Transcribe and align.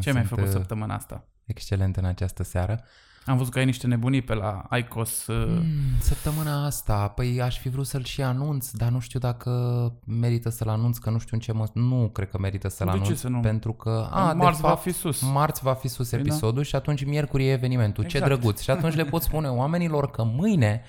Ce 0.00 0.10
mi-ai 0.12 0.26
Sunt, 0.26 0.38
făcut 0.38 0.52
uh, 0.54 0.58
săptămâna 0.58 0.94
asta? 0.94 1.24
Excelent 1.44 1.96
în 1.96 2.04
această 2.04 2.42
seară. 2.42 2.84
Am 3.26 3.36
văzut 3.36 3.52
că 3.52 3.58
ai 3.58 3.64
niște 3.64 3.86
nebunii 3.86 4.22
pe 4.22 4.34
la 4.34 4.66
ICOS. 4.76 5.26
uh, 5.26 5.46
Mm, 5.46 5.62
săptămâna 6.00 6.64
asta, 6.64 7.08
păi 7.08 7.40
aș 7.40 7.58
fi 7.58 7.68
vrut 7.68 7.86
să-l 7.86 8.04
și 8.04 8.22
anunț, 8.22 8.70
dar 8.70 8.88
nu 8.90 8.98
știu 8.98 9.18
dacă 9.18 9.50
merită 10.04 10.48
să-l 10.48 10.68
anunț, 10.68 10.98
că 10.98 11.10
nu 11.10 11.18
știu 11.18 11.30
în 11.32 11.40
ce 11.40 11.52
mă... 11.52 11.66
Nu 11.72 12.10
cred 12.12 12.30
că 12.30 12.38
merită 12.38 12.68
să-l 12.68 12.86
De 12.86 12.92
ce 12.92 12.98
anunț, 12.98 13.18
să 13.18 13.28
nu? 13.28 13.40
pentru 13.40 13.72
că... 13.72 14.08
Marți 14.12 14.60
de 14.60 14.66
va 14.66 14.68
fapt, 14.68 14.82
fi 14.82 14.92
sus. 14.92 15.20
Marți 15.20 15.62
va 15.62 15.74
fi 15.74 15.88
sus 15.88 16.10
Păi 16.10 16.18
da. 16.18 16.24
episodul 16.24 16.62
și 16.62 16.74
atunci 16.76 17.04
miercuri 17.04 17.46
e 17.46 17.52
evenimentul. 17.52 18.04
Ce 18.04 18.16
Exact. 18.16 18.34
drăguț! 18.34 18.60
Și 18.60 18.70
atunci 18.70 18.94
le 18.94 19.04
pot 19.04 19.22
spune 19.28 19.48
oamenilor 19.48 20.10
că 20.10 20.24
mâine 20.24 20.82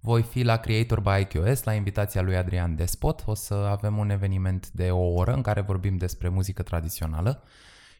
voi 0.00 0.22
fi 0.22 0.42
la 0.42 0.56
Creator 0.56 1.00
by 1.00 1.20
IQS, 1.20 1.62
la 1.62 1.72
invitația 1.72 2.22
lui 2.22 2.36
Adrian 2.36 2.76
Despot. 2.76 3.22
O 3.26 3.34
să 3.34 3.54
avem 3.54 3.96
un 3.98 4.10
eveniment 4.10 4.70
de 4.70 4.90
o 4.90 5.12
oră 5.12 5.32
în 5.32 5.42
care 5.42 5.60
vorbim 5.60 5.96
despre 5.96 6.28
muzică 6.28 6.62
tradițională 6.62 7.42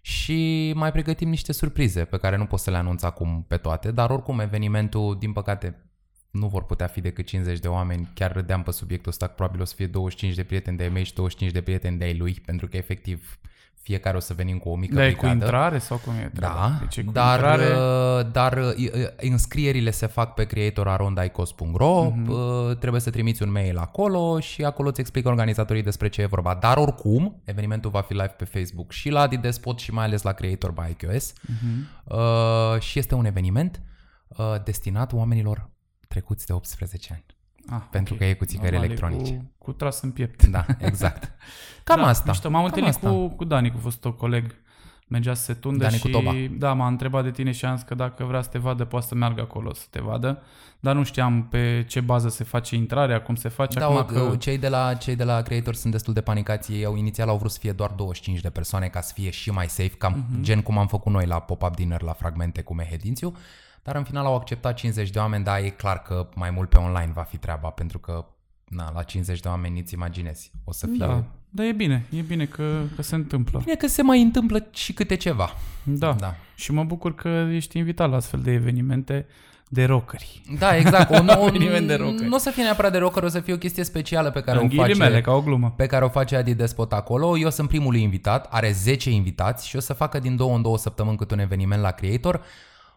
și 0.06 0.72
mai 0.74 0.92
pregătim 0.92 1.28
niște 1.28 1.52
surprize 1.52 2.04
pe 2.04 2.16
care 2.16 2.36
nu 2.36 2.46
pot 2.46 2.58
să 2.58 2.70
le 2.70 2.76
anunț 2.76 3.02
acum 3.02 3.44
pe 3.48 3.56
toate, 3.56 3.90
dar 3.90 4.10
oricum 4.10 4.40
evenimentul, 4.40 5.18
din 5.18 5.32
păcate, 5.32 5.90
nu 6.30 6.48
vor 6.48 6.64
putea 6.64 6.86
fi 6.86 7.00
decât 7.00 7.26
50 7.26 7.58
de 7.58 7.68
oameni. 7.68 8.10
Chiar 8.14 8.32
râdeam 8.32 8.62
pe 8.62 8.70
subiectul 8.70 9.10
ăsta, 9.10 9.26
că 9.26 9.32
probabil 9.32 9.60
o 9.60 9.64
să 9.64 9.74
fie 9.74 9.86
25 9.86 10.34
de 10.34 10.44
prieteni 10.44 10.76
de-ai 10.76 10.88
mei 10.88 11.04
și 11.04 11.14
25 11.14 11.52
de 11.52 11.62
prieteni 11.62 11.98
de-ai 11.98 12.16
lui, 12.16 12.42
pentru 12.44 12.68
că 12.68 12.76
efectiv 12.76 13.38
fiecare 13.84 14.16
o 14.16 14.20
să 14.20 14.34
venim 14.34 14.58
cu 14.58 14.68
o 14.68 14.76
mică 14.76 14.94
Da, 14.94 15.06
e 15.06 15.12
cu 15.12 15.18
brigada. 15.20 15.44
intrare 15.44 15.78
sau 15.78 15.96
cum 15.96 16.12
e 16.14 16.30
treaba? 16.34 16.54
Da, 16.54 16.76
Deci 16.80 16.96
e 16.96 17.02
cu 17.02 17.12
dar, 17.12 17.34
intrare... 17.38 17.64
uh, 17.64 18.32
dar 18.32 18.56
uh, 18.56 18.74
uh, 18.94 19.06
înscrierile 19.16 19.90
se 19.90 20.06
fac 20.06 20.34
pe 20.34 20.44
creatorarondaicos.ro, 20.44 22.02
Mhm. 22.10 22.30
uh, 22.30 22.76
trebuie 22.78 23.00
să 23.00 23.10
trimiți 23.10 23.42
un 23.42 23.50
mail 23.50 23.78
acolo 23.78 24.40
și 24.40 24.64
acolo 24.64 24.88
îți 24.88 25.00
explică 25.00 25.28
organizatorii 25.28 25.82
despre 25.82 26.08
ce 26.08 26.20
e 26.22 26.26
vorba. 26.26 26.54
Dar 26.54 26.76
oricum, 26.76 27.40
evenimentul 27.44 27.90
va 27.90 28.00
fi 28.00 28.12
live 28.12 28.34
pe 28.38 28.44
Facebook 28.44 28.92
și 28.92 29.08
la 29.10 29.20
Adi 29.20 29.36
Despot 29.36 29.78
și 29.78 29.92
mai 29.92 30.04
ales 30.04 30.22
la 30.22 30.32
Creator 30.32 30.70
by 30.70 30.90
IQS 30.90 31.32
Mhm. 31.46 31.86
uh, 32.04 32.80
și 32.80 32.98
este 32.98 33.14
un 33.14 33.24
eveniment 33.24 33.82
uh, 34.28 34.54
destinat 34.64 35.12
oamenilor 35.12 35.70
trecuți 36.08 36.46
de 36.46 36.52
18 36.52 37.12
ani. 37.12 37.24
Ah, 37.70 37.80
pentru 37.90 38.14
ok. 38.14 38.20
că 38.20 38.26
e 38.26 38.34
cu 38.34 38.44
țigări 38.44 38.70
Normal, 38.72 38.90
e 38.90 38.92
electronice. 38.92 39.32
Cu, 39.58 39.64
cu 39.64 39.72
tras 39.72 40.00
în 40.02 40.10
piept. 40.10 40.46
Da, 40.46 40.64
exact. 40.78 41.32
Cam 41.84 42.00
da, 42.00 42.06
asta. 42.06 42.24
Mișto. 42.30 42.50
M-am 42.50 42.56
Cam 42.60 42.64
întâlnit 42.64 42.94
asta. 42.94 43.08
cu, 43.10 43.28
cu 43.28 43.44
Dani, 43.44 43.70
cu 43.70 43.78
fostul 43.78 44.14
coleg. 44.16 44.62
Mergea 45.08 45.34
să 45.34 45.42
se 45.42 45.54
tundă 45.54 45.82
Dani 45.84 45.94
și 45.96 46.00
cu 46.00 46.08
toba. 46.08 46.32
da, 46.58 46.72
m-a 46.72 46.86
întrebat 46.86 47.22
de 47.24 47.30
tine 47.30 47.50
și 47.52 47.64
am 47.64 47.76
zis 47.76 47.84
că 47.84 47.94
dacă 47.94 48.24
vrea 48.24 48.42
să 48.42 48.48
te 48.48 48.58
vadă, 48.58 48.84
poate 48.84 49.06
să 49.06 49.14
meargă 49.14 49.40
acolo 49.40 49.72
să 49.74 49.84
te 49.90 50.00
vadă. 50.00 50.42
Dar 50.80 50.94
nu 50.94 51.02
știam 51.04 51.46
pe 51.48 51.84
ce 51.88 52.00
bază 52.00 52.28
se 52.28 52.44
face 52.44 52.76
intrarea, 52.76 53.22
cum 53.22 53.34
se 53.34 53.48
face. 53.48 53.78
Da, 53.78 53.84
Acum 53.86 53.96
o- 53.96 54.04
că... 54.28 54.36
cei, 54.36 54.58
de 54.58 54.68
la, 54.68 54.94
cei 54.94 55.16
de 55.16 55.24
la 55.24 55.42
Creator 55.42 55.74
sunt 55.74 55.92
destul 55.92 56.14
de 56.14 56.20
panicați. 56.20 56.72
Ei 56.72 56.84
au 56.84 56.96
inițial 56.96 57.28
au 57.28 57.36
vrut 57.36 57.50
să 57.50 57.58
fie 57.60 57.72
doar 57.72 57.90
25 57.90 58.40
de 58.40 58.50
persoane 58.50 58.86
ca 58.88 59.00
să 59.00 59.12
fie 59.14 59.30
și 59.30 59.50
mai 59.50 59.68
safe, 59.68 59.88
cam 59.98 60.12
Mhm. 60.12 60.38
uh-huh. 60.38 60.42
gen 60.42 60.62
cum 60.62 60.78
am 60.78 60.86
făcut 60.86 61.12
noi 61.12 61.26
la 61.26 61.38
pop-up 61.40 61.74
dinner 61.74 62.02
la 62.02 62.12
fragmente 62.12 62.62
cu 62.62 62.74
Mehedințiu. 62.74 63.36
Dar 63.84 63.96
în 63.96 64.04
final 64.04 64.24
au 64.24 64.34
acceptat 64.34 64.74
50 64.74 65.10
de 65.10 65.18
oameni, 65.18 65.44
dar 65.44 65.58
e 65.58 65.68
clar 65.68 66.02
că 66.02 66.28
mai 66.34 66.50
mult 66.50 66.68
pe 66.68 66.76
online 66.76 67.10
va 67.14 67.22
fi 67.22 67.36
treaba, 67.36 67.68
pentru 67.68 67.98
că 67.98 68.24
na, 68.68 68.90
la 68.94 69.02
50 69.02 69.40
de 69.40 69.48
oameni 69.48 69.80
îți 69.80 69.94
imaginezi. 69.94 70.52
O 70.64 70.72
să 70.72 70.86
fie... 70.86 70.96
Da, 71.06 71.24
dar 71.50 71.66
e 71.66 71.72
bine, 71.72 72.06
e 72.10 72.20
bine 72.20 72.44
că, 72.44 72.80
că 72.96 73.02
se 73.02 73.14
întâmplă. 73.14 73.60
Bine 73.64 73.74
că 73.76 73.86
se 73.86 74.02
mai 74.02 74.22
întâmplă 74.22 74.66
și 74.72 74.92
câte 74.92 75.14
ceva. 75.14 75.50
Da. 75.82 76.12
Da. 76.12 76.34
Și 76.54 76.72
mă 76.72 76.84
bucur 76.84 77.14
că 77.14 77.28
ești 77.50 77.78
invitat 77.78 78.10
la 78.10 78.16
astfel 78.16 78.40
de 78.40 78.52
evenimente 78.52 79.26
de 79.68 79.84
rockeri. 79.84 80.40
Da, 80.58 80.76
exact. 80.76 81.10
O, 81.18 81.22
nu, 81.34 81.46
Eveniment 81.46 81.86
de 81.86 81.94
rocker. 81.94 82.26
nu 82.26 82.34
o 82.34 82.38
să 82.38 82.50
fie 82.50 82.62
neapărat 82.62 82.92
de 82.92 82.98
rocker, 82.98 83.22
o 83.22 83.28
să 83.28 83.40
fie 83.40 83.52
o 83.52 83.56
chestie 83.58 83.84
specială 83.84 84.30
pe 84.30 84.40
care 84.40 84.58
În 84.58 84.64
o 84.64 84.68
face... 84.68 84.76
ghilimele, 84.82 85.20
ca 85.20 85.32
o 85.32 85.42
glumă. 85.42 85.74
pe 85.76 85.86
care 85.86 86.04
o 86.04 86.08
face 86.08 86.36
Adi 86.36 86.54
Despot 86.54 86.92
acolo. 86.92 87.38
Eu 87.38 87.50
sunt 87.50 87.68
primul 87.68 87.94
invitat, 87.96 88.46
are 88.50 88.70
10 88.72 89.10
invitați 89.10 89.68
și 89.68 89.76
o 89.76 89.80
să 89.80 89.92
facă 89.92 90.18
din 90.18 90.36
două 90.36 90.56
în 90.56 90.62
două 90.62 90.78
săptămâni 90.78 91.16
câte 91.16 91.34
un 91.34 91.40
eveniment 91.40 91.82
la 91.82 91.90
Creator. 91.90 92.40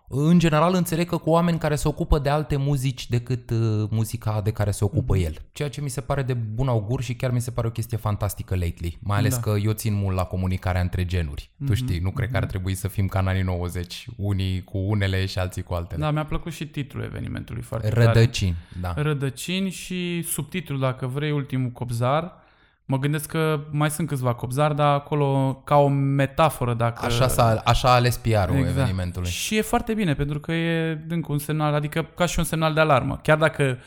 În 0.10 0.40
general 0.40 0.74
înțeleg 0.74 1.08
că 1.10 1.18
cu 1.18 1.30
oameni 1.30 1.58
care 1.58 1.76
se 1.76 1.88
ocupă 1.88 2.20
de 2.20 2.30
alte 2.30 2.56
muzici 2.56 3.10
decât 3.10 3.50
uh, 3.50 3.58
muzica 3.90 4.42
de 4.42 4.52
care 4.52 4.72
se 4.72 4.84
ocupă 4.84 5.16
Mhm. 5.16 5.24
el. 5.26 5.36
Ceea 5.52 5.70
ce 5.70 5.82
mi 5.82 5.90
se 5.90 6.02
pare 6.02 6.22
de 6.24 6.34
bun 6.34 6.68
augur 6.68 7.02
și 7.02 7.16
chiar 7.16 7.32
mi 7.32 7.42
se 7.42 7.52
pare 7.52 7.68
o 7.68 7.72
chestie 7.72 7.98
fantastică 7.98 8.56
lately. 8.56 8.98
Mai 9.02 9.18
ales 9.18 9.34
Da. 9.36 9.40
că 9.42 9.56
eu 9.64 9.72
țin 9.72 9.94
mult 9.94 10.16
la 10.16 10.24
comunicarea 10.24 10.82
între 10.82 11.06
genuri. 11.06 11.50
Tu 11.66 11.74
știi, 11.74 12.00
nu 12.00 12.12
cred 12.12 12.32
că 12.32 12.38
ar 12.38 12.46
trebui 12.46 12.76
să 12.76 12.88
fim 12.88 13.08
ca 13.08 13.20
în 13.20 13.28
anii 13.28 13.42
90, 13.42 14.08
unii 14.18 14.64
cu 14.64 14.78
unele 14.78 15.26
și 15.26 15.40
alții 15.40 15.64
cu 15.64 15.74
altele. 15.74 16.02
Da, 16.02 16.12
mi-a 16.12 16.26
plăcut 16.26 16.52
și 16.54 16.68
titlul 16.68 17.04
evenimentului 17.04 17.62
foarte 17.62 17.90
tare. 17.90 18.04
Rădăcini, 18.06 18.56
da. 18.82 18.94
Rădăcini 18.96 19.70
și 19.70 20.22
subtitlul, 20.22 20.80
dacă 20.80 21.08
vrei, 21.08 21.32
ultimul 21.32 21.70
copzar. 21.70 22.46
Mă 22.90 22.98
gândesc 23.00 23.30
că 23.30 23.60
mai 23.72 23.90
sunt 23.92 24.08
câțiva 24.08 24.34
copzari, 24.34 24.76
dar 24.76 24.94
acolo 24.94 25.62
ca 25.66 25.76
o 25.76 25.88
metaforă, 25.88 26.74
dacă... 26.74 27.06
Așa, 27.06 27.28
s-a, 27.28 27.62
așa 27.66 27.90
a 27.90 27.94
ales 27.94 28.18
PR-ul 28.18 28.56
Exact. 28.58 28.78
evenimentului. 28.78 29.30
Și 29.30 29.58
e 29.58 29.62
foarte 29.62 29.94
bine, 29.94 30.14
pentru 30.16 30.40
că 30.40 30.52
e 30.52 31.02
încă 31.10 31.32
un 31.32 31.38
semnal, 31.38 31.74
adică 31.74 32.04
ca 32.16 32.26
și 32.26 32.40
un 32.40 32.46
semnal 32.46 32.74
de 32.74 32.80
alarmă. 32.80 33.20
Chiar 33.24 33.38
dacă 33.38 33.78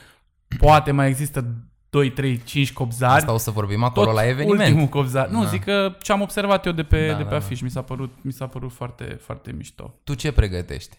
poate 0.58 0.90
mai 0.90 1.08
există 1.08 1.44
2, 1.90 2.10
3, 2.10 2.42
5 2.44 2.72
copzari, 2.72 3.12
Asta 3.12 3.32
o 3.32 3.36
să 3.36 3.50
vorbim 3.50 3.82
acolo 3.82 4.06
tot 4.06 4.14
la 4.14 4.28
eveniment. 4.28 4.60
ultimul 4.60 4.86
copzar. 4.86 5.28
Nu, 5.28 5.42
Da. 5.42 5.48
zic 5.48 5.64
că 5.64 5.96
ce 6.02 6.12
am 6.12 6.20
observat 6.20 6.66
eu 6.66 6.72
de 6.72 6.82
pe, 6.82 7.06
Da, 7.08 7.12
de 7.16 7.22
pe 7.22 7.24
da, 7.24 7.30
da. 7.30 7.36
afiș, 7.36 7.60
mi 7.60 7.70
s-a 7.70 7.82
părut, 7.82 8.12
mi 8.22 8.32
s-a 8.32 8.46
părut 8.46 8.72
foarte, 8.72 9.04
foarte 9.04 9.52
mișto. 9.52 9.94
Tu 10.04 10.14
ce 10.14 10.32
pregătești? 10.32 10.96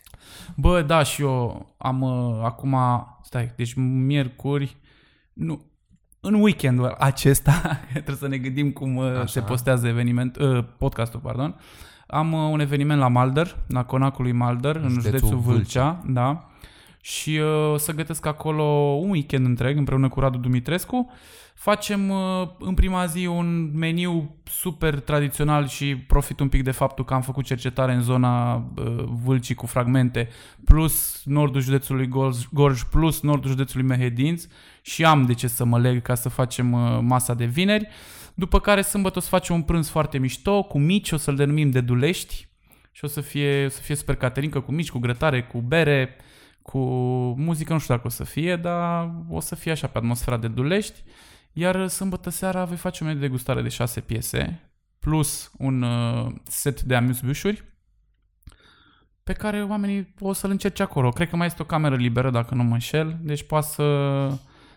Bă, 0.56 0.81
da, 0.81 1.03
și 1.03 1.22
eu 1.22 1.66
am 1.78 2.01
uh, 2.01 2.41
acum, 2.44 2.75
stai, 3.23 3.53
deci 3.56 3.73
miercuri, 3.75 4.78
nu, 5.34 5.66
în 6.21 6.33
weekendul 6.33 6.95
acesta, 6.99 7.79
trebuie 7.91 8.15
să 8.15 8.27
ne 8.27 8.37
gândim 8.37 8.71
cum 8.71 8.95
uh, 8.95 9.05
Așa. 9.05 9.25
se 9.25 9.41
postează 9.41 9.87
eveniment, 9.87 10.37
uh, 10.37 10.63
podcastul, 10.77 11.19
pardon, 11.19 11.55
am 12.07 12.33
uh, 12.33 12.49
un 12.51 12.59
eveniment 12.59 12.99
la 12.99 13.07
Malder, 13.07 13.55
la 13.67 13.83
conacul 13.83 14.23
lui 14.23 14.33
Malder, 14.33 14.75
în 14.75 14.89
Județul 14.89 15.01
județul 15.01 15.37
Vâlcea. 15.37 15.89
Vâlcea, 15.89 16.13
da, 16.13 16.49
și 17.01 17.29
uh, 17.29 17.73
o 17.73 17.77
să 17.77 17.91
gătesc 17.91 18.25
acolo 18.25 18.63
un 19.01 19.09
weekend 19.09 19.45
întreg 19.45 19.77
împreună 19.77 20.09
cu 20.09 20.19
Radu 20.19 20.37
Dumitrescu. 20.37 21.09
Facem 21.53 22.09
uh, 22.09 22.47
în 22.59 22.73
prima 22.73 23.05
zi 23.05 23.25
un 23.25 23.77
meniu 23.77 24.35
super 24.43 24.99
tradițional 24.99 25.67
și 25.67 25.95
profit 25.95 26.39
un 26.39 26.49
pic 26.49 26.63
de 26.63 26.71
faptul 26.71 27.05
că 27.05 27.13
am 27.13 27.21
făcut 27.21 27.45
cercetare 27.45 27.93
în 27.93 28.01
zona 28.01 28.55
uh, 28.55 28.63
Vâlcii 29.23 29.55
cu 29.55 29.65
fragmente, 29.65 30.29
plus 30.65 31.21
nordul 31.25 31.61
județului 31.61 32.07
Gorj, 32.07 32.47
Gorj 32.51 32.81
plus 32.81 33.21
nordul 33.21 33.49
județului 33.49 33.85
Mehedinți 33.85 34.47
și 34.81 35.05
am 35.05 35.25
de 35.25 35.33
ce 35.33 35.47
să 35.47 35.63
mă 35.63 35.79
leg 35.79 36.01
ca 36.01 36.15
să 36.15 36.29
facem 36.29 36.71
uh, 36.71 36.99
masa 37.01 37.33
de 37.33 37.45
vineri. 37.45 37.87
După 38.33 38.59
care 38.59 38.81
sâmbătă 38.81 39.17
o 39.17 39.21
să 39.21 39.27
facem 39.27 39.55
un 39.55 39.61
prânz 39.61 39.89
foarte 39.89 40.17
mișto, 40.17 40.63
cu 40.63 40.79
mici, 40.79 41.11
o 41.11 41.17
să-l 41.17 41.35
denumim 41.35 41.69
de 41.69 41.81
Dulești 41.81 42.47
și 42.91 43.05
o 43.05 43.07
să 43.07 43.21
fie, 43.21 43.65
o 43.65 43.69
să 43.69 43.81
fie 43.81 43.95
super 43.95 44.15
caterincă, 44.15 44.59
cu 44.59 44.71
mici, 44.71 44.91
cu 44.91 44.99
grătare, 44.99 45.43
cu 45.43 45.61
bere, 45.61 46.15
cu 46.61 46.79
muzică, 47.37 47.73
nu 47.73 47.79
știu 47.79 47.93
dacă 47.93 48.07
o 48.07 48.09
să 48.09 48.23
fie, 48.23 48.55
dar 48.55 49.11
o 49.29 49.39
să 49.39 49.55
fie 49.55 49.71
așa 49.71 49.87
pe 49.87 49.97
atmosfera 49.97 50.37
de 50.37 50.47
Dulești. 50.47 51.03
Iar 51.53 51.87
sâmbătă 51.87 52.29
seara 52.29 52.65
voi 52.65 52.77
face 52.77 53.03
o 53.03 53.05
meniu 53.05 53.19
de 53.19 53.25
degustare 53.25 53.61
de 53.61 53.69
șase 53.69 53.99
piese, 53.99 54.71
plus 54.99 55.51
un 55.57 55.81
uh, 55.81 56.31
set 56.43 56.81
de 56.81 56.95
amuse-bouche 56.95 57.65
pe 59.23 59.33
care 59.33 59.63
oamenii 59.63 60.13
o 60.19 60.33
să-l 60.33 60.49
încerce 60.49 60.83
acolo. 60.83 61.09
Cred 61.09 61.29
că 61.29 61.35
mai 61.35 61.45
este 61.45 61.61
o 61.61 61.65
cameră 61.65 61.95
liberă, 61.95 62.29
dacă 62.29 62.55
nu 62.55 62.63
mă 62.63 62.73
înșel, 62.73 63.17
deci 63.21 63.43
poate 63.43 63.67
să 63.67 63.83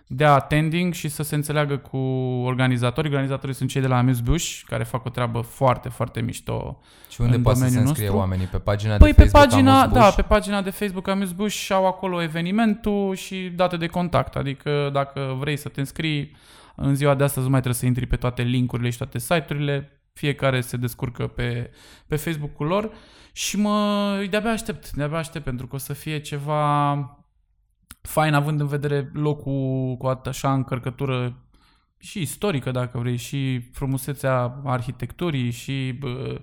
dea 0.06 0.32
attending 0.32 0.92
și 0.92 1.09
să 1.09 1.22
se 1.22 1.34
înțeleagă 1.34 1.76
cu 1.76 1.97
organizatorii. 2.44 3.10
Organizatorii 3.10 3.54
sunt 3.54 3.70
cei 3.70 3.81
de 3.81 3.87
la 3.87 3.97
Amuse 3.97 4.20
Bush, 4.25 4.60
care 4.66 4.84
fac 4.84 5.04
o 5.04 5.09
treabă 5.09 5.41
foarte, 5.41 5.88
foarte 5.88 6.20
mișto 6.20 6.81
Și 7.10 7.20
unde 7.20 7.37
în 7.37 7.42
poate 7.42 7.59
să 7.59 7.65
se 7.65 7.70
domeniul 7.70 7.88
înscrie 7.88 8.09
nostru. 8.09 8.25
oamenii? 8.25 8.47
Pe 8.47 8.59
pagina 8.59 8.97
Păi 8.97 9.12
de 9.12 9.22
pe 9.22 9.28
Facebook 9.28 9.50
pagina, 9.50 9.81
Amos 9.81 9.92
da, 9.92 10.00
Bush? 10.00 10.15
pe 10.15 10.22
pagina 10.22 10.62
de 10.62 10.70
Facebook 10.70 11.09
Amuse 11.09 11.32
Bush 11.37 11.54
și 11.54 11.72
au 11.72 11.87
acolo 11.87 12.22
evenimentul 12.22 13.15
și 13.15 13.53
date 13.54 13.76
de 13.76 13.87
contact. 13.87 14.37
Adică 14.37 14.91
dacă 14.92 15.37
vrei 15.38 15.56
să 15.56 15.69
te 15.69 15.81
înscrii, 15.81 16.36
în 16.76 16.94
ziua 16.94 17.15
de 17.15 17.25
astăzi 17.25 17.44
nu 17.44 17.50
mai 17.50 17.60
trebuie 17.60 17.81
să 17.81 17.86
intri 17.86 18.06
pe 18.06 18.16
toate 18.16 18.42
linkurile 18.42 18.91
și 18.91 18.98
toate 18.98 19.19
site-urile. 19.19 19.98
Fiecare 20.12 20.60
se 20.60 20.76
descurcă 20.76 21.26
pe, 21.26 21.71
pe 22.07 22.16
Facebook-ul 22.16 22.66
lor 22.66 22.91
și 23.33 23.57
mă, 23.57 24.27
de-abia 24.30 24.50
aștept, 24.50 24.91
de-abia 24.91 25.18
aștept 25.18 25.45
pentru 25.45 25.66
că 25.66 25.74
o 25.74 25.78
să 25.78 25.92
fie 25.92 26.18
ceva 26.18 26.92
fain 28.09 28.34
având 28.34 28.60
în 28.60 28.66
vedere 28.66 29.10
locul 29.12 29.97
cu 29.98 30.06
așa 30.27 30.53
încărcătură 30.53 31.36
și 31.98 32.21
istorică, 32.21 32.71
dacă 32.71 32.98
vrei, 32.98 33.16
și 33.16 33.60
frumusețea 33.72 34.60
arhitecturii 34.65 35.51
și 35.51 35.97
bă, 35.98 36.41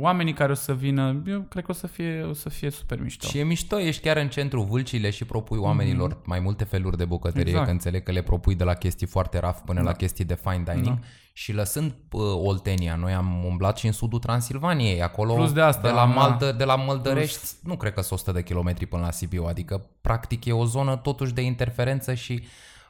oamenii 0.00 0.32
care 0.32 0.52
o 0.52 0.54
să 0.54 0.74
vină, 0.74 1.22
eu 1.26 1.40
cred 1.40 1.64
că 1.64 1.70
o 1.70 1.74
să 1.74 1.86
fie, 1.86 2.22
o 2.22 2.32
să 2.32 2.48
fie 2.48 2.70
super 2.70 3.00
mișto. 3.00 3.26
Și 3.26 3.38
e 3.38 3.42
mișto, 3.44 3.78
ești 3.80 4.02
chiar 4.02 4.16
în 4.16 4.28
centrul 4.28 4.64
Vâlcile 4.64 5.10
și 5.10 5.24
propui 5.24 5.58
oamenilor 5.58 6.18
mai 6.24 6.40
multe 6.40 6.64
feluri 6.64 6.96
de 6.96 7.04
bucătărie, 7.04 7.42
Mhm. 7.42 7.48
Exact. 7.50 7.66
că 7.66 7.72
înțeleg 7.72 8.02
că 8.02 8.12
le 8.12 8.22
propui 8.22 8.54
de 8.54 8.64
la 8.64 8.74
chestii 8.74 9.06
foarte 9.06 9.38
raf 9.38 9.60
până 9.64 9.80
Da. 9.80 9.86
la 9.86 9.92
chestii 9.92 10.24
de 10.24 10.34
fine 10.34 10.62
dining. 10.66 10.86
Da. 10.86 10.98
Și 11.32 11.52
lăsând 11.52 11.94
uh, 12.10 12.20
Oltenia, 12.22 12.94
noi 12.96 13.12
am 13.12 13.44
umblat 13.44 13.78
și 13.78 13.86
în 13.86 13.92
sudul 13.92 14.18
Transilvaniei, 14.18 15.02
acolo 15.02 15.34
Plus 15.34 15.52
de 15.52 15.60
asta, 15.60 15.82
de 15.82 15.88
la, 15.88 15.94
da. 15.94 16.04
Maldă, 16.04 16.52
de 16.52 16.64
la 16.64 16.76
Măldărești, 16.76 17.48
nu 17.62 17.76
cred 17.76 17.92
că 17.92 18.00
sunt 18.00 18.18
100 18.18 18.32
de 18.32 18.42
kilometri 18.42 18.86
până 18.86 19.02
la 19.02 19.10
Sibiu, 19.10 19.44
adică 19.44 19.86
practic 20.00 20.44
e 20.44 20.52
o 20.52 20.64
zonă 20.64 20.96
totuși 20.96 21.32
de 21.34 21.40
interferență 21.40 22.14
și 22.14 22.42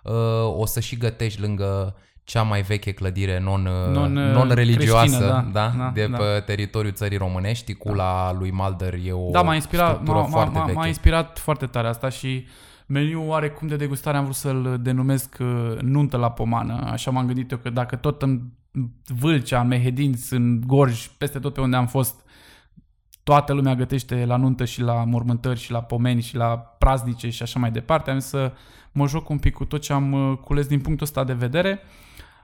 uh, 0.02 0.12
o 0.56 0.66
să 0.66 0.80
și 0.80 0.96
gătești 0.96 1.40
lângă 1.40 1.96
cea 2.24 2.42
mai 2.42 2.62
veche 2.62 2.92
clădire 2.92 3.40
non, 3.40 3.62
Non, 3.92 4.16
uh, 4.16 4.32
non-religioasă 4.32 5.04
creștină, 5.04 5.50
da, 5.52 5.68
da, 5.68 5.74
da, 5.78 5.90
de 5.94 6.06
da. 6.06 6.16
pe 6.16 6.42
teritoriul 6.46 6.92
țării 6.92 7.18
românești. 7.18 7.74
Cula 7.74 8.32
lui 8.32 8.52
Mulder 8.52 8.94
e 9.04 9.12
o 9.12 9.30
Da, 9.30 9.42
m-a 9.42 9.54
inspirat, 9.54 9.90
structură 9.90 10.16
m-a, 10.16 10.22
m-a, 10.22 10.28
foarte 10.30 10.58
m-a, 10.58 10.64
veche. 10.64 10.78
m-a 10.78 10.86
inspirat 10.86 11.38
foarte 11.38 11.66
tare 11.66 11.88
asta 11.88 12.08
și 12.08 12.46
meniul 12.86 13.28
oarecum 13.28 13.68
de 13.68 13.76
degustare 13.76 14.16
am 14.16 14.22
vrut 14.22 14.36
să-l 14.36 14.78
denumesc 14.82 15.36
uh, 15.40 15.76
nuntă 15.80 16.16
la 16.16 16.30
pomană. 16.30 16.88
Așa 16.90 17.10
m-am 17.10 17.26
gândit 17.26 17.50
eu 17.50 17.58
că 17.58 17.70
dacă 17.70 17.96
tot 17.96 18.22
în 18.22 18.40
Vâlcea, 19.06 19.60
în 19.60 19.66
Mehedinți, 19.66 20.34
în 20.34 20.60
Gorj, 20.66 21.06
peste 21.18 21.38
tot 21.38 21.54
pe 21.54 21.60
unde 21.60 21.76
am 21.76 21.86
fost, 21.86 22.24
toată 23.22 23.52
lumea 23.52 23.74
gătește 23.74 24.24
la 24.24 24.36
nuntă 24.36 24.64
și 24.64 24.80
la 24.80 25.04
mormântări 25.04 25.58
și 25.60 25.70
la 25.70 25.82
pomeni 25.82 26.20
și 26.22 26.36
la 26.36 26.56
praznice 26.56 27.30
și 27.30 27.42
așa 27.42 27.58
mai 27.58 27.70
departe. 27.70 28.10
Am 28.10 28.18
zis 28.18 28.28
să 28.28 28.52
mă 28.92 29.06
joc 29.06 29.28
un 29.28 29.38
pic 29.38 29.54
cu 29.54 29.64
tot 29.64 29.80
ce 29.80 29.92
am 29.92 30.12
uh, 30.12 30.38
cules 30.38 30.66
din 30.66 30.80
punctul 30.80 31.06
ăsta 31.06 31.24
de 31.24 31.32
vedere. 31.32 31.80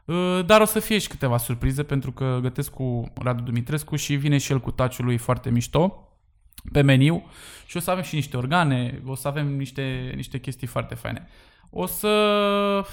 Uh, 0.08 0.44
Dar 0.46 0.60
o 0.60 0.64
să 0.64 0.80
fie 0.80 0.98
și 0.98 1.08
câteva 1.08 1.36
surprize 1.36 1.82
pentru 1.82 2.12
că 2.12 2.38
gătesc 2.42 2.70
cu 2.70 3.12
Radu 3.22 3.42
Dumitrescu 3.42 3.96
și 3.96 4.14
vine 4.14 4.38
și 4.38 4.52
el 4.52 4.60
cu 4.60 4.70
taciul 4.70 5.04
lui 5.04 5.16
foarte 5.16 5.50
mișto 5.50 6.08
pe 6.72 6.80
meniu 6.80 7.24
și 7.66 7.76
o 7.76 7.80
să 7.80 7.90
avem 7.90 8.02
și 8.02 8.14
niște 8.14 8.36
organe, 8.36 9.02
o 9.06 9.14
să 9.14 9.28
avem 9.28 9.56
niște, 9.56 10.12
niște 10.14 10.38
chestii 10.38 10.66
foarte 10.66 10.94
faine. 10.94 11.28
O 11.70 11.86
să 11.86 12.86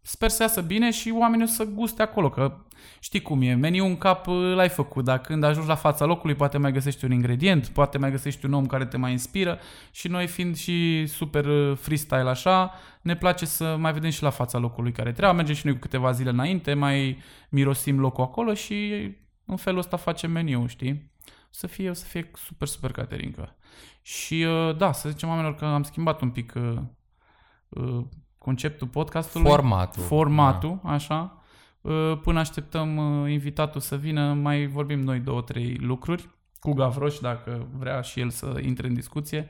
sper 0.00 0.28
să 0.28 0.42
iasă 0.42 0.60
bine 0.60 0.90
și 0.90 1.14
oamenii 1.18 1.44
o 1.44 1.48
să 1.48 1.64
guste 1.64 2.02
acolo, 2.02 2.30
că 2.30 2.56
știi 3.00 3.22
cum 3.22 3.42
e, 3.42 3.54
meniul 3.54 3.86
în 3.86 3.96
cap 3.96 4.26
uh, 4.26 4.54
l-ai 4.54 4.68
făcut, 4.68 5.04
dar 5.04 5.18
când 5.20 5.44
ajungi 5.44 5.68
la 5.68 5.74
fața 5.74 6.04
locului 6.04 6.34
poate 6.34 6.58
mai 6.58 6.72
găsești 6.72 7.04
un 7.04 7.12
ingredient, 7.12 7.68
poate 7.68 7.98
mai 7.98 8.10
găsești 8.10 8.46
un 8.46 8.52
om 8.52 8.66
care 8.66 8.86
te 8.86 8.96
mai 8.96 9.10
inspiră 9.10 9.58
și 9.90 10.08
noi 10.08 10.26
fiind 10.26 10.56
și 10.56 11.06
super 11.06 11.44
uh, 11.44 11.76
freestyle 11.76 12.28
așa, 12.28 12.72
ne 13.02 13.16
place 13.16 13.46
să 13.46 13.76
mai 13.78 13.92
vedem 13.92 14.10
și 14.10 14.22
la 14.22 14.30
fața 14.30 14.58
locului 14.58 14.92
care 14.92 15.12
trebuie, 15.12 15.36
mergem 15.36 15.54
și 15.54 15.66
noi 15.66 15.74
cu 15.74 15.80
câteva 15.80 16.10
zile 16.10 16.30
înainte, 16.30 16.74
mai 16.74 17.18
mirosim 17.48 18.00
locul 18.00 18.24
acolo 18.24 18.54
și 18.54 18.92
în 19.44 19.56
felul 19.56 19.78
ăsta 19.78 19.96
facem 19.96 20.30
meniu, 20.30 20.66
știi? 20.66 21.10
să 21.54 21.66
fie, 21.66 21.90
o 21.90 21.92
să 21.92 22.04
fie 22.04 22.30
super, 22.34 22.68
super 22.68 22.92
caterincă. 22.92 23.56
Și 24.02 24.42
uh, 24.48 24.76
da, 24.76 24.92
să 24.92 25.08
zicem 25.08 25.28
oamenilor 25.28 25.54
că 25.54 25.64
am 25.64 25.82
schimbat 25.82 26.20
un 26.20 26.30
pic 26.30 26.52
uh, 26.56 26.78
uh, 27.68 28.04
conceptul 28.38 28.86
podcastului. 28.86 29.50
Formatul. 29.50 30.02
Formatul, 30.02 30.80
da. 30.82 30.90
așa. 30.90 31.41
Uh, 31.82 32.18
până 32.22 32.38
așteptăm 32.38 32.96
uh, 32.96 33.30
invitatul 33.30 33.80
să 33.80 33.96
vină, 33.96 34.32
mai 34.32 34.66
vorbim 34.66 35.00
noi 35.00 35.18
două, 35.18 35.40
trei 35.42 35.76
lucruri 35.80 36.28
cu 36.60 36.72
Gavroș, 36.72 37.18
dacă 37.18 37.68
vrea 37.78 38.00
și 38.00 38.20
el 38.20 38.30
să 38.30 38.58
intre 38.62 38.86
în 38.86 38.94
discuție. 38.94 39.48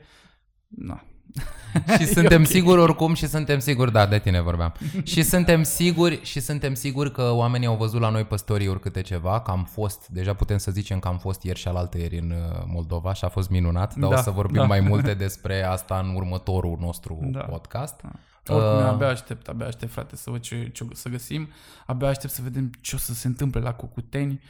Na. 0.67 1.03
Și 1.97 2.01
E 2.03 2.05
suntem 2.05 2.41
ok. 2.41 2.47
siguri 2.47 2.79
oricum 2.81 3.13
și 3.13 3.27
suntem 3.27 3.59
siguri, 3.59 3.91
da, 3.91 4.05
de 4.05 4.19
tine 4.19 4.41
vorbeam. 4.41 4.73
și 5.03 5.21
suntem 5.21 5.63
siguri 5.63 6.19
și 6.23 6.39
suntem 6.39 6.73
siguri 6.73 7.11
că 7.11 7.31
oamenii 7.31 7.67
au 7.67 7.75
văzut 7.75 8.01
la 8.01 8.09
noi 8.09 8.23
pe 8.23 8.35
story 8.35 8.79
câte 8.79 9.01
ceva, 9.01 9.41
că 9.41 9.51
am 9.51 9.63
fost, 9.63 10.07
deja 10.07 10.33
putem 10.33 10.57
să 10.57 10.71
zicem 10.71 10.99
că 10.99 11.07
am 11.07 11.17
fost 11.17 11.43
ieri 11.43 11.59
și 11.59 11.67
alaltă 11.67 11.97
ieri 11.97 12.17
în 12.17 12.29
uh, 12.31 12.63
Moldova 12.65 13.13
și 13.13 13.25
a 13.25 13.29
fost 13.29 13.49
minunat, 13.49 13.95
dar 13.95 14.09
Da, 14.09 14.17
o 14.17 14.21
să 14.21 14.29
vorbim 14.31 14.61
da. 14.61 14.67
mai 14.67 14.79
multe 14.79 15.13
despre 15.13 15.63
asta 15.63 16.03
în 16.07 16.15
următorul 16.15 16.77
nostru 16.79 17.19
Da. 17.21 17.39
podcast. 17.39 18.01
Oricum, 18.47 18.69
eu 18.69 18.77
Uh, 18.79 18.85
abia 18.85 19.07
aștept, 19.07 19.47
abia 19.47 19.67
aștept, 19.67 19.91
frate, 19.91 20.15
să 20.15 20.29
văd 20.29 20.41
ce, 20.41 20.69
ce 20.69 20.83
o 20.91 20.93
să 20.93 21.09
găsim. 21.09 21.49
Abia 21.85 22.07
aștept 22.07 22.33
să 22.33 22.41
vedem 22.41 22.71
ce 22.81 22.95
o 22.95 22.97
să 22.97 23.13
se 23.13 23.27
întâmple 23.27 23.59
la 23.59 23.73
Cucuteni. 23.73 24.41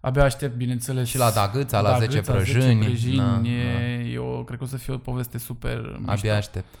Abia 0.00 0.24
aștept, 0.24 0.54
bineînțeles... 0.56 1.08
Și 1.08 1.18
la 1.18 1.30
Dagâța, 1.30 1.80
la 1.80 1.98
10 1.98 2.20
prăjini. 2.20 2.62
10 2.62 2.78
prăjini. 2.78 3.16
Da, 3.16 3.40
e, 3.48 4.10
eu 4.12 4.44
cred 4.46 4.58
că 4.58 4.64
o 4.64 4.66
să 4.66 4.76
fie 4.76 4.92
o 4.92 4.98
poveste 4.98 5.38
super 5.38 5.80
mișto. 5.98 6.10
Abia 6.10 6.36
aștept. 6.36 6.74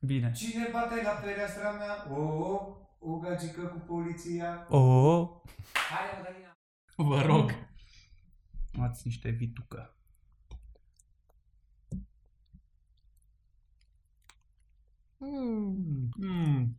Bine. 0.00 0.32
Cine 0.36 0.68
bate 0.72 0.94
la 1.04 1.10
fereastra 1.10 1.70
mea? 1.70 2.16
O, 2.16 2.22
o, 2.22 2.76
o 2.98 3.16
gagică 3.18 3.60
cu 3.60 3.78
poliția. 3.78 4.66
Oh, 4.68 5.28
Hai, 5.72 6.06
Mădălina! 6.16 6.52
vă 6.96 7.26
rog. 7.26 7.50
Luați 8.72 9.02
niște 9.04 9.28
vitucă. 9.28 9.96
Mm. 15.24 16.08
Mm. 16.16 16.76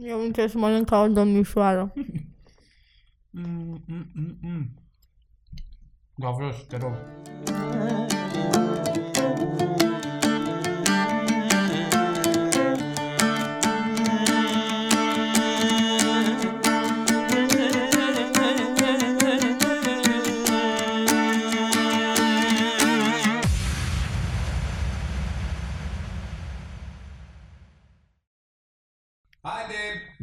Eu 0.00 0.20
încerc 0.20 0.50
să 0.50 0.58
mănânc 0.58 0.86
ca 0.86 1.00
o 1.00 1.08
domnișoară. 1.08 1.92
Mm, 3.30 3.82
mm, 3.86 4.10
mm, 4.14 4.38
mm. 4.42 4.74
Gavroș, 6.14 6.56
te 6.56 6.76
rog. 6.76 6.94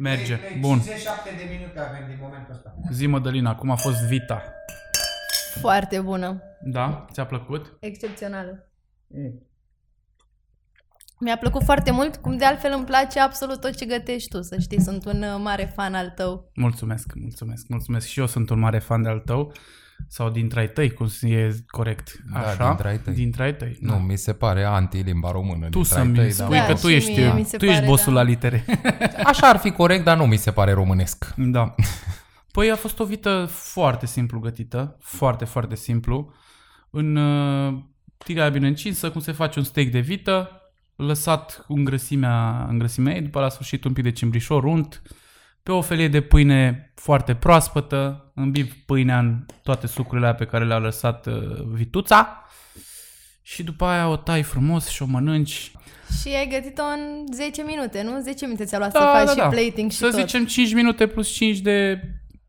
Merge. 0.04 0.36
Play, 0.36 0.48
play. 0.48 0.60
Bun. 0.60 0.78
57 0.78 1.30
de 1.36 1.46
minute 1.54 1.78
avem 1.78 2.04
din 2.08 2.18
momentul 2.20 2.54
ăsta. 2.54 2.74
Zi, 2.90 3.06
Mădălina, 3.06 3.54
cum 3.54 3.70
a 3.70 3.76
fost 3.76 4.00
Vita? 4.06 4.42
Foarte 5.60 6.00
bună. 6.00 6.42
Da? 6.64 7.06
Ți-a 7.12 7.26
plăcut? 7.26 7.76
Excepțională. 7.80 8.68
Mi-a 11.20 11.36
plăcut 11.36 11.62
foarte 11.62 11.90
mult, 11.90 12.16
cum 12.16 12.36
de 12.36 12.44
altfel 12.44 12.72
îmi 12.76 12.84
place 12.84 13.20
absolut 13.20 13.60
tot 13.60 13.76
ce 13.76 13.84
gătești 13.86 14.28
tu, 14.28 14.42
să 14.42 14.58
știi, 14.58 14.80
sunt 14.80 15.04
un 15.04 15.22
uh, 15.22 15.36
mare 15.38 15.72
fan 15.74 15.94
al 15.94 16.10
tău. 16.10 16.50
Mulțumesc, 16.54 17.12
mulțumesc, 17.14 17.66
mulțumesc. 17.68 18.06
Și 18.06 18.20
eu 18.20 18.26
sunt 18.26 18.50
un 18.50 18.58
mare 18.58 18.78
fan 18.78 19.02
de 19.02 19.08
al 19.08 19.18
tău. 19.18 19.52
Sau 20.08 20.30
dintre 20.30 20.60
ai 20.60 20.68
tăi, 20.68 20.90
cum 20.92 21.08
e 21.20 21.54
corect. 21.66 22.16
Da, 22.32 22.38
Așa? 22.38 22.66
dintre 22.66 22.88
ai 22.88 22.98
tăi. 22.98 23.14
Dintre 23.14 23.42
ai 23.42 23.54
tăi. 23.56 23.76
Nu, 23.80 23.90
da. 23.90 23.98
mi 23.98 24.16
se 24.16 24.32
pare 24.32 24.64
anti-limba 24.64 25.30
română. 25.30 25.68
Tu 25.68 25.80
dintre 25.80 25.98
ai 25.98 26.02
să-mi 26.02 26.14
tăi, 26.14 26.30
spui 26.30 26.56
Da, 26.56 26.66
că 26.66 26.74
tu 26.74 26.88
și 26.88 26.94
ești, 26.94 27.10
mie 27.10 27.32
mi 27.32 27.44
se 27.44 27.56
tu 27.56 27.64
ești 27.64 27.76
pare, 27.76 27.90
bossul 27.90 28.14
da. 28.14 28.22
la 28.22 28.26
litere. 28.26 28.64
Așa 29.24 29.48
ar 29.48 29.56
fi 29.56 29.70
corect, 29.70 30.04
dar 30.04 30.16
nu 30.16 30.26
mi 30.26 30.36
se 30.36 30.50
pare 30.50 30.72
românesc. 30.72 31.34
da. 31.36 31.74
Păi 32.52 32.70
a 32.70 32.76
fost 32.76 32.98
o 32.98 33.04
vită 33.04 33.46
foarte 33.50 34.06
simplu 34.06 34.38
gătită, 34.38 34.96
foarte, 35.00 35.44
foarte 35.44 35.74
simplu. 35.74 36.32
În 36.90 37.16
uh, 37.16 37.74
tigaia 38.16 38.48
bine 38.48 38.66
încinsă, 38.66 39.10
cum 39.10 39.20
se 39.20 39.32
face 39.32 39.58
un 39.58 39.64
steak 39.64 39.86
de 39.86 39.98
vită, 39.98 40.50
lăsat 40.96 41.64
cu 41.66 41.72
îngrăsimea, 41.72 42.66
îngrăsimea 42.68 43.14
ei, 43.14 43.20
după 43.20 43.40
la 43.40 43.48
sfârșit 43.48 43.84
un 43.84 43.92
pic 43.92 44.02
de 44.02 44.12
cimbrișor 44.12 44.64
unt, 44.64 45.02
pe 45.64 45.72
o 45.72 45.80
felie 45.80 46.08
de 46.08 46.20
pâine 46.20 46.92
foarte 46.94 47.34
proaspătă, 47.34 48.30
îmbib 48.34 48.66
pâinea 48.86 49.18
în 49.18 49.46
toate 49.62 49.86
sucurile 49.86 50.26
alea 50.26 50.38
pe 50.38 50.44
care 50.46 50.64
le-a 50.64 50.78
lăsat 50.78 51.26
uh, 51.26 51.34
vituța 51.72 52.44
și 53.42 53.62
după 53.62 53.84
aia 53.84 54.08
o 54.08 54.16
tai 54.16 54.42
frumos 54.42 54.88
și 54.88 55.02
o 55.02 55.06
mănânci. 55.06 55.72
Și 56.20 56.28
ai 56.28 56.48
gătit-o 56.50 56.82
în 56.82 57.26
10 57.34 57.62
minute, 57.62 58.02
nu? 58.02 58.20
10 58.20 58.44
minute 58.44 58.64
ți-a 58.64 58.78
luat 58.78 58.92
să 58.92 58.98
faci 58.98 59.28
și 59.28 59.34
plating 59.34 59.90
și 59.90 60.00
Da, 60.00 60.06
Să 60.06 60.16
tot. 60.16 60.26
zicem 60.26 60.46
5 60.46 60.74
minute 60.74 61.06
plus 61.06 61.28
5 61.32 61.58
de... 61.58 62.00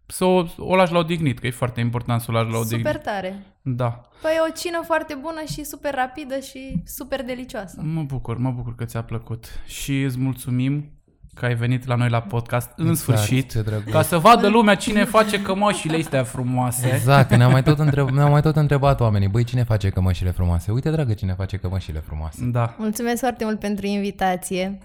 Să 0.08 0.26
o, 0.26 0.46
o 0.58 0.76
lași 0.76 0.92
la 0.92 0.98
odihnit, 0.98 1.40
că 1.40 1.48
e 1.48 1.52
foarte 1.52 1.80
important 1.80 2.22
să 2.22 2.28
o 2.30 2.34
lași 2.34 2.52
la 2.52 2.58
odihnit. 2.58 2.86
Super 2.86 3.02
tare. 3.02 3.44
Da. 3.62 4.02
Păi 4.22 4.32
e 4.36 4.50
o 4.50 4.54
cină 4.56 4.82
foarte 4.86 5.14
bună 5.22 5.42
și 5.52 5.64
super 5.64 5.94
rapidă 5.94 6.40
și 6.40 6.82
super 6.86 7.24
delicioasă. 7.24 7.82
Mă 7.84 8.02
bucur, 8.04 8.38
mă 8.38 8.52
bucur 8.52 8.76
că 8.76 8.86
ți-a 8.86 9.04
plăcut. 9.04 9.46
Și 9.68 10.02
îți 10.02 10.20
mulțumim 10.20 10.90
că 11.36 11.46
ai 11.46 11.56
venit 11.56 11.86
la 11.86 11.96
noi 11.96 12.10
la 12.10 12.22
podcast 12.22 12.72
în 12.76 12.88
Exact, 12.88 13.00
sfârșit. 13.20 13.52
ce 13.52 13.62
drăguț. 13.62 13.92
Ca 13.92 14.02
să 14.02 14.18
vadă 14.18 14.48
lumea 14.48 14.76
cine 14.76 15.04
face 15.04 15.42
cămășile 15.42 15.98
astea 15.98 16.24
frumoase. 16.24 16.88
Exact, 16.94 17.30
că 17.30 17.36
ne-au 17.36 17.52
mai, 17.52 17.64
tot 17.64 17.80
întreb, 17.80 18.10
ne-au 18.10 18.30
mai 18.30 18.42
tot 18.42 18.56
întrebat 18.56 19.00
oamenii, 19.00 19.28
băi, 19.28 19.44
cine 19.44 19.64
face 19.64 19.90
cămășile 19.90 20.32
frumoase? 20.32 20.72
Uite, 20.72 20.90
dragă, 20.92 21.14
cine 21.14 21.34
face 21.34 21.58
cămășile 21.58 22.00
frumoase. 22.00 22.46
Da, 22.46 22.76
Mulțumesc 22.78 23.20
foarte 23.20 23.44
mult 23.44 23.60
pentru 23.60 23.86
invitație. 23.86 24.78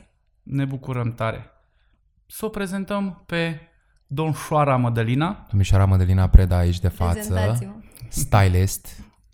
ne 0.42 0.64
bucurăm 0.64 1.12
tare. 1.14 1.50
Să 2.26 2.44
o 2.44 2.48
prezentăm 2.48 3.22
pe 3.26 3.60
Domnșoara 4.06 4.76
Mădălina. 4.76 5.46
Domnișoara 5.50 5.84
Mădălina 5.84 6.26
Preda 6.28 6.56
aici 6.56 6.80
de 6.80 6.88
față, 6.88 7.12
Prezentați-mă. 7.12 7.72
stylist, 8.08 8.88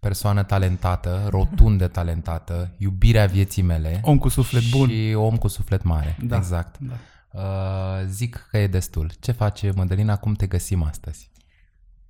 persoană 0.06 0.42
talentată, 0.42 1.26
rotund 1.30 1.78
de 1.78 1.86
talentată, 1.86 2.70
iubirea 2.78 3.26
vieții 3.26 3.62
mele 3.62 4.00
Om 4.02 4.18
cu 4.18 4.28
suflet 4.28 4.62
bun. 4.70 4.88
și 4.88 5.12
om 5.16 5.36
cu 5.36 5.48
suflet 5.48 5.82
mare. 5.82 6.16
Da. 6.22 6.36
Exact. 6.36 6.76
Da. 6.78 6.94
Uh, 7.30 8.06
zic 8.08 8.46
că 8.50 8.58
e 8.58 8.66
destul. 8.66 9.10
Ce 9.20 9.32
face 9.32 9.70
Mădălina? 9.76 10.16
Cum 10.16 10.34
te 10.34 10.46
găsim 10.46 10.82
astăzi? 10.82 11.30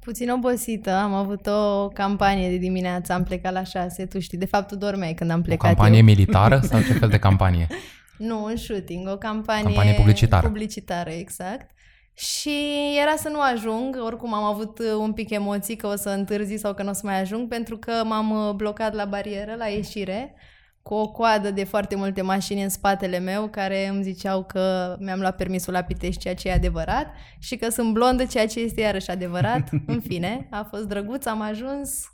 Puțin 0.00 0.30
obosită, 0.30 0.90
am 0.94 1.14
avut 1.14 1.46
o 1.46 1.88
campanie 1.88 2.50
de 2.50 2.56
dimineață, 2.56 3.12
am 3.12 3.22
plecat 3.22 3.52
la 3.52 3.62
6, 3.64 4.06
tu 4.06 4.20
știi, 4.20 4.38
de 4.38 4.46
fapt 4.46 4.68
tu 4.68 4.76
dormeai 4.76 5.14
când 5.14 5.30
am 5.30 5.38
O 5.38 5.42
plecat 5.42 5.66
campanie 5.66 5.98
eu. 5.98 6.04
militară 6.04 6.60
sau 6.60 6.80
ce 6.80 6.92
fel 6.92 7.08
de 7.08 7.18
campanie? 7.18 7.66
Nu, 8.18 8.44
un 8.44 8.56
shooting, 8.56 9.08
o 9.08 9.16
campanie, 9.16 9.62
Campanie 9.64 9.92
publicitară. 9.92 10.46
publicitară, 10.46 11.10
exact. 11.10 11.70
Și 12.18 12.58
era 13.02 13.16
să 13.16 13.28
nu 13.28 13.40
ajung, 13.40 13.98
oricum 14.04 14.34
am 14.34 14.44
avut 14.44 14.78
uh, 14.78 14.86
un 14.98 15.12
pic 15.12 15.30
emoții 15.30 15.76
că 15.76 15.86
o 15.86 15.96
să 15.96 16.08
întârzi 16.08 16.56
sau 16.56 16.74
că 16.74 16.82
nu 16.82 16.90
o 16.90 16.92
să 16.92 17.00
mai 17.04 17.20
ajung, 17.20 17.48
pentru 17.48 17.76
că 17.76 17.92
m-am 18.04 18.30
uh, 18.30 18.54
blocat 18.54 18.94
la 18.94 19.04
barieră, 19.04 19.54
la 19.54 19.66
ieșire, 19.66 20.34
cu 20.82 20.94
o 20.94 21.10
coadă 21.10 21.50
de 21.50 21.64
foarte 21.64 21.96
multe 21.96 22.22
mașini 22.22 22.62
în 22.62 22.68
spatele 22.68 23.18
meu 23.18 23.48
care 23.48 23.86
îmi 23.86 24.02
ziceau 24.02 24.44
că 24.44 24.96
mi-am 25.00 25.20
luat 25.20 25.36
permisul 25.36 25.72
la 25.72 25.82
Pitești, 25.82 26.20
ceea 26.20 26.34
ce 26.34 26.48
e 26.48 26.52
adevărat, 26.52 27.06
și 27.38 27.56
că 27.56 27.70
sunt 27.70 27.92
blondă, 27.92 28.24
ceea 28.24 28.46
ce 28.46 28.60
este 28.60 28.80
iarăși 28.80 29.10
adevărat. 29.10 29.68
în 29.86 30.00
fine, 30.00 30.48
a 30.50 30.66
fost 30.70 30.84
drăguț, 30.84 31.26
am 31.26 31.40
ajuns 31.40 32.04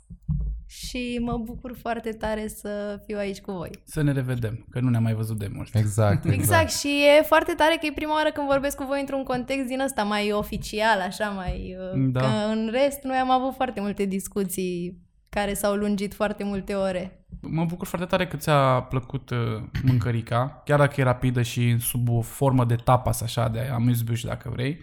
și 0.73 1.19
mă 1.21 1.37
bucur 1.37 1.75
foarte 1.81 2.11
tare 2.11 2.47
să 2.47 3.01
fiu 3.05 3.17
aici 3.17 3.41
cu 3.41 3.51
voi. 3.51 3.69
Să 3.83 4.01
ne 4.01 4.11
revedem, 4.11 4.65
că 4.69 4.79
nu 4.79 4.89
ne-am 4.89 5.03
mai 5.03 5.13
văzut 5.13 5.37
de 5.37 5.49
mult. 5.53 5.75
Exact, 5.75 6.25
exact. 6.25 6.39
Exact, 6.39 6.71
și 6.71 6.87
e 6.87 7.21
foarte 7.21 7.53
tare 7.53 7.77
că 7.79 7.85
e 7.85 7.91
prima 7.95 8.13
oară 8.13 8.29
când 8.31 8.47
vorbesc 8.47 8.77
cu 8.77 8.83
voi 8.83 8.99
într-un 8.99 9.23
context 9.23 9.67
din 9.67 9.79
ăsta 9.79 10.03
mai 10.03 10.31
oficial, 10.31 10.99
așa, 10.99 11.29
mai... 11.29 11.75
uh, 11.93 12.11
Da. 12.11 12.19
Că 12.19 12.27
în 12.51 12.69
rest, 12.71 13.03
noi 13.03 13.17
am 13.17 13.31
avut 13.31 13.53
foarte 13.55 13.81
multe 13.81 14.05
discuții 14.05 15.01
care 15.29 15.53
s-au 15.53 15.75
lungit 15.75 16.13
foarte 16.13 16.43
multe 16.43 16.73
ore. 16.73 17.25
Mă 17.41 17.65
bucur 17.65 17.87
foarte 17.87 18.07
tare 18.07 18.27
că 18.27 18.37
ți-a 18.37 18.81
plăcut 18.81 19.29
uh, 19.29 19.37
mâncărica, 19.83 20.61
chiar 20.65 20.79
dacă 20.79 21.01
e 21.01 21.03
rapidă 21.03 21.41
și 21.41 21.79
sub 21.79 22.09
o 22.09 22.21
formă 22.21 22.65
de 22.65 22.75
tapas, 22.75 23.21
așa, 23.21 23.47
de 23.47 23.69
amuse 23.73 24.03
dacă 24.25 24.49
vrei. 24.49 24.79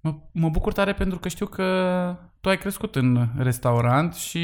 Mă, 0.00 0.14
mă 0.32 0.48
bucur 0.48 0.72
tare 0.72 0.92
pentru 0.92 1.18
că 1.18 1.28
știu 1.28 1.46
că 1.46 1.64
tu 2.44 2.50
ai 2.50 2.58
crescut 2.58 2.96
în 2.96 3.28
restaurant 3.38 4.14
și... 4.14 4.40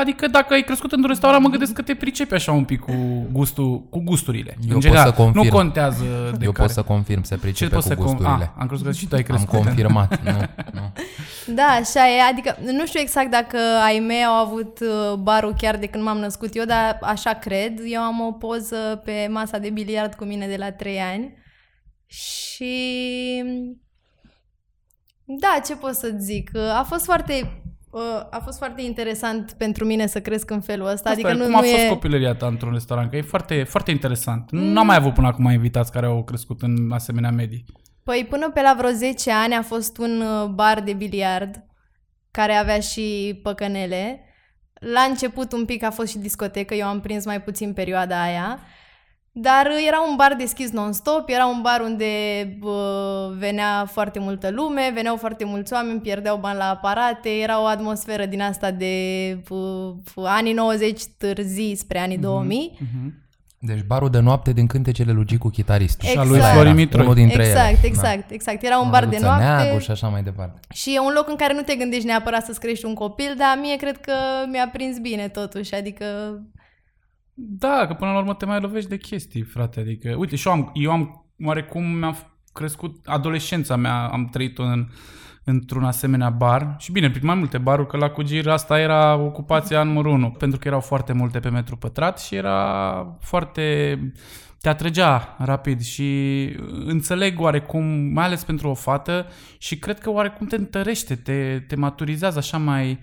Adică 0.00 0.26
dacă 0.26 0.52
ai 0.54 0.62
crescut 0.62 0.92
într-un 0.92 1.08
restaurant, 1.10 1.42
mă 1.42 1.48
gândesc 1.48 1.72
că 1.72 1.82
te 1.82 1.94
pricepi 1.94 2.34
așa 2.34 2.52
un 2.52 2.64
pic 2.64 2.80
cu, 2.80 3.26
gustul, 3.32 3.82
cu 3.82 4.00
gusturile. 4.00 4.56
Eu 4.68 4.74
în 4.74 4.80
pot 4.82 4.96
să 4.98 5.12
confirm. 5.12 5.44
Nu 5.44 5.50
contează 5.50 6.04
de 6.38 6.44
Eu 6.44 6.52
care. 6.52 6.66
pot 6.66 6.70
să 6.70 6.82
confirm, 6.82 7.22
se 7.22 7.34
Ce 7.34 7.40
pricepe 7.40 7.74
poți 7.74 7.88
cu 7.88 7.92
să 7.94 7.98
con- 8.00 8.02
gusturile. 8.04 8.44
Ah, 8.44 8.50
am 8.58 8.66
crezut 8.66 8.86
că 8.86 8.92
și 8.92 9.06
tu 9.08 9.14
ai 9.14 9.20
Am 9.20 9.26
crescut. 9.26 9.58
în- 9.58 9.64
confirmat. 9.64 10.22
nu, 10.22 10.30
nu. 10.80 10.92
Da, 11.54 11.62
așa 11.62 12.08
e, 12.08 12.20
adică 12.30 12.56
nu 12.72 12.86
știu 12.86 13.00
exact 13.00 13.30
dacă 13.30 13.56
ai 13.84 13.98
mei 13.98 14.24
au 14.24 14.34
avut 14.46 14.78
uh, 14.80 15.14
barul 15.18 15.54
chiar 15.58 15.76
de 15.76 15.86
când 15.86 16.04
m-am 16.04 16.18
născut 16.18 16.54
eu, 16.56 16.64
dar 16.64 16.98
așa 17.02 17.32
cred. 17.32 17.80
Eu 17.84 18.00
am 18.00 18.20
o 18.20 18.32
poză 18.32 19.02
pe 19.04 19.28
masa 19.30 19.58
de 19.58 19.70
biliard 19.70 20.14
cu 20.14 20.24
mine 20.24 20.46
de 20.46 20.56
la 20.58 20.72
3 20.72 20.98
ani 20.98 21.34
și 22.06 22.74
da, 25.38 25.60
ce 25.66 25.76
pot 25.76 25.94
să 25.94 26.14
zic? 26.18 26.50
Uh, 26.54 26.60
A 26.60 26.82
fost 26.82 27.04
foarte 27.04 27.62
uh, 27.90 28.26
a 28.30 28.40
fost 28.44 28.58
foarte 28.58 28.82
interesant 28.82 29.52
pentru 29.52 29.84
mine 29.84 30.06
să 30.06 30.20
cresc 30.20 30.50
în 30.50 30.60
felul 30.60 30.86
ăsta, 30.86 31.08
Asta 31.08 31.10
adică 31.10 31.28
e, 31.28 31.32
nu, 31.32 31.44
cum 31.44 31.54
a 31.56 31.60
nu 31.60 31.66
fost 31.66 31.82
e... 31.82 31.88
copilăria 31.88 32.34
ta 32.34 32.46
într-un 32.46 32.72
restaurant? 32.72 33.10
Că 33.10 33.16
e 33.16 33.22
foarte, 33.22 33.62
foarte 33.62 33.90
interesant. 33.90 34.50
Mm. 34.50 34.60
N-am 34.60 34.86
mai 34.86 34.96
avut 34.96 35.14
până 35.14 35.26
acum 35.26 35.50
invitați 35.50 35.92
care 35.92 36.06
au 36.06 36.24
crescut 36.24 36.62
în 36.62 36.90
asemenea 36.92 37.30
medii. 37.30 37.64
Păi 38.02 38.26
până 38.28 38.50
pe 38.50 38.60
la 38.60 38.74
vreo 38.78 38.90
10 38.90 39.32
ani 39.32 39.54
a 39.54 39.62
fost 39.62 39.98
un 39.98 40.20
uh, 40.20 40.48
bar 40.48 40.80
de 40.80 40.92
biliard 40.92 41.64
care 42.30 42.52
avea 42.52 42.80
și 42.80 43.38
păcănele. 43.42 44.24
La 44.72 45.00
început 45.00 45.52
un 45.52 45.64
pic 45.64 45.82
a 45.82 45.90
fost 45.90 46.10
și 46.10 46.18
discotecă, 46.18 46.74
eu 46.74 46.86
am 46.86 47.00
prins 47.00 47.24
mai 47.24 47.42
puțin 47.42 47.72
perioada 47.72 48.22
aia. 48.22 48.60
Dar 49.32 49.66
uh, 49.66 49.86
era 49.86 50.00
un 50.10 50.16
bar 50.16 50.34
deschis 50.38 50.70
non-stop, 50.70 51.28
era 51.28 51.46
un 51.46 51.60
bar 51.62 51.80
unde 51.80 52.04
uh, 52.62 53.36
venea 53.38 53.84
foarte 53.86 54.18
multă 54.18 54.50
lume, 54.50 54.90
veneau 54.94 55.16
foarte 55.16 55.44
mulți 55.44 55.72
oameni, 55.72 56.00
pierdeau 56.00 56.36
bani 56.36 56.58
la 56.58 56.68
aparate, 56.68 57.28
era 57.28 57.62
o 57.62 57.66
atmosferă 57.66 58.26
din 58.26 58.42
asta 58.42 58.70
de 58.70 58.94
uh, 59.48 59.94
anii 60.24 60.52
90 60.52 61.02
târzii 61.18 61.76
spre 61.76 61.98
anii 61.98 62.18
2000. 62.18 62.72
Mm-hmm. 62.76 63.28
Deci 63.62 63.82
barul 63.86 64.10
de 64.10 64.18
noapte 64.18 64.52
din 64.52 64.66
cântecele 64.66 65.12
lui 65.12 65.24
Gicu 65.24 65.48
chitaristul. 65.48 66.08
Și 66.08 66.18
a 66.18 66.24
lui 66.24 66.36
Ăla 66.36 66.44
era, 66.44 66.52
Florin 66.54 66.74
Mitroi. 66.74 67.02
Unul 67.02 67.14
dintre 67.14 67.42
Exact, 67.42 67.68
ele. 67.68 67.78
exact, 67.82 68.30
exact. 68.30 68.62
Era 68.62 68.78
un 68.78 68.84
Da. 68.84 68.90
bar 68.90 69.00
de 69.06 69.18
Măruță 69.20 69.26
noapte. 69.26 69.62
Neagu 69.64 69.78
și 69.78 69.90
așa 69.90 70.08
mai 70.08 70.22
departe. 70.22 70.60
Și 70.74 70.94
e 70.94 70.98
un 71.00 71.12
loc 71.14 71.28
în 71.28 71.36
care 71.36 71.54
nu 71.54 71.62
te 71.62 71.74
gândești 71.74 72.06
neapărat 72.06 72.44
să-ți 72.44 72.60
crești 72.60 72.84
un 72.84 72.94
copil, 72.94 73.34
dar 73.38 73.58
mie 73.60 73.76
cred 73.76 74.00
că 74.00 74.12
mi-a 74.50 74.68
prins 74.72 74.98
bine 74.98 75.28
totuși, 75.28 75.74
adică... 75.74 76.04
Da, 77.42 77.84
că 77.86 77.94
până 77.94 78.12
la 78.12 78.18
urmă 78.18 78.34
te 78.34 78.44
mai 78.44 78.60
lovești 78.60 78.88
de 78.88 78.96
chestii, 78.96 79.42
frate. 79.42 79.80
Adică, 79.80 80.14
uite, 80.18 80.36
și 80.36 80.48
eu 80.48 80.52
am, 80.52 80.70
eu 80.74 80.90
am 80.90 81.26
oarecum 81.44 81.84
mi-am 81.84 82.16
crescut 82.52 83.06
adolescența 83.06 83.76
mea, 83.76 84.06
am 84.06 84.28
trăit-o 84.28 84.62
în, 84.62 84.88
într-un 85.44 85.84
asemenea 85.84 86.30
bar. 86.30 86.74
Și 86.78 86.92
bine, 86.92 87.10
prin 87.10 87.26
mai 87.26 87.34
multe 87.34 87.58
baruri, 87.58 87.88
că 87.88 87.96
la 87.96 88.10
Cugir 88.10 88.48
asta 88.48 88.80
era 88.80 89.16
ocupația 89.16 89.82
numărul 89.82 90.12
unu, 90.12 90.30
pentru 90.30 90.58
că 90.58 90.68
erau 90.68 90.80
foarte 90.80 91.12
multe 91.12 91.40
pe 91.40 91.48
metru 91.48 91.76
pătrat 91.76 92.20
și 92.20 92.34
era 92.34 93.18
foarte... 93.20 93.98
te 94.60 94.68
atrăgea 94.68 95.36
rapid 95.38 95.82
și 95.82 96.08
înțeleg 96.84 97.40
oarecum, 97.40 97.84
mai 98.12 98.24
ales 98.24 98.44
pentru 98.44 98.68
o 98.68 98.74
fată 98.74 99.26
și 99.58 99.78
cred 99.78 99.98
că 100.00 100.10
oarecum 100.10 100.46
te 100.46 100.56
întărește, 100.56 101.14
te, 101.16 101.58
te 101.68 101.76
maturizează 101.76 102.38
așa 102.38 102.58
mai, 102.58 102.98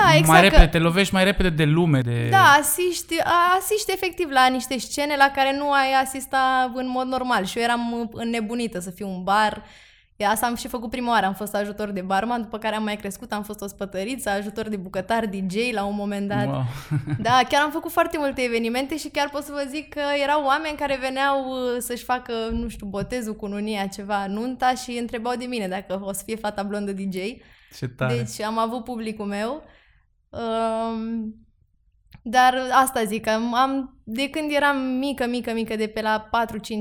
Da, 0.00 0.14
exact. 0.16 0.26
mai 0.28 0.40
că- 0.40 0.44
repede, 0.48 0.66
te 0.66 0.78
lovești 0.78 1.14
mai 1.14 1.24
repede 1.24 1.48
de 1.50 1.64
lume. 1.64 2.00
De... 2.00 2.28
Da, 2.30 2.56
asiști, 2.60 3.14
a- 3.20 3.56
asiști 3.60 3.92
efectiv 3.92 4.28
la 4.30 4.46
niște 4.46 4.78
scene 4.78 5.16
la 5.16 5.30
care 5.34 5.56
nu 5.56 5.70
ai 5.72 5.92
asista 6.04 6.72
în 6.74 6.88
mod 6.88 7.06
normal. 7.06 7.44
Și 7.44 7.58
eu 7.58 7.64
eram 7.64 7.92
uh, 7.92 8.08
înnebunită 8.12 8.80
să 8.80 8.90
fiu 8.90 9.08
un 9.08 9.22
bar. 9.22 9.62
E, 10.16 10.26
Asta 10.26 10.46
am 10.46 10.54
și 10.54 10.68
făcut 10.68 10.90
prima 10.90 11.10
oară, 11.10 11.26
am 11.26 11.34
fost 11.34 11.54
ajutor 11.54 11.90
de 11.90 12.00
barman, 12.00 12.42
după 12.42 12.58
care 12.58 12.74
am 12.74 12.82
mai 12.82 12.96
crescut, 12.96 13.32
am 13.32 13.42
fost 13.42 13.60
o 13.60 13.66
spătăriță, 13.66 14.30
ajutor 14.30 14.68
de 14.68 14.76
bucătar, 14.76 15.26
DJ 15.26 15.72
la 15.72 15.84
un 15.84 15.94
moment 15.94 16.28
dat. 16.28 16.46
Wow. 16.46 16.62
Da, 17.26 17.40
chiar 17.48 17.62
am 17.62 17.70
făcut 17.70 17.90
foarte 17.90 18.18
multe 18.18 18.42
evenimente 18.42 18.96
și 18.96 19.08
chiar 19.08 19.28
pot 19.30 19.42
să 19.42 19.52
vă 19.52 19.66
zic 19.70 19.88
că 19.88 20.00
erau 20.22 20.44
oameni 20.44 20.76
care 20.76 20.98
veneau 21.00 21.50
uh, 21.50 21.76
să-și 21.78 22.04
facă, 22.04 22.32
nu 22.52 22.68
știu, 22.68 22.86
botezul, 22.86 23.36
cununia, 23.36 23.86
ceva, 23.86 24.26
nunta 24.26 24.74
și 24.74 24.90
întrebau 24.90 25.34
de 25.36 25.44
mine 25.44 25.68
dacă 25.68 26.00
o 26.04 26.12
să 26.12 26.22
fie 26.26 26.36
fata 26.36 26.62
blondă 26.62 26.92
DJ. 26.92 27.16
Ce 27.76 27.88
tare. 27.88 28.14
Deci 28.14 28.40
am 28.40 28.58
avut 28.58 28.84
publicul 28.84 29.26
meu. 29.26 29.64
Um, 30.28 31.34
dar 32.22 32.54
asta 32.82 33.04
zic, 33.04 33.28
am, 33.28 33.54
am, 33.54 33.96
de 34.04 34.28
când 34.30 34.50
eram 34.50 34.76
mică, 34.76 35.26
mică, 35.28 35.52
mică, 35.54 35.76
de 35.76 35.86
pe 35.86 36.00
la 36.00 36.28
4-5 36.28 36.28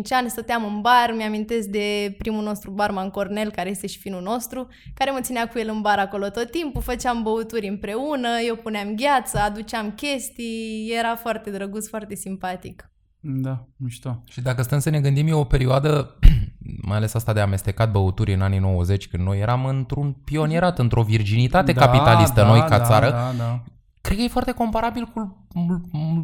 ani, 0.10 0.29
stăteam 0.29 0.63
în 0.63 0.81
bar, 0.81 1.13
mi-amintesc 1.15 1.67
de 1.67 2.15
primul 2.17 2.43
nostru 2.43 2.71
barman 2.71 3.10
Cornel, 3.10 3.51
care 3.51 3.69
este 3.69 3.88
și 3.88 4.00
finul 4.00 4.21
nostru, 4.21 4.67
care 4.93 5.12
mă 5.12 5.19
ținea 5.21 5.48
cu 5.48 5.60
el 5.60 5.69
în 5.69 5.81
bar 5.81 6.00
acolo 6.00 6.29
tot 6.29 6.51
timpul, 6.51 6.81
făceam 6.81 7.24
băuturi 7.24 7.67
împreună, 7.67 8.27
eu 8.48 8.55
puneam 8.55 8.95
gheață, 8.95 9.38
aduceam 9.38 9.91
chestii, 9.91 10.93
era 10.98 11.15
foarte 11.15 11.50
drăguț, 11.50 11.88
foarte 11.88 12.15
simpatic. 12.15 12.91
Da, 13.19 13.67
mișto. 13.75 14.21
Și 14.29 14.41
dacă 14.41 14.62
stăm 14.62 14.79
să 14.79 14.89
ne 14.89 15.00
gândim, 15.00 15.27
e 15.27 15.33
o 15.33 15.43
perioadă, 15.43 16.17
mai 16.88 16.98
ales 16.98 17.13
asta 17.13 17.33
de 17.33 17.39
amestecat 17.39 17.91
băuturi 17.91 18.33
în 18.33 18.41
anii 18.41 18.60
90, 18.60 19.07
când 19.07 19.24
noi 19.24 19.39
eram 19.39 19.65
într-un 19.65 20.12
pionierat, 20.12 20.79
într-o 20.79 21.03
virginitate 21.03 21.74
capitalistă, 21.74 22.43
noi 22.43 22.60
ca 22.60 22.77
da, 22.77 22.83
țară. 22.83 23.10
Da, 23.10 23.31
da. 23.38 23.63
Cred 24.01 24.17
că 24.17 24.24
e 24.24 24.27
foarte 24.27 24.51
comparabil 24.51 25.03
cu 25.13 25.38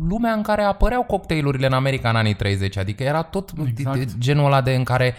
lumea 0.07 0.33
în 0.33 0.41
care 0.41 0.61
apăreau 0.63 1.03
cocktailurile 1.03 1.65
în 1.65 1.73
America 1.73 2.09
în 2.09 2.15
anii 2.15 2.33
30, 2.33 2.77
adică 2.77 3.03
era 3.03 3.21
tot 3.21 3.51
Exact. 3.67 3.95
exact. 3.97 4.19
genul 4.19 4.45
ăla 4.45 4.61
de 4.61 4.75
în 4.75 4.83
care 4.83 5.15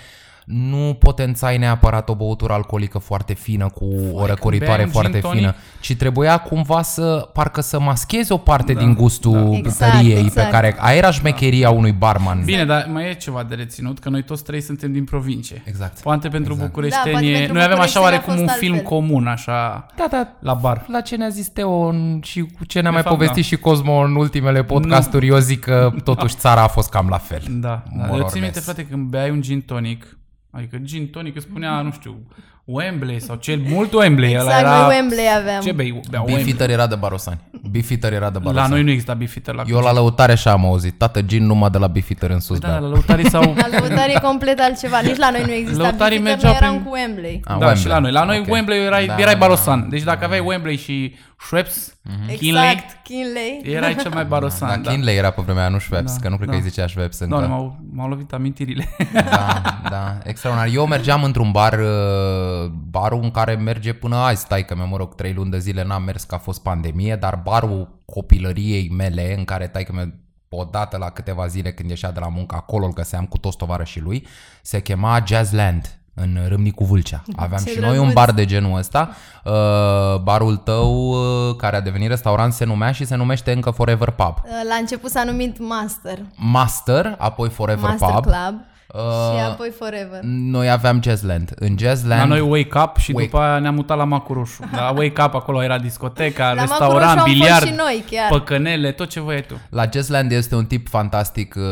nu 0.49 0.97
potențai 0.99 1.59
neapărat 1.59 2.09
o 2.09 2.15
băutură 2.15 2.53
alcoolică 2.53 2.99
foarte 2.99 3.35
fină 3.35 3.69
cu 3.69 3.85
o 4.13 4.27
răcoritoare 4.27 4.73
beai 4.75 4.85
un 4.85 4.91
foarte 4.91 5.11
gin 5.13 5.21
tonic. 5.21 5.39
fină, 5.39 5.55
ci 5.81 5.95
trebuia 5.97 6.39
cumva 6.39 6.83
să 6.83 7.29
parcă 7.33 7.61
să 7.61 7.81
maschezi 7.81 8.33
o 8.33 8.37
parte 8.37 8.73
Da, 8.73 8.79
din 8.81 8.95
gustul 8.95 9.33
da. 9.33 9.41
da. 9.41 9.57
Exact, 9.57 9.93
tăriei 9.93 10.19
exact. 10.19 10.47
pe 10.47 10.53
care 10.53 10.75
aia 10.79 10.97
era 10.97 11.11
șmecheria 11.11 11.71
unui 11.71 11.93
barman. 11.93 12.43
Bine, 12.45 12.65
dar 12.65 12.89
mai 12.93 13.09
e 13.09 13.15
ceva 13.15 13.43
de 13.43 13.55
reținut, 13.55 13.99
că 13.99 14.09
noi 14.09 14.23
toți 14.23 14.45
trei 14.45 14.61
suntem 14.61 14.93
din 14.93 15.05
provincie. 15.05 15.63
Exact. 15.65 16.01
Poate 16.01 16.29
pentru 16.29 16.53
Exact. 16.53 16.71
bucureșteni, 16.71 17.05
Da, 17.05 17.11
poate 17.11 17.27
e- 17.27 17.37
pentru 17.37 17.55
noi 17.55 17.63
avem 17.65 17.79
așa 17.81 18.01
bucureșteni 18.01 18.05
a 18.05 18.09
oarecum 18.09 18.33
un 18.43 18.47
fost 18.47 18.59
film 18.59 18.73
altfel. 18.75 18.91
comun, 18.91 19.27
așa, 19.27 19.87
Da, 19.97 20.07
da, 20.11 20.29
la 20.41 20.55
bar. 20.55 20.85
la 20.89 21.01
ce 21.01 21.17
ne-a 21.17 21.29
zis 21.29 21.49
Teo 21.49 21.87
în- 21.87 22.21
și 22.23 22.41
cu 22.41 22.65
ce 22.65 22.81
ne-a 22.81 22.91
De 22.91 22.95
mai 22.95 23.03
fapt, 23.03 23.15
povestit 23.15 23.43
da. 23.43 23.49
și 23.49 23.57
Cosmo 23.57 23.93
în 23.99 24.15
ultimele 24.15 24.63
podcasturi, 24.65 25.27
eu 25.27 25.39
zic 25.39 25.61
că 25.61 25.93
totuși 26.05 26.35
țara 26.37 26.63
a 26.63 26.67
fost 26.69 26.89
cam 26.91 27.07
la 27.09 27.19
fel. 27.19 27.43
Da, 27.51 27.69
da. 27.69 27.83
More 28.07 28.09
Eu 28.13 28.19
or 28.25 28.29
țin 28.31 28.41
minte, 28.41 28.55
less. 28.55 28.65
frate, 28.71 28.87
când 28.87 29.09
beai 29.09 29.31
un 29.31 29.41
gin 29.43 29.61
tonic, 29.61 30.19
adică 30.59 30.77
gin 30.83 31.07
tonic 31.11 31.37
îți 31.37 31.45
spunea, 31.51 31.81
nu 31.81 31.91
știu, 31.93 32.17
Wembley 32.65 33.21
sau 33.21 33.37
cel 33.37 33.61
mult 33.69 33.93
Wembley. 33.93 34.31
ăla 34.33 34.43
Exact, 34.43 34.61
era... 34.61 34.77
noi 34.79 34.87
Wembley 34.97 35.25
aveam. 35.39 35.61
Ce 35.63 35.73
bei? 35.73 35.91
Bea 36.11 36.23
Beef 36.25 36.35
Wembley. 36.37 36.49
eater 36.53 36.71
era 36.71 36.87
de 36.87 36.95
Barosani. 36.95 37.41
Beef 37.71 37.91
eater 37.91 38.13
era 38.13 38.31
de 38.31 38.39
Barosani. 38.39 38.69
La 38.69 38.75
noi 38.75 38.83
nu 38.83 38.91
exista 38.91 39.15
beefeater 39.15 39.55
la 39.55 39.63
Eu 39.67 39.79
la 39.79 39.93
lăutare 39.93 40.33
așa 40.33 40.51
am 40.51 40.65
auzit. 40.65 40.99
Tată, 40.99 41.23
gin 41.23 41.47
numai 41.47 41.71
de 41.71 41.79
la 41.79 41.87
Beef 41.87 42.11
eater 42.11 42.31
în 42.31 42.41
sus. 42.41 42.59
Da, 42.59 42.69
Da, 42.69 42.79
la 42.79 42.89
lăutarii 42.89 43.29
sau... 43.31 43.43
La 43.57 43.79
lăutare 43.79 44.13
e 44.13 44.19
complet 44.23 44.59
altceva. 44.61 45.01
Nici 45.01 45.17
la 45.17 45.31
noi 45.31 45.43
nu 45.47 45.53
exista 45.53 45.83
Lăutarii 45.83 46.19
Beefeater, 46.19 46.45
mergeau 46.45 46.53
noi 46.53 46.61
eram 46.63 46.73
prin- 46.73 46.85
cu 46.85 46.93
Wembley. 46.95 47.41
A, 47.45 47.49
da, 47.49 47.55
Wembley. 47.59 47.77
și 47.83 47.87
la 47.87 47.99
noi. 47.99 48.11
La 48.13 48.25
noi 48.25 48.39
Ok. 48.39 48.53
Wembley 48.53 48.85
erai, 48.85 49.07
Da, 49.07 49.15
erai 49.19 49.33
da, 49.33 49.39
barosan. 49.39 49.87
Deci 49.91 50.03
dacă 50.03 50.25
aveai 50.25 50.43
Wembley 50.47 50.77
și 50.77 51.15
Schweppes, 51.41 51.97
Kinley, 52.39 52.71
Exact, 52.71 53.03
Kinley. 53.05 53.61
erai 53.65 53.97
cel 53.97 54.11
mai 54.15 54.25
barosan. 54.25 54.83
Da, 54.83 54.91
Kinley 54.91 55.17
era 55.17 55.31
pe 55.31 55.43
vremea 55.43 55.63
aia, 55.63 55.71
nu 55.71 55.79
Schweppes, 55.79 56.15
Da, 56.15 56.21
că 56.21 56.29
nu 56.29 56.37
cred 56.37 56.49
da. 56.49 56.55
că 56.55 56.61
îi 56.63 56.69
zicea 56.69 56.87
Schweppes 56.87 57.19
încă. 57.19 57.35
Doamne, 57.37 57.55
m-au, 57.55 57.79
m-au 57.93 58.09
lovit 58.09 58.33
amintirile. 58.33 58.89
Da, 59.13 59.63
da, 59.91 60.19
extraordinar. 60.25 60.75
Eu 60.75 60.87
mergeam 60.87 61.23
într-un 61.25 61.51
bar, 61.51 61.79
uh, 61.79 62.71
barul 62.91 63.23
în 63.23 63.31
care 63.31 63.55
merge 63.55 63.93
până 63.93 64.17
azi, 64.17 64.41
stai 64.41 64.65
că 64.65 64.75
mă 64.77 64.97
rog, 64.97 65.15
trei 65.15 65.33
luni 65.33 65.51
de 65.51 65.59
zile 65.59 65.85
n-am 65.85 66.03
mers 66.03 66.25
că 66.25 66.35
a 66.35 66.39
fost 66.39 66.63
pandemie, 66.63 67.17
dar 67.17 67.41
barul 67.45 68.01
copilăriei 68.05 68.91
mele, 68.91 69.35
în 69.37 69.45
care 69.45 69.67
tai 69.67 69.85
că 69.85 70.05
o 70.49 70.65
dată 70.65 70.97
la 70.97 71.11
câteva 71.11 71.47
zile 71.47 71.73
când 71.73 71.89
ieșea 71.89 72.13
de 72.13 72.21
la 72.21 72.29
muncă, 72.29 72.55
acolo 72.55 72.85
îl 72.87 72.93
găseam 72.93 73.25
cu 73.25 73.39
toți 73.39 73.57
tovarășii 73.57 74.01
lui, 74.01 74.27
se 74.63 74.81
chema 74.81 75.23
Jazzland. 75.27 75.99
În 76.21 76.39
Râmnicu 76.49 76.85
Vâlcea. 76.85 77.23
Aveam 77.37 77.63
Ce 77.65 77.71
și 77.71 77.79
noi 77.79 77.89
un 77.89 77.95
drăguț. 77.95 78.15
bar 78.15 78.33
de 78.33 78.45
genul 78.45 78.79
ăsta. 78.79 79.11
Uh, 79.45 80.21
barul 80.23 80.57
tău, 80.57 81.11
uh, 81.11 81.57
care 81.57 81.77
a 81.77 81.81
devenit 81.81 82.09
restaurant, 82.09 82.53
se 82.53 82.65
numea 82.65 82.93
și 82.93 83.05
se 83.05 83.15
numește 83.17 83.53
încă 83.53 83.71
Forever 83.71 84.11
Pub. 84.11 84.35
La 84.69 84.75
început 84.81 85.11
s-a 85.11 85.25
numit 85.25 85.59
Master, 85.59 86.19
Master, 86.35 87.15
apoi 87.19 87.49
Forever 87.49 87.89
Master 87.91 88.09
Pub. 88.09 88.23
Club 88.25 88.61
Uh, 88.95 89.01
și 89.01 89.45
apoi 89.45 89.71
Forever. 89.71 90.21
Noi 90.23 90.71
aveam 90.71 91.03
Jazzland. 91.03 91.53
În 91.59 91.79
Jazzland... 91.79 92.21
La 92.21 92.27
noi 92.27 92.41
Wake 92.41 92.79
Up 92.79 92.97
și 92.97 93.13
Wake- 93.13 93.25
după 93.25 93.39
aia 93.39 93.59
ne-am 93.59 93.75
mutat 93.75 93.97
la 93.97 94.05
Macuroșu. 94.05 94.63
La 94.73 94.91
Wake 94.97 95.23
Up 95.23 95.35
acolo 95.35 95.63
era 95.63 95.79
discoteca, 95.79 96.53
La 96.53 96.61
restaurant, 96.61 96.93
Macuroșu 96.93 97.11
am 97.11 97.19
fost 97.19 97.33
biliard, 97.33 97.67
și 97.67 97.73
noi, 97.73 98.05
chiar. 98.11 98.29
păcănele, 98.31 98.93
tot 98.93 99.09
ce 99.09 99.21
voiai 99.21 99.43
tu. 99.43 99.61
La 99.71 99.89
Jazzland 99.93 100.33
este 100.33 100.55
un 100.55 100.67
tip 100.67 100.89
fantastic, 100.89 101.55
uh, 101.57 101.63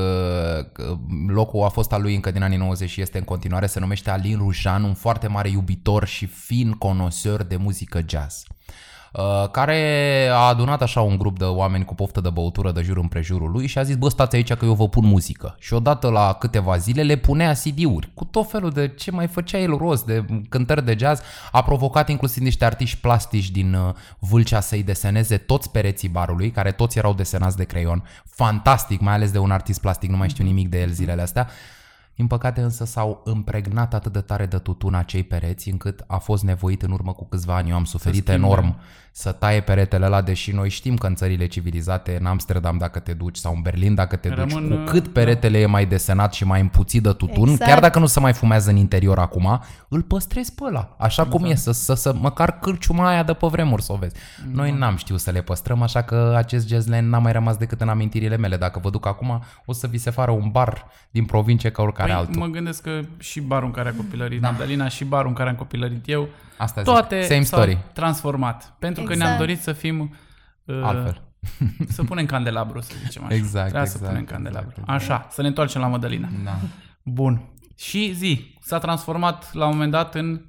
uh, 0.91 0.97
locul 1.27 1.65
a 1.65 1.69
fost 1.69 1.93
al 1.93 2.03
lui 2.03 2.15
încă 2.15 2.31
din 2.31 2.43
anii 2.43 2.59
90 2.59 2.91
și 2.91 3.01
este 3.01 3.19
în 3.19 3.25
continuare, 3.25 3.67
se 3.67 3.81
numește 3.81 4.11
Alin 4.11 4.37
Rujan, 4.39 4.83
un 4.83 4.95
foarte 4.95 5.27
mare 5.27 5.49
iubitor 5.49 6.07
și 6.07 6.27
fin 6.27 6.73
conoseur 6.73 7.43
de 7.43 7.57
muzică 7.57 8.01
jazz 8.07 8.43
uh, 8.49 8.56
care 9.51 10.29
a 10.33 10.47
adunat 10.49 10.83
așa 10.83 11.01
un 11.01 11.19
grup 11.19 11.39
de 11.39 11.45
oameni 11.45 11.85
cu 11.85 11.95
poftă 11.95 12.21
de 12.21 12.31
băutură 12.31 12.73
de 12.73 12.83
jur 12.83 12.97
împrejurul 12.97 13.51
lui 13.51 13.67
și 13.67 13.79
a 13.79 13.83
zis, 13.83 13.97
bă, 13.97 14.09
stați 14.09 14.37
aici 14.37 14.53
că 14.53 14.65
eu 14.65 14.75
vă 14.75 14.89
pun 14.89 15.07
muzică. 15.07 15.57
Și 15.59 15.75
odată 15.75 16.09
la 16.09 16.33
câteva 16.33 16.77
zile 16.77 17.03
le 17.03 17.17
punea 17.17 17.53
CD-uri 17.53 18.11
cu 18.15 18.25
tot 18.25 18.51
felul 18.51 18.71
de 18.71 18.89
ce 18.89 19.11
mai 19.11 19.27
făcea 19.27 19.59
el 19.59 19.77
rost, 19.77 20.07
de 20.07 20.25
cântări 20.49 20.85
de 20.85 20.97
jazz. 20.99 21.21
A 21.53 21.63
provocat 21.63 22.09
inclusiv 22.09 22.43
niște 22.43 22.65
artiști 22.65 23.01
plastici 23.01 23.51
din 23.51 23.75
uh, 23.75 23.95
Vâlcea 24.19 24.61
să-i 24.61 24.83
deseneze 24.83 25.37
toți 25.37 25.71
pereții 25.71 26.09
barului, 26.09 26.51
care 26.51 26.73
toți 26.73 26.99
erau 26.99 27.15
desenați 27.15 27.57
de 27.57 27.65
creion. 27.65 28.03
Fantastic, 28.25 29.01
mai 29.01 29.15
ales 29.15 29.31
de 29.31 29.39
un 29.39 29.51
artist 29.51 29.81
plastic, 29.81 30.11
nu 30.11 30.17
mai 30.17 30.29
știu 30.29 30.45
nimic 30.45 30.69
de 30.69 30.81
el 30.81 30.91
zilele 30.91 31.23
astea. 31.23 31.49
Din 32.15 32.27
păcate 32.27 32.61
însă 32.61 32.85
s-au 32.85 33.21
împregnat 33.25 33.95
atât 33.95 34.13
de 34.13 34.21
tare 34.21 34.47
de 34.47 34.59
tutun 34.59 34.95
acei 34.95 35.23
pereți 35.23 35.69
încât 35.71 36.05
a 36.07 36.19
fost 36.19 36.43
nevoit 36.43 36.83
în 36.83 36.91
urmă 36.91 37.13
cu 37.13 37.25
câțiva 37.25 37.57
ani, 37.57 37.71
eu 37.71 37.77
am 37.77 37.85
suferit 37.85 38.27
schimbe. 38.27 38.47
enorm 38.47 38.77
să 39.19 39.33
taie 39.33 39.61
peretele 39.61 40.05
ăla, 40.05 40.23
deși 40.23 40.53
noi 40.53 40.69
știm 40.69 40.97
că 40.97 41.07
în 41.07 41.15
țările 41.15 41.47
civilizate, 41.47 42.17
în 42.21 42.27
Amsterdam 42.27 42.79
dacă 42.79 42.99
te 42.99 43.13
duci 43.13 43.37
sau 43.37 43.55
în 43.55 43.63
Berlin 43.63 43.95
dacă 43.95 44.17
te 44.17 44.29
duci, 44.29 44.53
Rămân, 44.53 44.69
cu 44.69 44.91
cât 44.91 45.09
peretele 45.09 45.59
e 45.59 45.67
mai 45.67 45.87
desenat 45.87 46.33
și 46.33 46.45
mai 46.45 46.61
împuțit 46.61 47.03
de 47.03 47.13
tutun, 47.13 47.49
Exact. 47.49 47.71
chiar 47.71 47.81
dacă 47.81 47.99
nu 47.99 48.07
se 48.07 48.21
mai 48.21 48.33
fumează 48.33 48.71
în 48.71 48.77
interior 48.77 49.19
acum, 49.19 49.61
îl 49.89 50.03
păstrezi 50.03 50.55
pe 50.55 50.63
ăla, 50.65 50.97
așa 50.99 51.27
cum 51.27 51.45
e, 51.45 51.55
să, 51.55 51.73
să, 51.73 51.95
să 51.95 52.15
măcar 52.21 52.59
cârciuma 52.59 53.09
aia 53.09 53.23
de 53.23 53.33
pe 53.33 53.47
vremuri 53.47 53.83
să 53.83 53.93
o 53.93 53.97
vezi. 53.97 54.15
Noi 54.53 54.73
n-am 54.73 54.97
știut 54.97 55.21
să 55.21 55.31
le 55.31 55.43
păstrăm, 55.43 55.83
așa 55.83 56.03
că 56.03 56.35
acest 56.37 56.69
jazzland 56.69 57.09
n-a 57.09 57.19
mai 57.19 57.33
rămas 57.33 57.57
decât 57.57 57.81
în 57.81 57.89
amintirile 57.89 58.37
mele. 58.37 58.57
Dacă 58.57 58.79
vă 58.79 58.91
duc 58.91 59.07
acum, 59.07 59.43
o 59.65 59.73
să 59.73 59.87
vi 59.87 59.99
se 59.99 60.11
fară 60.11 60.31
un 60.31 60.49
bar 60.51 60.87
din 61.11 61.25
provincie 61.25 61.71
ca 61.71 61.83
oricare 61.83 62.11
Păi, 62.11 62.19
altul. 62.19 62.41
mă 62.41 62.47
gândesc 62.47 62.83
că 62.83 63.01
și 63.19 63.41
barul 63.41 63.67
în 63.67 63.73
care 63.73 63.89
a 63.89 63.93
copilărit 63.93 64.41
da. 64.41 64.51
Madalina 64.51 64.89
și 64.89 65.05
barul 65.05 65.29
în 65.29 65.35
care 65.35 65.49
am 65.49 65.57
copilărit 65.57 66.09
eu, 66.09 66.29
Asta 66.59 66.83
zic. 66.83 66.91
toate 66.93 67.23
Same 67.23 67.43
s-au 67.43 67.59
story. 67.61 67.79
transformat. 67.93 68.75
Pentru 68.79 69.03
că 69.03 69.13
Exact. 69.13 69.29
ne-am 69.29 69.41
dorit 69.41 69.61
să 69.63 69.73
fim... 69.73 70.15
Uh, 70.65 70.81
Altfel. 70.83 71.21
Să 71.89 72.05
punem 72.05 72.27
candelabru, 72.27 72.81
să 72.81 72.93
zicem 73.05 73.25
așa. 73.25 73.35
Exact, 73.35 73.65
Trebuia 73.65 73.85
să 73.85 73.93
exact, 73.97 74.11
punem 74.13 74.25
candelabru. 74.25 74.71
exact, 74.79 74.89
Așa, 74.89 75.27
să 75.31 75.43
ne 75.43 75.49
întoarcem 75.49 75.81
la 75.81 75.87
Madalina. 75.87 76.29
Da. 76.45 76.57
Bun. 77.03 77.49
Și 77.77 78.13
zi, 78.15 78.55
s-a 78.61 78.79
transformat 78.79 79.53
la 79.55 79.65
un 79.67 79.73
moment 79.73 79.91
dat 79.91 80.15
în 80.15 80.41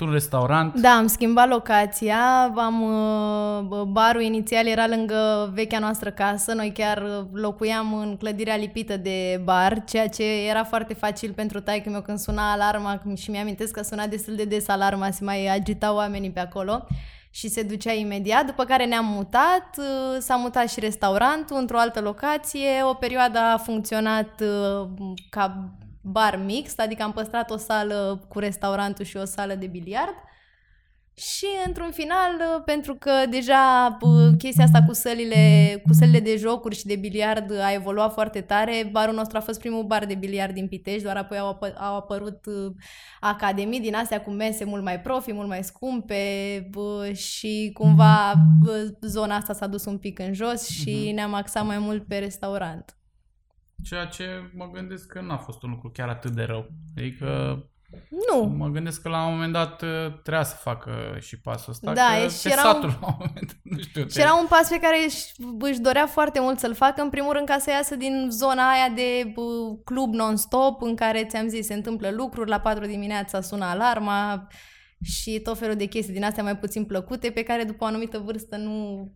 un 0.00 0.10
restaurant. 0.10 0.74
Da, 0.80 0.90
am 0.90 1.06
schimbat 1.06 1.48
locația. 1.48 2.52
Am, 2.56 2.82
uh, 2.82 3.82
barul 3.82 4.22
inițial 4.22 4.66
era 4.66 4.86
lângă 4.86 5.50
vechea 5.54 5.78
noastră 5.78 6.10
casă. 6.10 6.52
Noi 6.52 6.72
chiar 6.72 7.02
uh, 7.02 7.24
locuiam 7.32 7.94
în 7.94 8.16
clădirea 8.16 8.56
lipită 8.56 8.96
de 8.96 9.40
bar, 9.44 9.84
ceea 9.84 10.08
ce 10.08 10.46
era 10.48 10.64
foarte 10.64 10.94
facil 10.94 11.32
pentru 11.32 11.60
taică 11.60 11.90
meu 11.90 12.02
când 12.02 12.18
suna 12.18 12.52
alarma 12.52 13.02
și 13.16 13.30
mi-amintesc 13.30 13.72
că 13.72 13.82
suna 13.82 14.06
destul 14.06 14.34
de 14.34 14.44
des 14.44 14.68
alarma, 14.68 15.10
se 15.10 15.24
mai 15.24 15.46
agitau 15.46 15.96
oamenii 15.96 16.30
pe 16.30 16.40
acolo 16.40 16.86
și 17.30 17.48
se 17.48 17.62
ducea 17.62 17.92
imediat, 17.92 18.46
după 18.46 18.64
care 18.64 18.84
ne-am 18.84 19.06
mutat, 19.06 19.76
uh, 19.78 20.16
s-a 20.18 20.36
mutat 20.36 20.70
și 20.70 20.80
restaurantul 20.80 21.56
într-o 21.56 21.78
altă 21.78 22.00
locație, 22.00 22.82
o 22.90 22.94
perioadă 22.94 23.38
a 23.38 23.56
funcționat 23.56 24.40
uh, 24.40 24.88
ca 25.30 25.68
bar 26.04 26.36
mixt, 26.36 26.80
adică 26.80 27.02
am 27.02 27.12
păstrat 27.12 27.50
o 27.50 27.56
sală 27.56 28.26
cu 28.28 28.38
restaurantul 28.38 29.04
și 29.04 29.16
o 29.16 29.24
sală 29.24 29.54
de 29.54 29.66
biliard. 29.66 30.14
Și 31.16 31.46
într-un 31.66 31.90
final, 31.90 32.32
uh, 32.40 32.62
pentru 32.64 32.94
că 32.94 33.12
deja 33.30 33.96
uh, 34.00 34.36
chestia 34.38 34.64
asta 34.64 34.82
cu 34.86 34.94
sălile, 34.94 35.36
cu 35.86 35.92
sălile 35.92 36.20
de 36.20 36.36
jocuri 36.36 36.76
și 36.76 36.86
de 36.86 36.96
biliard 36.96 37.52
a 37.52 37.72
evoluat 37.72 38.12
foarte 38.12 38.40
tare, 38.40 38.88
barul 38.92 39.14
nostru 39.14 39.36
a 39.36 39.40
fost 39.40 39.58
primul 39.58 39.84
bar 39.84 40.04
de 40.06 40.14
biliard 40.14 40.54
din 40.54 40.68
Pitești, 40.68 41.02
doar 41.02 41.16
apoi 41.16 41.38
au, 41.38 41.54
apă- 41.54 41.76
au 41.76 41.96
apărut 41.96 42.46
uh, 42.46 42.72
academii 43.20 43.80
din 43.80 43.94
astea 43.94 44.22
cu 44.22 44.30
mese 44.30 44.64
mult 44.64 44.82
mai 44.82 45.00
profi, 45.00 45.32
mult 45.32 45.48
mai 45.48 45.64
scumpe 45.64 46.22
bă, 46.70 47.12
și 47.12 47.70
cumva 47.74 48.34
bă, 48.64 48.92
zona 49.00 49.36
asta 49.36 49.52
s-a 49.52 49.66
dus 49.66 49.84
un 49.84 49.98
pic 49.98 50.18
în 50.18 50.32
jos 50.32 50.68
și 50.68 51.12
ne-am 51.14 51.34
axat 51.34 51.66
mai 51.66 51.78
mult 51.78 52.06
pe 52.06 52.18
restaurant. 52.18 52.96
Ceea 53.82 54.04
ce 54.06 54.50
mă 54.54 54.70
gândesc 54.72 55.06
că 55.06 55.20
n-a 55.20 55.36
fost 55.36 55.62
un 55.62 55.70
lucru 55.70 55.90
chiar 55.90 56.08
atât 56.08 56.30
de 56.30 56.42
rău. 56.42 56.66
Adică 56.96 57.58
Nu, 58.32 58.42
mă 58.44 58.68
gândesc 58.68 59.02
că 59.02 59.08
la 59.08 59.26
un 59.26 59.32
moment 59.32 59.52
dat 59.52 59.82
uh, 59.82 59.88
trebuia 60.22 60.42
să 60.42 60.56
facă 60.56 61.16
și 61.20 61.40
pasul 61.40 61.72
ăsta. 61.72 61.92
Da, 61.92 62.08
că 62.16 62.24
e 62.24 62.28
și 62.28 62.42
pe 62.42 62.48
era 62.50 62.60
satul 62.60 62.88
un- 62.88 62.96
la 63.00 63.06
un 63.06 63.14
moment 63.18 63.46
dat, 63.46 63.56
nu 63.62 63.78
știu. 63.78 64.08
Și 64.08 64.20
era 64.20 64.34
un 64.34 64.46
pas 64.48 64.68
pe 64.68 64.78
care 64.80 64.96
își, 65.06 65.24
își 65.60 65.80
dorea 65.80 66.06
foarte 66.06 66.40
mult 66.40 66.58
să-l 66.58 66.74
facă, 66.74 67.02
în 67.02 67.10
primul 67.10 67.32
rând 67.32 67.46
ca 67.46 67.58
să 67.58 67.70
iasă 67.70 67.96
din 67.96 68.26
zona 68.30 68.70
aia 68.70 68.88
de 68.94 69.30
bă, 69.34 69.42
club 69.84 70.14
non-stop, 70.14 70.82
în 70.82 70.94
care, 70.96 71.24
ți-am 71.24 71.48
zis, 71.48 71.66
se 71.66 71.74
întâmplă 71.74 72.10
lucruri, 72.10 72.48
la 72.50 72.60
4 72.60 72.86
dimineața 72.86 73.40
sună 73.40 73.64
alarma 73.64 74.46
și 75.02 75.40
tot 75.40 75.58
felul 75.58 75.74
de 75.76 75.84
chestii 75.86 76.12
din 76.14 76.24
astea 76.24 76.42
mai 76.42 76.56
puțin 76.58 76.84
plăcute, 76.84 77.30
pe 77.30 77.42
care 77.42 77.64
după 77.64 77.84
o 77.84 77.86
anumită 77.86 78.18
vârstă 78.18 78.56
nu... 78.56 79.08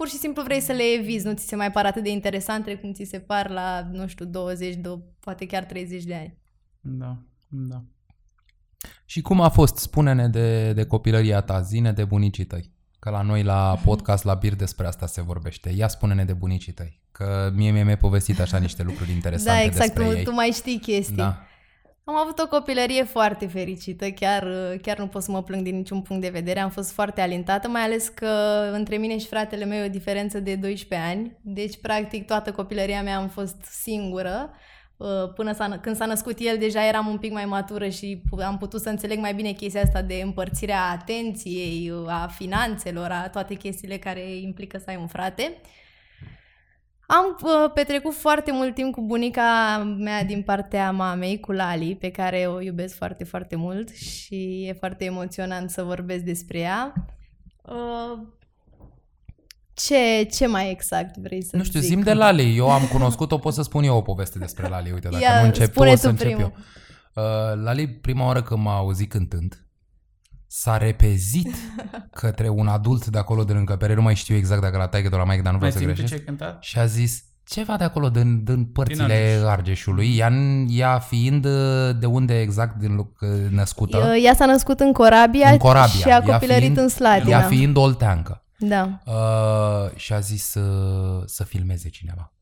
Pur 0.00 0.08
și 0.08 0.16
simplu 0.16 0.42
vrei 0.42 0.60
să 0.60 0.72
le 0.72 0.82
eviți, 0.98 1.26
nu 1.26 1.32
ți 1.32 1.46
se 1.46 1.56
mai 1.56 1.70
par 1.70 1.86
atât 1.86 2.02
de 2.02 2.10
interesante 2.10 2.74
cum 2.74 2.92
ți 2.92 3.04
se 3.04 3.18
par 3.18 3.50
la, 3.50 3.88
nu 3.92 4.06
știu, 4.06 4.24
20, 4.24 4.74
do- 4.74 5.18
poate 5.20 5.46
chiar 5.46 5.64
30 5.64 6.04
de 6.04 6.14
ani. 6.14 6.38
Da, 6.80 7.16
da. 7.48 7.82
Și 9.04 9.20
cum 9.20 9.40
a 9.40 9.48
fost? 9.48 9.76
Spune-ne 9.76 10.28
de, 10.28 10.72
de 10.72 10.84
copilăria 10.84 11.40
ta, 11.40 11.60
zine 11.60 11.92
de 11.92 12.04
bunicii 12.04 12.44
tăi. 12.44 12.70
Că 12.98 13.10
la 13.10 13.22
noi 13.22 13.42
la 13.42 13.78
podcast, 13.84 14.24
la 14.24 14.34
bir, 14.34 14.54
despre 14.54 14.86
asta 14.86 15.06
se 15.06 15.22
vorbește. 15.22 15.70
Ia 15.70 15.88
spune-ne 15.88 16.24
de 16.24 16.32
bunicii 16.32 16.72
tăi. 16.72 17.00
Că 17.12 17.50
mie 17.54 17.70
mi-ai 17.70 17.96
povestit 17.96 18.40
așa 18.40 18.58
niște 18.58 18.82
lucruri 18.82 19.10
interesante 19.18 19.58
Da, 19.58 19.64
exact, 19.64 19.86
despre 19.94 20.04
tu, 20.12 20.16
ei. 20.16 20.24
tu 20.24 20.32
mai 20.32 20.50
știi 20.54 20.78
chestii. 20.78 21.14
Da. 21.16 21.44
Am 22.10 22.16
avut 22.16 22.38
o 22.38 22.48
copilărie 22.48 23.04
foarte 23.04 23.46
fericită, 23.46 24.10
chiar, 24.10 24.48
chiar 24.82 24.98
nu 24.98 25.06
pot 25.06 25.22
să 25.22 25.30
mă 25.30 25.42
plâng 25.42 25.62
din 25.62 25.76
niciun 25.76 26.00
punct 26.00 26.22
de 26.22 26.28
vedere, 26.28 26.60
am 26.60 26.70
fost 26.70 26.92
foarte 26.92 27.20
alintată, 27.20 27.68
mai 27.68 27.82
ales 27.82 28.08
că 28.08 28.26
între 28.72 28.96
mine 28.96 29.18
și 29.18 29.26
fratele 29.26 29.64
meu 29.64 29.82
e 29.82 29.86
o 29.86 29.90
diferență 29.90 30.40
de 30.40 30.54
12 30.54 31.08
ani, 31.08 31.36
deci 31.40 31.80
practic 31.80 32.26
toată 32.26 32.52
copilăria 32.52 33.02
mea 33.02 33.16
am 33.16 33.28
fost 33.28 33.62
singură. 33.62 34.50
Uh, 34.96 35.32
Până 35.34 35.52
s-a, 35.52 35.78
când 35.82 35.96
s-a 35.96 36.06
născut 36.06 36.36
el, 36.38 36.58
deja 36.58 36.86
eram 36.86 37.06
un 37.06 37.18
pic 37.18 37.32
mai 37.32 37.44
matură 37.44 37.88
și 37.88 38.22
pu- 38.30 38.40
am 38.40 38.58
putut 38.58 38.80
să 38.80 38.88
înțeleg 38.88 39.18
mai 39.18 39.34
bine 39.34 39.52
chestia 39.52 39.82
asta 39.82 40.02
de 40.02 40.20
împărțirea 40.24 40.82
atenției, 40.82 41.90
uh, 41.90 42.08
a 42.08 42.26
finanțelor, 42.36 43.10
a 43.10 43.28
toate 43.28 43.54
chestiile 43.54 43.98
care 43.98 44.36
implică 44.36 44.78
să 44.78 44.84
ai 44.88 44.96
un 44.96 45.06
frate. 45.06 45.52
Am 47.12 47.36
uh, 47.42 47.70
petrecut 47.74 48.14
foarte 48.14 48.52
mult 48.52 48.74
timp 48.74 48.94
cu 48.94 49.00
bunica 49.02 49.78
mea 49.98 50.24
din 50.24 50.42
partea 50.42 50.90
mamei, 50.90 51.40
cu 51.40 51.52
Lali, 51.52 51.96
pe 51.96 52.10
care 52.10 52.46
o 52.46 52.60
iubesc 52.60 52.96
foarte, 52.96 53.24
foarte 53.24 53.56
mult 53.56 53.88
și 53.88 54.64
e 54.68 54.72
foarte 54.72 55.04
emoționant 55.04 55.70
să 55.70 55.82
vorbesc 55.82 56.24
despre 56.24 56.58
ea. 56.58 56.92
Uh, 57.62 58.18
ce, 59.72 60.22
ce 60.30 60.46
mai 60.46 60.70
exact 60.70 61.16
vrei 61.16 61.42
să 61.42 61.56
Nu 61.56 61.62
știu, 61.64 61.80
zic? 61.80 61.88
zim 61.88 62.00
de 62.00 62.12
Lali. 62.14 62.56
Eu 62.56 62.70
am 62.70 62.86
cunoscut-o, 62.86 63.38
pot 63.38 63.52
să 63.52 63.62
spun 63.62 63.82
eu 63.84 63.96
o 63.96 64.02
poveste 64.02 64.38
despre 64.38 64.68
Lali. 64.68 64.90
Uite, 64.92 65.08
dacă 65.08 65.22
Ia, 65.22 65.40
nu 65.40 65.46
încep 65.46 65.66
tu, 65.66 65.72
spune 65.72 65.90
o 65.90 65.96
să 65.96 66.02
tu 66.02 66.08
încep 66.08 66.26
primul. 66.26 66.42
eu. 66.42 66.54
Uh, 67.24 67.62
Lali, 67.62 67.88
prima 67.88 68.24
oară 68.24 68.42
când 68.42 68.62
m-a 68.62 68.76
auzit 68.76 69.10
cântând, 69.10 69.64
s-a 70.52 70.76
repezit 70.76 71.54
către 72.12 72.48
un 72.48 72.66
adult 72.66 73.06
de 73.06 73.18
acolo 73.18 73.44
de 73.44 73.52
lângă 73.52 73.76
pere, 73.76 73.94
nu 73.94 74.02
mai 74.02 74.14
știu 74.14 74.34
exact 74.36 74.60
dacă 74.60 74.76
la 74.76 74.86
taică 74.88 75.08
de 75.08 75.16
la 75.16 75.24
maică, 75.24 75.42
dar 75.42 75.52
nu 75.52 75.58
vreau 75.58 75.72
Mai 75.72 75.80
să 75.82 75.86
ții 75.86 75.86
minte 75.86 76.02
greșesc. 76.02 76.22
ce 76.24 76.30
ai 76.30 76.36
cântat? 76.36 76.62
Și 76.62 76.78
a 76.78 76.86
zis, 76.86 77.24
ceva 77.44 77.76
de 77.76 77.84
acolo, 77.84 78.08
din, 78.08 78.44
din 78.44 78.64
părțile 78.64 79.02
Argeș. 79.02 79.42
Argeșului, 79.42 80.16
ea, 80.16 80.32
ea 80.68 80.98
fiind 80.98 81.44
uh, 81.44 81.90
de 81.98 82.06
unde 82.06 82.40
exact 82.40 82.76
din 82.76 82.94
loc 82.94 83.20
uh, 83.20 83.28
născută, 83.50 83.96
Uh, 83.98 84.22
Ea 84.24 84.34
s-a 84.34 84.46
născut 84.46 84.80
în 84.80 84.92
Corabia, 84.92 85.50
În 85.50 85.58
Corabia. 85.58 85.86
și 85.86 86.04
a 86.04 86.08
Ea 86.08 86.22
copilărit 86.22 86.62
fiind- 86.62 86.76
în 86.78 86.88
Slatina. 86.88 87.30
ea 87.30 87.40
fiind 87.40 87.76
olteancă. 87.76 88.44
Da. 88.58 88.98
Uh, 89.06 89.96
și 89.96 90.12
a 90.12 90.18
zis 90.20 90.44
să, 90.44 90.62
să 91.26 91.44
filmeze 91.44 91.88
cineva. 91.88 92.32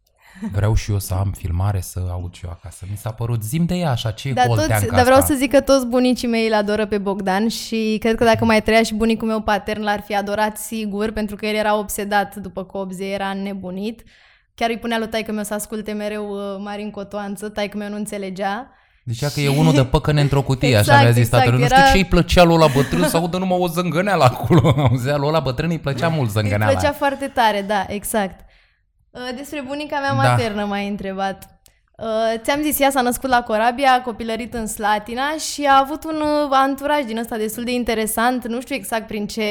Vreau 0.52 0.74
și 0.74 0.90
eu 0.90 0.98
să 0.98 1.14
am 1.14 1.34
filmare, 1.36 1.80
să 1.80 2.02
aud 2.10 2.34
și 2.34 2.44
eu 2.44 2.50
acasă. 2.50 2.84
Mi 2.90 2.96
s-a 2.96 3.10
părut, 3.10 3.42
zim 3.42 3.64
de 3.64 3.74
ea 3.74 3.90
așa, 3.90 4.10
ce 4.10 4.28
e 4.28 4.32
Dar, 4.32 4.46
toți, 4.46 4.60
olteancă 4.60 4.94
dar 4.94 5.04
vreau 5.04 5.18
asta? 5.18 5.32
să 5.32 5.38
zic 5.38 5.50
că 5.50 5.60
toți 5.60 5.86
bunicii 5.86 6.28
mei 6.28 6.46
îl 6.46 6.54
adoră 6.54 6.86
pe 6.86 6.98
Bogdan 6.98 7.48
și 7.48 7.96
cred 8.00 8.14
că 8.14 8.24
dacă 8.24 8.44
mai 8.44 8.62
trăia 8.62 8.82
și 8.82 8.94
bunicul 8.94 9.28
meu 9.28 9.40
patern 9.40 9.82
l-ar 9.82 10.00
fi 10.06 10.16
adorat 10.16 10.56
sigur, 10.58 11.10
pentru 11.10 11.36
că 11.36 11.46
el 11.46 11.54
era 11.54 11.78
obsedat 11.78 12.34
după 12.36 12.64
copze, 12.64 13.04
era 13.04 13.32
nebunit. 13.32 14.02
Chiar 14.54 14.68
îi 14.70 14.78
punea 14.78 14.98
lui 14.98 15.08
taică 15.08 15.32
meu 15.32 15.44
să 15.44 15.54
asculte 15.54 15.92
mereu 15.92 16.28
uh, 16.30 16.40
Marin 16.64 16.90
Cotoanță, 16.90 17.48
taică 17.48 17.76
meu 17.76 17.88
nu 17.88 17.96
înțelegea 17.96 18.70
Zicea 19.04 19.28
că 19.28 19.40
e 19.40 19.48
unul 19.48 19.72
de 19.72 19.84
păcăne 19.94 20.20
într-o 20.20 20.42
cutie, 20.42 20.68
Exact, 20.68 20.88
așa 20.88 21.00
mi-a 21.00 21.10
zis 21.10 21.22
exact, 21.22 21.44
tatăl. 21.44 21.58
Nu 21.58 21.64
era- 21.64 21.76
știu 21.76 21.90
ce 21.90 21.96
îi 21.96 22.04
plăcea 22.04 22.42
lui 22.42 22.56
la 22.56 22.66
bătrân 22.74 23.08
să 23.08 23.16
audă 23.16 23.38
numai 23.38 23.58
o 23.60 23.66
zângăneală 23.68 24.24
acolo. 24.24 24.74
Auzea 24.90 25.16
lui 25.16 25.30
la 25.30 25.40
bătrân 25.40 25.70
îi 25.70 25.78
plăcea 25.78 26.08
mult 26.08 26.26
Îi 26.26 26.40
zângăneala. 26.40 26.72
plăcea 26.72 26.92
foarte 26.92 27.26
tare, 27.26 27.62
da, 27.68 27.84
exact. 27.88 28.40
Uh, 29.10 29.28
Despre 29.36 29.60
bunica 29.66 29.98
mea 30.00 30.22
Da. 30.22 30.28
maternă 30.28 30.64
m-ai 30.64 30.88
întrebat. 30.88 31.60
Uh, 31.98 32.40
Ți-am 32.40 32.62
zis, 32.62 32.80
ea 32.80 32.90
s-a 32.90 33.00
născut 33.00 33.28
la 33.30 33.42
Corabia, 33.42 33.92
a 33.92 34.00
copilărit 34.02 34.54
în 34.54 34.66
Slatina 34.66 35.36
și 35.36 35.64
a 35.64 35.78
avut 35.78 36.04
un 36.04 36.20
uh, 36.20 36.48
anturaj 36.50 37.04
din 37.04 37.18
ăsta 37.18 37.36
destul 37.36 37.64
de 37.64 37.72
interesant, 37.72 38.46
nu 38.46 38.60
știu 38.60 38.74
exact 38.74 39.06
prin 39.06 39.26
ce 39.26 39.42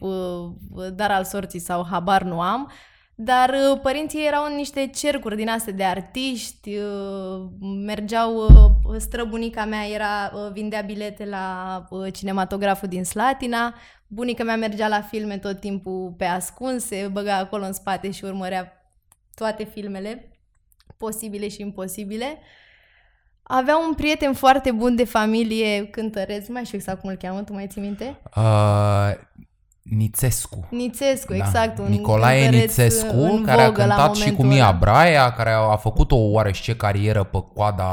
uh, 0.00 0.50
dar 0.94 1.10
al 1.10 1.24
sorții 1.24 1.58
sau 1.58 1.86
habar 1.90 2.22
nu 2.22 2.40
am, 2.40 2.70
dar 3.14 3.50
uh, 3.50 3.80
părinții 3.82 4.18
ei 4.18 4.26
erau 4.26 4.44
în 4.44 4.54
niște 4.54 4.86
cercuri 4.94 5.36
din 5.36 5.48
astea 5.48 5.72
de 5.72 5.84
artiști, 5.84 6.76
uh, 6.76 7.48
mergeau, 7.86 8.34
uh, 8.36 8.94
străbunica 8.98 9.64
mea 9.64 9.86
era, 9.86 10.32
uh, 10.34 10.52
vindea 10.52 10.80
bilete 10.80 11.24
la 11.24 11.84
uh, 11.90 12.12
cinematograful 12.12 12.88
din 12.88 13.04
Slatina, 13.04 13.74
bunica 14.06 14.44
mea 14.44 14.56
mergea 14.56 14.88
la 14.88 15.00
filme 15.00 15.38
tot 15.38 15.60
timpul 15.60 16.14
pe 16.18 16.24
ascuns, 16.24 16.84
se 16.84 17.08
băga 17.12 17.36
acolo 17.36 17.64
în 17.64 17.72
spate 17.72 18.10
și 18.10 18.24
urmărea 18.24 18.78
toate 19.34 19.64
filmele 19.64 20.28
posibile 20.96 21.48
și 21.48 21.60
imposibile. 21.60 22.38
Avea 23.42 23.76
un 23.76 23.94
prieten 23.94 24.32
foarte 24.32 24.70
bun 24.70 24.96
de 24.96 25.04
familie 25.04 25.86
cântăreț, 25.86 26.46
nu 26.46 26.52
mai 26.52 26.64
știu 26.64 26.78
exact 26.78 27.00
cum 27.00 27.10
îl 27.10 27.16
cheamă, 27.16 27.42
tu 27.42 27.52
mai 27.52 27.66
ții 27.66 27.80
minte? 27.80 28.20
Uh, 28.36 29.12
Nițescu. 29.90 30.66
Nițescu, 30.70 31.32
Da. 31.32 31.36
exact. 31.44 31.78
Un 31.78 31.86
Nicolae 31.88 32.42
cântăreț 32.42 32.76
Nițescu, 32.76 33.16
în 33.16 33.44
care 33.44 33.62
a 33.62 33.66
vogă 33.66 33.84
la 33.84 33.94
cântat 33.94 34.14
și 34.14 34.22
cu 34.22 34.42
momentul 34.42 34.46
Mia 34.56 34.68
ăla. 34.68 34.76
Braia, 34.78 35.32
care 35.32 35.50
a, 35.50 35.56
a 35.58 35.76
făcut 35.76 36.10
o 36.12 36.16
oarește 36.16 36.76
carieră 36.76 37.22
pe 37.24 37.38
coada 37.54 37.86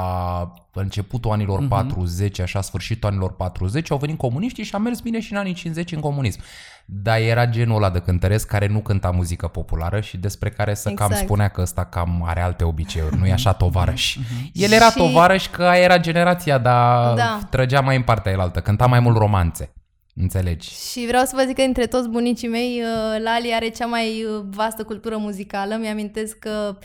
începutul 0.73 1.31
anilor 1.31 1.59
Mhm. 1.59 1.67
40, 1.67 2.39
așa 2.39 2.61
sfârșitul 2.61 3.09
anilor 3.09 3.35
40, 3.35 3.91
au 3.91 3.97
venit 3.97 4.17
comuniștii 4.17 4.63
și 4.63 4.75
a 4.75 4.77
mers 4.77 4.99
bine 4.99 5.19
și 5.19 5.31
în 5.31 5.37
anii 5.37 5.53
50 5.53 5.91
în 5.91 5.99
comunism. 5.99 6.39
Dar 6.85 7.19
era 7.19 7.45
genul 7.45 7.75
ăla 7.75 7.89
de 7.89 7.99
cântăresc 7.99 8.47
care 8.47 8.67
nu 8.67 8.79
cânta 8.79 9.09
muzică 9.11 9.47
populară 9.47 9.99
și 9.99 10.17
despre 10.17 10.49
care 10.49 10.73
să 10.73 10.89
cam 10.89 11.07
Exact. 11.09 11.25
spunea 11.25 11.47
că 11.47 11.61
ăsta 11.61 11.83
cam 11.83 12.23
are 12.25 12.41
alte 12.41 12.63
obiceiuri, 12.63 13.17
nu 13.17 13.25
e 13.27 13.31
așa 13.31 13.53
tovarăș. 13.53 14.17
El 14.53 14.71
era 14.71 14.89
Și- 14.89 14.97
tovarăș 14.97 15.47
că 15.49 15.63
aia 15.63 15.81
era 15.83 15.97
generația, 15.97 16.57
dar 16.57 17.13
Da. 17.15 17.39
trăgea 17.49 17.81
mai 17.81 17.95
în 17.95 18.01
partea 18.01 18.31
elaltă, 18.31 18.59
cânta 18.59 18.85
mai 18.85 18.99
mult 18.99 19.17
romanțe. 19.17 19.73
Înțelegi? 20.15 20.69
Și 20.91 21.05
vreau 21.07 21.25
să 21.25 21.31
vă 21.35 21.43
zic 21.45 21.55
că 21.55 21.61
dintre 21.61 21.85
toți 21.85 22.09
bunicii 22.09 22.47
mei, 22.47 22.81
uh, 22.81 23.21
Lali 23.23 23.53
are 23.53 23.69
cea 23.69 23.85
mai 23.85 24.23
uh, 24.23 24.43
vastă 24.49 24.83
cultură 24.83 25.17
muzicală. 25.17 25.75
Mi-amintesc 25.75 26.37
că 26.39 26.77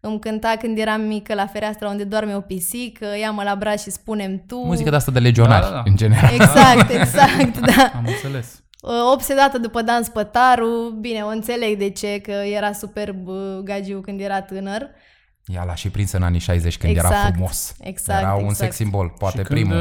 îmi 0.00 0.20
cânta 0.20 0.54
când 0.60 0.78
eram 0.78 1.00
mică 1.00 1.34
la 1.34 1.46
fereastra 1.46 1.88
unde 1.88 2.04
doarme 2.04 2.34
o 2.36 2.40
pisică, 2.40 3.06
ia-mă 3.20 3.42
la 3.42 3.54
braț 3.56 3.82
și 3.82 3.90
spunem 3.90 4.42
tu. 4.46 4.56
Muzică 4.56 4.90
de 4.90 4.96
asta 4.96 5.10
de 5.10 5.18
legionari, 5.18 5.62
Da, 5.62 5.68
da, 5.68 5.74
da. 5.74 5.82
în 5.84 5.96
general. 5.96 6.30
Exact, 6.34 6.90
exact, 7.00 7.58
da. 7.58 7.92
Am 7.94 8.04
înțeles. 8.06 8.62
Uh, 8.82 8.90
Obsedată 9.12 9.58
după 9.58 9.82
Dan 9.82 10.02
Spătaru, 10.02 10.96
bine, 11.00 11.22
o 11.22 11.28
înțeleg 11.28 11.78
de 11.78 11.90
ce, 11.90 12.18
că 12.20 12.30
era 12.30 12.72
superb 12.72 13.26
uh, 13.28 13.36
gagiu 13.64 14.00
când 14.00 14.20
era 14.20 14.42
tânăr. 14.42 14.88
Ea 15.46 15.64
l-a 15.64 15.74
și 15.74 15.90
prins 15.90 16.12
în 16.12 16.22
anii 16.22 16.40
60 16.40 16.78
când 16.78 16.96
era 16.96 17.08
Exact, 17.08 17.32
frumos. 17.32 17.74
exact, 17.80 18.20
era 18.22 18.32
un 18.34 18.38
exact. 18.40 18.56
sex 18.58 18.74
symbol, 18.74 19.14
poate 19.18 19.38
și 19.38 19.44
când 19.44 19.58
primul. 19.60 19.76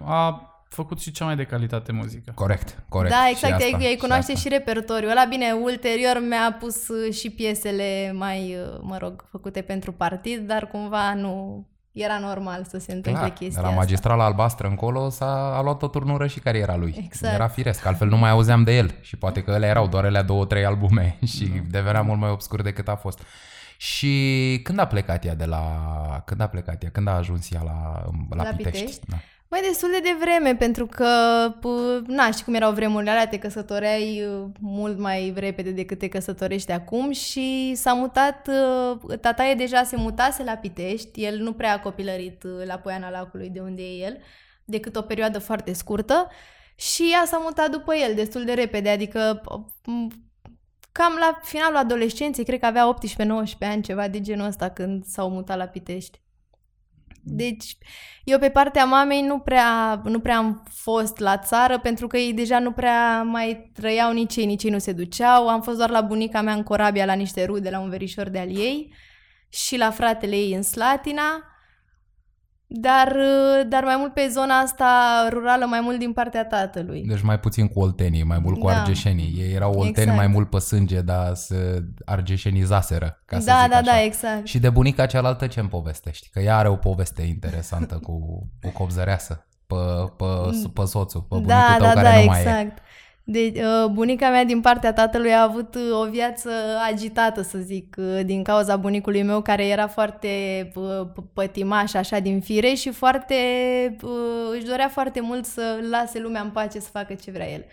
uh, 0.00 0.08
a 0.08 0.48
făcut 0.74 1.00
și 1.00 1.10
cea 1.10 1.24
mai 1.24 1.36
de 1.36 1.44
calitate 1.44 1.92
muzică. 1.92 2.32
Corect, 2.34 2.82
corect. 2.88 3.14
da, 3.14 3.24
și 3.26 3.30
exact, 3.30 3.52
asta, 3.52 3.64
ei, 3.64 3.76
ei 3.80 3.96
cunoaște 3.96 4.32
asta. 4.32 4.48
și 4.48 4.54
repertoriul 4.54 5.10
ăla. 5.10 5.24
Bine, 5.24 5.52
ulterior 5.52 6.22
mi-a 6.28 6.56
pus 6.60 6.88
uh, 6.88 7.12
și 7.12 7.30
piesele 7.30 8.12
mai, 8.12 8.56
uh, 8.60 8.78
mă 8.80 8.96
rog, 8.96 9.24
făcute 9.30 9.60
pentru 9.60 9.92
partid, 9.92 10.46
dar 10.46 10.66
cumva 10.66 11.14
nu 11.14 11.66
era 11.92 12.18
normal 12.18 12.64
să 12.68 12.78
se 12.78 12.92
întâmple 12.92 13.20
Clar, 13.20 13.32
de 13.32 13.44
chestia 13.44 13.60
la 13.60 13.68
asta. 13.68 13.78
magistrala 13.78 14.24
albastră 14.24 14.68
încolo 14.68 15.08
s-a 15.08 15.56
a 15.56 15.62
luat 15.62 15.82
o 15.82 15.88
turnură 15.88 16.26
și 16.26 16.40
cariera 16.40 16.76
lui. 16.76 16.94
Exact. 17.04 17.34
Era 17.34 17.48
firesc, 17.48 17.86
altfel 17.86 18.08
nu 18.08 18.16
mai 18.16 18.30
auzeam 18.30 18.62
de 18.62 18.76
el. 18.76 18.94
Și 19.00 19.16
poate 19.16 19.42
că 19.42 19.50
ele 19.50 19.66
erau 19.66 19.86
doar 19.86 20.04
alea 20.04 20.22
două, 20.22 20.44
trei 20.44 20.64
albume 20.64 21.18
și 21.34 21.44
devenea 21.70 22.02
mult 22.02 22.20
mai 22.20 22.30
obscur 22.30 22.62
decât 22.62 22.88
a 22.88 22.96
fost. 22.96 23.20
Și 23.76 24.60
când 24.62 24.78
a 24.78 24.86
plecat 24.86 25.24
ea 25.24 25.34
de 25.34 25.44
la... 25.44 25.62
Când 26.24 26.40
a 26.40 26.46
plecat 26.46 26.82
ea? 26.82 26.90
Când 26.90 27.08
a 27.08 27.14
ajuns 27.14 27.50
ea 27.50 27.62
la, 27.62 28.04
la, 28.30 28.42
La 28.42 28.50
Pitești? 28.50 28.80
Pitești? 28.80 29.06
Da. 29.08 29.16
Mai 29.54 29.62
destul 29.62 29.90
de 29.90 30.00
devreme, 30.00 30.56
pentru 30.56 30.86
că, 30.86 31.06
p- 31.58 32.06
na, 32.06 32.30
știi 32.30 32.44
cum 32.44 32.54
erau 32.54 32.72
vremurile 32.72 33.10
alea, 33.10 33.28
te 33.28 33.38
căsătoreai 33.38 34.26
uh, 34.26 34.44
mult 34.60 34.98
mai 34.98 35.32
repede 35.36 35.70
decât 35.70 35.98
te 35.98 36.08
căsătorești 36.08 36.72
acum 36.72 37.12
și 37.12 37.72
s-a 37.74 37.92
mutat, 37.92 38.48
uh, 38.48 39.18
tataie 39.20 39.54
deja 39.54 39.82
se 39.82 39.96
mutase 39.96 40.44
la 40.44 40.56
Pitești, 40.56 41.24
el 41.24 41.38
nu 41.38 41.52
prea 41.52 41.72
a 41.72 41.80
copilărit 41.80 42.42
uh, 42.42 42.66
la 42.66 42.76
Poiana 42.78 43.10
Lacului 43.10 43.48
de 43.48 43.60
unde 43.60 43.82
e 43.82 44.04
el, 44.04 44.18
decât 44.64 44.96
o 44.96 45.02
perioadă 45.02 45.38
foarte 45.38 45.72
scurtă 45.72 46.28
și 46.74 47.10
ea 47.12 47.24
s-a 47.26 47.40
mutat 47.42 47.70
după 47.70 47.94
el 47.94 48.14
destul 48.14 48.44
de 48.44 48.52
repede, 48.52 48.88
adică 48.88 49.40
m- 49.40 50.14
cam 50.92 51.16
la 51.20 51.40
finalul 51.42 51.76
adolescenței, 51.76 52.44
cred 52.44 52.60
că 52.60 52.66
avea 52.66 52.94
18-19 52.94 53.58
ani, 53.60 53.82
ceva 53.82 54.08
de 54.08 54.20
genul 54.20 54.46
ăsta 54.46 54.70
când 54.70 55.04
s-au 55.04 55.30
mutat 55.30 55.56
la 55.56 55.66
Pitești. 55.66 56.22
Deci, 57.24 57.76
eu 58.24 58.38
pe 58.38 58.50
partea 58.50 58.84
mamei 58.84 59.22
nu 59.22 59.38
prea, 59.38 60.00
nu 60.04 60.20
prea 60.20 60.36
am 60.36 60.62
fost 60.70 61.18
la 61.18 61.38
țară 61.38 61.78
pentru 61.78 62.06
că 62.06 62.16
ei 62.16 62.32
deja 62.32 62.58
nu 62.58 62.72
prea 62.72 63.22
mai 63.22 63.70
trăiau 63.74 64.12
nici 64.12 64.36
ei, 64.36 64.46
nici 64.46 64.62
ei 64.62 64.70
nu 64.70 64.78
se 64.78 64.92
duceau. 64.92 65.48
Am 65.48 65.62
fost 65.62 65.76
doar 65.76 65.90
la 65.90 66.00
bunica 66.00 66.40
mea 66.40 66.54
în 66.54 66.62
Corabia 66.62 67.04
la 67.04 67.12
niște 67.12 67.44
rude, 67.44 67.70
la 67.70 67.80
un 67.80 67.88
verișor 67.88 68.28
de 68.28 68.38
al 68.38 68.56
ei 68.56 68.94
și 69.48 69.76
la 69.76 69.90
fratele 69.90 70.36
ei 70.36 70.52
în 70.54 70.62
Slatina. 70.62 71.53
Dar, 72.76 73.16
dar 73.68 73.84
mai 73.84 73.96
mult 73.98 74.12
pe 74.12 74.28
zona 74.30 74.54
asta 74.54 74.88
rurală, 75.30 75.64
mai 75.66 75.80
mult 75.80 75.98
din 75.98 76.12
partea 76.12 76.44
tatălui. 76.44 77.04
Deci 77.06 77.20
mai 77.20 77.40
puțin 77.40 77.68
cu 77.68 77.80
oltenii, 77.80 78.22
mai 78.22 78.38
mult 78.38 78.58
cu 78.58 78.66
Da. 78.66 78.80
argeșenii. 78.80 79.34
Ei 79.38 79.54
erau 79.54 79.70
olteni 79.72 79.90
Exact. 79.90 80.16
mai 80.16 80.26
mult 80.26 80.50
pe 80.50 80.58
sânge, 80.58 81.00
dar 81.00 81.34
se 81.34 81.84
argeșenizaseră, 82.04 83.22
ca 83.24 83.38
să 83.38 83.46
da, 83.46 83.58
zic 83.60 83.70
da, 83.70 83.76
așa. 83.76 83.84
da, 83.84 84.02
exact. 84.02 84.46
Și 84.46 84.58
de 84.58 84.70
bunica 84.70 85.06
cealaltă 85.06 85.46
ce 85.46 85.60
îmi 85.60 85.68
povestești? 85.68 86.28
Că 86.32 86.40
ea 86.40 86.56
are 86.56 86.68
o 86.68 86.76
poveste 86.76 87.22
interesantă 87.22 87.98
cu 88.02 88.46
o 88.62 88.68
copzăreasă 88.68 89.46
pe, 89.66 89.74
pe, 90.16 90.24
pe 90.74 90.84
soțul, 90.84 91.20
pe 91.20 91.26
bunicul 91.28 91.54
da, 91.54 91.74
tău 91.78 91.86
da, 91.86 91.92
care 91.92 92.08
da, 92.08 92.18
nu 92.18 92.24
mai 92.24 92.42
e. 92.44 92.74
exact. 93.24 93.54
Deci, 93.54 93.58
uh, 93.64 93.90
bunica 93.90 94.30
mea 94.30 94.44
din 94.44 94.60
partea 94.60 94.92
tatălui 94.92 95.32
a 95.32 95.42
avut 95.42 95.74
uh, 95.74 96.00
o 96.00 96.10
viață 96.10 96.50
agitată, 96.90 97.42
să 97.42 97.58
zic, 97.58 97.96
uh, 97.98 98.20
din 98.24 98.42
cauza 98.42 98.76
bunicului 98.76 99.22
meu, 99.22 99.42
care 99.42 99.66
era 99.66 99.86
foarte 99.88 100.28
uh, 100.74 101.06
p- 101.12 101.32
pătimaș 101.32 101.94
așa 101.94 102.18
din 102.18 102.40
fire 102.40 102.74
și 102.74 102.90
foarte 102.90 103.34
uh, 104.02 104.10
își 104.52 104.64
dorea 104.64 104.88
foarte 104.88 105.20
mult 105.20 105.44
să 105.44 105.78
lase 105.90 106.18
lumea 106.18 106.40
în 106.40 106.50
pace 106.50 106.78
să 106.80 106.88
facă 106.92 107.14
ce 107.14 107.30
vrea 107.30 107.50
el. 107.52 107.64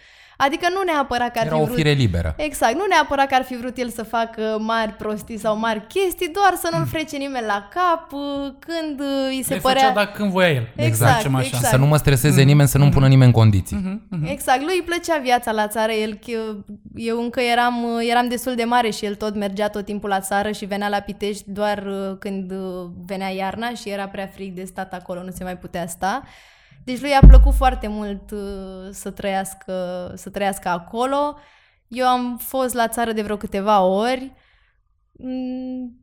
Adică 0.46 0.68
nu 0.70 0.82
neapărat 0.92 1.32
că 1.32 1.40
ar 1.40 1.46
Era 1.46 1.56
fi 1.56 1.62
o 1.62 1.66
vrut... 1.66 1.76
fire 1.76 1.92
liberă. 1.92 2.34
Exact, 2.38 2.74
nu 2.74 2.86
neapărat 2.90 3.28
că 3.28 3.36
ar 3.36 3.44
fi 3.44 3.56
vrut 3.56 3.78
el 3.78 3.90
să 3.90 4.04
facă 4.04 4.58
mari 4.60 4.92
prostii 4.92 5.38
sau 5.38 5.58
mari 5.58 5.88
chestii, 5.88 6.32
doar 6.34 6.54
să 6.56 6.70
nu-l 6.72 6.86
frece 6.86 7.18
nimeni 7.18 7.46
la 7.46 7.68
cap 7.74 8.12
uh, 8.12 8.20
când 8.60 9.00
uh, 9.00 9.28
îi 9.30 9.44
se 9.44 9.54
Le 9.54 9.60
părea... 9.60 9.82
făcea 9.82 9.94
dacă 9.94 10.12
când 10.16 10.32
voia 10.32 10.50
el. 10.50 10.68
Exact, 10.76 11.16
zicem 11.16 11.36
așa. 11.36 11.46
exact. 11.46 11.66
Să 11.66 11.78
nu 11.78 11.86
mă 11.86 11.98
streseze 11.98 12.42
nimeni, 12.42 12.68
să 12.68 12.78
nu-mi 12.78 12.92
pună 12.92 13.08
nimeni 13.08 13.32
condiții. 13.32 13.78
Mhm, 13.78 14.02
mhm. 14.10 14.26
Exact, 14.26 14.62
lui 14.62 14.76
îi 14.76 14.84
plăcea 14.86 15.18
viața 15.18 15.52
la 15.52 15.68
țară, 15.68 15.92
el, 15.92 16.20
eu, 16.26 16.66
eu 16.96 17.22
încă 17.22 17.40
eram, 17.40 17.86
eram 18.10 18.28
destul 18.28 18.56
de 18.56 18.64
mare 18.64 18.90
și 18.90 19.06
el 19.06 19.16
tot 19.16 19.36
mergea 19.36 19.68
tot 19.68 19.86
timpul 19.86 20.10
la 20.10 20.20
țară 20.20 20.52
și 20.52 20.66
venea 20.66 20.90
la 20.90 21.00
Pitești 21.00 21.44
doar 21.52 21.84
uh, 21.88 22.18
când 22.20 22.52
uh, 22.52 22.90
venea 23.06 23.30
iarna 23.30 23.70
și 23.74 23.90
era 23.90 24.08
prea 24.08 24.30
frig 24.34 24.54
de 24.54 24.64
stat 24.64 24.94
acolo, 24.94 25.24
nu 25.24 25.32
se 25.32 25.44
mai 25.44 25.58
putea 25.58 25.88
sta. 25.88 26.24
Deci 26.84 27.02
lui 27.02 27.12
a 27.22 27.28
plăcut 27.28 27.54
foarte 27.54 27.88
mult 27.88 28.32
uh, 28.32 28.90
să 28.92 29.12
trăiască, 29.12 29.74
să 30.16 30.30
trăiască 30.30 30.68
acolo. 30.68 31.36
Eu 31.88 32.06
am 32.06 32.38
fost 32.38 32.74
la 32.74 32.88
țară 32.88 33.12
de 33.12 33.22
vreo 33.22 33.38
câteva 33.38 33.82
ori. 33.82 34.34
Mm, 35.12 36.02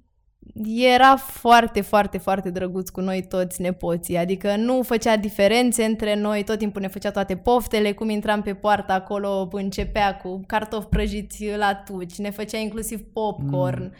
Era 0.65 1.17
foarte, 1.17 1.81
foarte, 1.81 2.19
foarte 2.19 2.51
drăguț 2.51 2.89
cu 2.89 3.01
noi 3.01 3.27
toți 3.27 3.61
nepoții, 3.61 4.17
adică 4.17 4.57
nu 4.57 4.83
făcea 4.83 5.17
diferențe 5.17 5.85
între 5.85 6.15
noi, 6.15 6.45
tot 6.45 6.59
timpul 6.59 6.81
ne 6.81 6.89
făcea 6.89 7.11
toate 7.11 7.37
poftele, 7.37 7.93
cum 7.93 8.09
intram 8.09 8.43
pe 8.43 8.55
poartă 8.55 8.93
acolo, 8.93 9.49
începea 9.53 10.17
cu 10.17 10.41
cartofi 10.47 10.87
prăjiți 10.87 11.47
la 11.57 11.75
tuci, 11.75 12.19
ne 12.19 12.31
făcea 12.31 12.59
inclusiv 12.59 13.01
popcorn, 13.13 13.83
mm. 13.83 13.93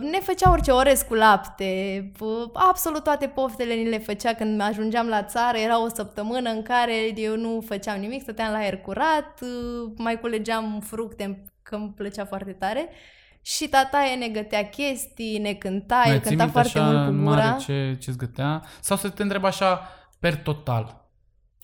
Ne 0.00 0.18
făcea 0.22 0.50
orice 0.50 0.70
orez 0.70 1.02
cu 1.02 1.14
lapte, 1.14 2.12
uh, 2.20 2.50
absolut 2.52 3.02
toate 3.04 3.26
poftele 3.26 3.74
ni 3.74 3.88
le 3.88 3.98
făcea 3.98 4.34
când 4.34 4.60
ajungeam 4.60 5.06
la 5.06 5.22
țară, 5.22 5.58
era 5.58 5.82
o 5.82 5.88
săptămână 5.88 6.50
în 6.50 6.62
care 6.62 7.20
eu 7.20 7.36
nu 7.36 7.60
făceam 7.66 8.00
nimic, 8.00 8.22
stăteam 8.22 8.52
la 8.52 8.58
aer 8.58 8.76
curat, 8.76 9.40
uh, 9.40 9.92
mai 9.96 10.20
culegeam 10.20 10.80
fructe, 10.80 11.44
că 11.62 11.74
îmi 11.74 11.92
plăcea 11.96 12.24
foarte 12.24 12.52
tare. 12.52 12.88
Și 13.42 13.68
tataie 13.68 14.14
ne 14.14 14.28
gătea 14.28 14.68
chestii, 14.68 15.38
ne 15.38 15.52
cânta, 15.52 16.02
el 16.04 16.10
Mai 16.10 16.20
ții 16.20 16.28
cânta 16.28 16.44
minte 16.44 16.60
foarte 16.60 16.78
așa 16.78 16.90
mult 16.90 17.04
cu 17.04 17.12
în 17.12 17.24
gura. 17.24 17.36
mare 17.36 17.58
ce, 17.58 17.96
ce-ți 18.00 18.18
gătea? 18.18 18.62
Sau 18.80 18.96
să 18.96 19.08
te 19.08 19.22
întreb 19.22 19.44
așa, 19.44 19.88
per 20.20 20.36
total, 20.36 21.10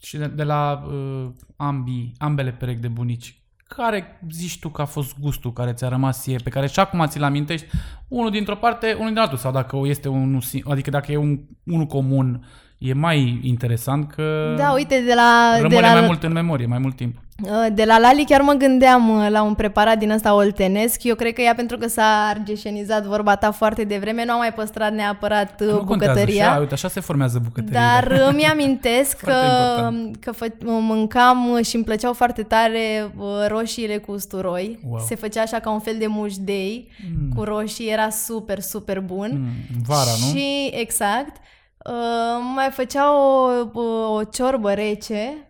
și 0.01 0.17
de, 0.17 0.27
de 0.27 0.43
la 0.43 0.83
uh, 0.87 1.29
ambii, 1.55 2.13
ambele 2.17 2.51
perechi 2.51 2.79
de 2.79 2.87
bunici, 2.87 3.38
care 3.75 4.19
zici 4.31 4.59
tu 4.59 4.69
că 4.69 4.81
a 4.81 4.85
fost 4.85 5.19
gustul 5.19 5.53
care 5.53 5.73
ți-a 5.73 5.87
rămas 5.87 6.21
ție, 6.21 6.35
pe 6.43 6.49
care 6.49 6.67
și 6.67 6.79
acum 6.79 7.05
ți-l 7.07 7.23
amintești, 7.23 7.67
unul 8.07 8.31
dintr-o 8.31 8.55
parte, 8.55 8.93
unul 8.93 9.07
din 9.09 9.17
altul, 9.17 9.37
sau 9.37 9.51
dacă 9.51 9.79
este 9.83 10.07
unul, 10.07 10.41
sing- 10.41 10.63
adică 10.69 10.89
dacă 10.89 11.11
e 11.11 11.17
un, 11.17 11.39
unul 11.63 11.85
comun 11.85 12.45
e 12.77 12.93
mai 12.93 13.39
interesant 13.43 14.11
că 14.11 14.53
Da, 14.57 14.71
uite, 14.71 15.01
de 15.05 15.13
la, 15.13 15.51
de 15.55 15.61
rămâne 15.61 15.81
la, 15.81 15.91
mai 15.91 16.05
mult 16.05 16.23
în 16.23 16.31
memorie, 16.31 16.65
mai 16.65 16.77
mult 16.77 16.95
timp. 16.95 17.17
Uh, 17.41 17.65
De 17.73 17.83
la 17.83 17.99
Lali 17.99 18.25
chiar 18.25 18.41
mă 18.41 18.53
gândeam 18.53 19.09
uh, 19.09 19.29
la 19.29 19.41
un 19.41 19.53
preparat 19.53 19.97
din 19.97 20.11
ăsta 20.11 20.33
oltenesc. 20.35 21.03
Eu 21.03 21.15
cred 21.15 21.33
că 21.33 21.41
ea, 21.41 21.53
pentru 21.55 21.77
că 21.77 21.87
s-a 21.87 22.27
argeșenizat 22.29 23.03
vorba 23.03 23.35
ta 23.35 23.51
foarte 23.51 23.83
devreme, 23.83 24.25
nu 24.25 24.31
a 24.31 24.37
mai 24.37 24.53
păstrat 24.53 24.93
neapărat 24.93 25.61
uh, 25.61 25.67
Nu 25.67 25.83
contează, 25.83 26.13
bucătăria. 26.13 26.49
așa, 26.49 26.59
uite, 26.59 26.73
așa 26.73 26.87
se 26.87 26.99
formează 26.99 27.39
bucătăria. 27.43 27.79
Dar 27.79 28.11
îmi 28.31 28.45
amintesc 28.45 29.17
că, 29.17 29.31
Foarte 29.31 29.45
important. 29.69 30.15
că 30.15 30.31
fă, 30.31 30.51
mâncam 30.63 31.59
și 31.63 31.75
îmi 31.75 31.83
plăceau 31.83 32.13
foarte 32.13 32.43
tare 32.43 33.11
uh, 33.17 33.25
roșiile 33.47 33.97
cu 33.97 34.11
usturoi. 34.11 34.79
Wow. 34.89 34.99
Se 35.07 35.15
făcea 35.15 35.41
așa 35.41 35.59
ca 35.59 35.71
un 35.71 35.79
fel 35.79 35.95
de 35.99 36.07
mușdei 36.07 36.91
mm. 37.13 37.35
cu 37.35 37.43
roșii, 37.43 37.91
era 37.91 38.09
super, 38.09 38.59
super 38.59 38.99
bun. 38.99 39.29
Mm, 39.33 39.81
vara, 39.87 40.11
nu? 40.19 40.37
Și, 40.37 40.71
exact, 40.73 41.35
uh, 41.85 41.93
mai 42.55 42.69
făcea 42.71 43.13
o, 43.15 43.49
o, 43.73 44.13
o 44.13 44.23
ciorbă 44.23 44.71
rece. 44.71 45.48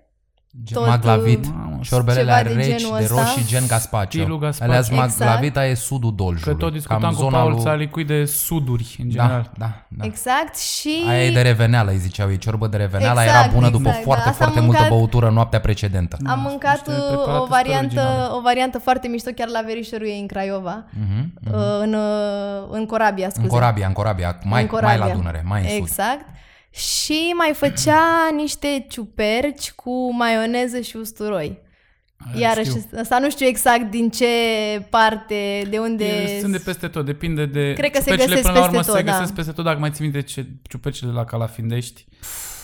Gen 0.64 0.78
Tot, 0.78 0.88
maglavit. 0.88 1.46
Mamă, 1.54 1.80
Ciorbele 1.82 2.20
ceva 2.20 2.32
alea 2.32 2.44
de 2.52 2.54
reci, 2.58 2.78
genul 2.78 2.98
de 2.98 3.04
ăsta. 3.04 3.16
roșii, 3.22 3.46
gen 3.46 3.64
gazpacio. 3.68 4.20
Stilul 4.20 4.40
gazpacio. 4.40 4.72
Alea 4.72 4.78
Exact. 4.88 5.18
maglavita 5.20 5.66
e 5.66 5.74
sudul 5.74 6.16
Doljului. 6.16 6.42
Că 6.42 6.54
tot 6.54 6.72
discutam 6.72 7.00
Cam 7.02 7.10
cu 7.14 7.16
zona 7.20 7.38
Paul 7.38 7.52
lui- 7.52 7.62
Țalicui 7.62 8.04
de 8.04 8.26
suduri, 8.26 8.96
în 9.00 9.06
Da, 9.10 9.12
general. 9.24 9.52
da, 9.58 9.86
da. 9.88 10.06
Exact 10.06 10.58
și... 10.58 11.04
Aia 11.10 11.24
e 11.26 11.32
de 11.32 11.42
reveneală, 11.42 11.92
îi 11.92 11.98
ziceau 11.98 12.30
ei, 12.30 12.38
ciorbă 12.38 12.68
de 12.68 12.78
reveneală, 12.78 13.22
Exact, 13.22 13.44
era 13.46 13.54
bună 13.54 13.70
după 13.70 13.88
exact, 13.88 14.04
foarte, 14.04 14.24
da. 14.24 14.30
Asta 14.30 14.44
foarte 14.44 14.60
am 14.60 14.66
multă 14.66 14.82
mâncat- 14.82 14.98
băutură 14.98 15.30
noaptea 15.30 15.60
precedentă. 15.60 16.18
Am 16.26 16.40
mâncat 16.40 16.72
niște 16.88 16.90
uh, 16.92 17.08
preparate 17.08 17.30
o 17.32 17.34
super 17.44 17.48
variantă, 17.50 18.00
originale. 18.02 18.28
o 18.38 18.42
variantă 18.42 18.80
foarte 18.80 19.08
mișto 19.08 19.30
chiar 19.36 19.48
la 19.48 19.62
verișorul 19.66 20.08
ei 20.08 20.20
în 20.20 20.28
Craiova, 20.28 20.84
Mhm. 21.00 21.34
uh, 21.54 21.54
în, 21.82 21.94
uh, 21.94 22.68
în 22.70 22.86
Corabia, 22.86 23.30
scuze. 23.30 23.42
În 23.44 23.50
Corabia, 23.50 23.88
în 23.88 23.94
Corabia, 23.94 24.40
mai, 24.44 24.62
În 24.62 24.68
Corabia. 24.68 24.98
mai 24.98 25.08
la 25.08 25.14
Dunăre, 25.16 25.44
mai 25.46 25.62
în 25.62 25.68
sud. 25.68 25.78
Exact. 25.78 26.26
Și 26.70 27.34
mai 27.38 27.54
făcea 27.54 28.30
niște 28.36 28.86
ciuperci 28.90 29.72
cu 29.72 30.14
maioneză 30.14 30.80
și 30.80 30.98
usturoi. 30.98 31.60
Aia 32.34 32.48
Iarăși, 32.48 32.70
știu. 32.70 33.00
asta 33.00 33.20
nu 33.20 33.30
știu 33.30 33.46
exact 33.46 33.90
din 33.90 34.10
ce 34.10 34.26
parte, 34.90 35.68
de 35.70 35.78
unde... 35.78 36.06
E, 36.06 36.40
sunt 36.40 36.52
de 36.52 36.58
peste 36.58 36.88
tot, 36.88 37.06
depinde 37.06 37.46
de... 37.46 37.74
Cred 37.74 37.92
că 37.92 38.02
se 38.02 38.10
ciupercile, 38.10 38.36
găsesc 38.36 38.48
până 38.48 38.60
la 38.60 38.66
urmă, 38.66 38.78
peste 38.78 38.92
tot, 38.92 39.00
se 39.00 39.06
da. 39.06 39.12
găsesc 39.12 39.34
peste 39.34 39.52
tot, 39.52 39.64
dacă 39.66 39.80
mai 39.80 39.92
ții 39.92 40.04
minte 40.04 40.22
ce 40.22 40.46
ciupercile 40.62 41.12
la 41.12 41.26
Calafindești, 41.26 42.06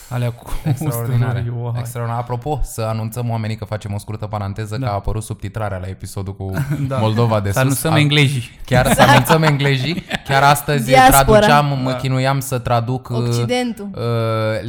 alea 0.10 0.32
cu 0.32 0.52
Extraordinare. 0.64 1.40
usturoi, 1.40 1.62
wow. 1.62 1.76
Extraordinar. 1.78 2.22
Apropo, 2.22 2.60
să 2.64 2.82
anunțăm 2.82 3.30
oamenii 3.30 3.56
că 3.56 3.66
facem 3.66 3.94
o 3.94 3.98
scurtă 3.98 4.26
paranteză 4.26 4.78
Da. 4.78 4.86
că 4.86 4.92
a 4.92 4.96
apărut 4.96 5.24
subtitrarea 5.24 5.78
la 5.78 5.88
episodul 5.88 6.36
cu 6.36 6.52
Da. 6.88 6.98
Moldova 6.98 7.40
de 7.40 7.48
Să 7.48 7.54
sus. 7.54 7.62
anunțăm 7.62 7.94
A- 7.94 8.00
englezii. 8.00 8.60
Chiar 8.66 8.94
să 8.94 9.02
anunțăm 9.10 9.44
englezii. 9.44 10.04
Chiar 10.28 10.44
astăzi 10.44 10.86
Diaspora. 10.86 11.40
traduceam, 11.40 11.80
mă 11.84 11.92
chinuiam 11.94 12.40
să 12.40 12.60
traduc 12.60 13.10
uh, 13.10 13.18
Occidentul. 13.18 13.90
uh, 13.96 14.02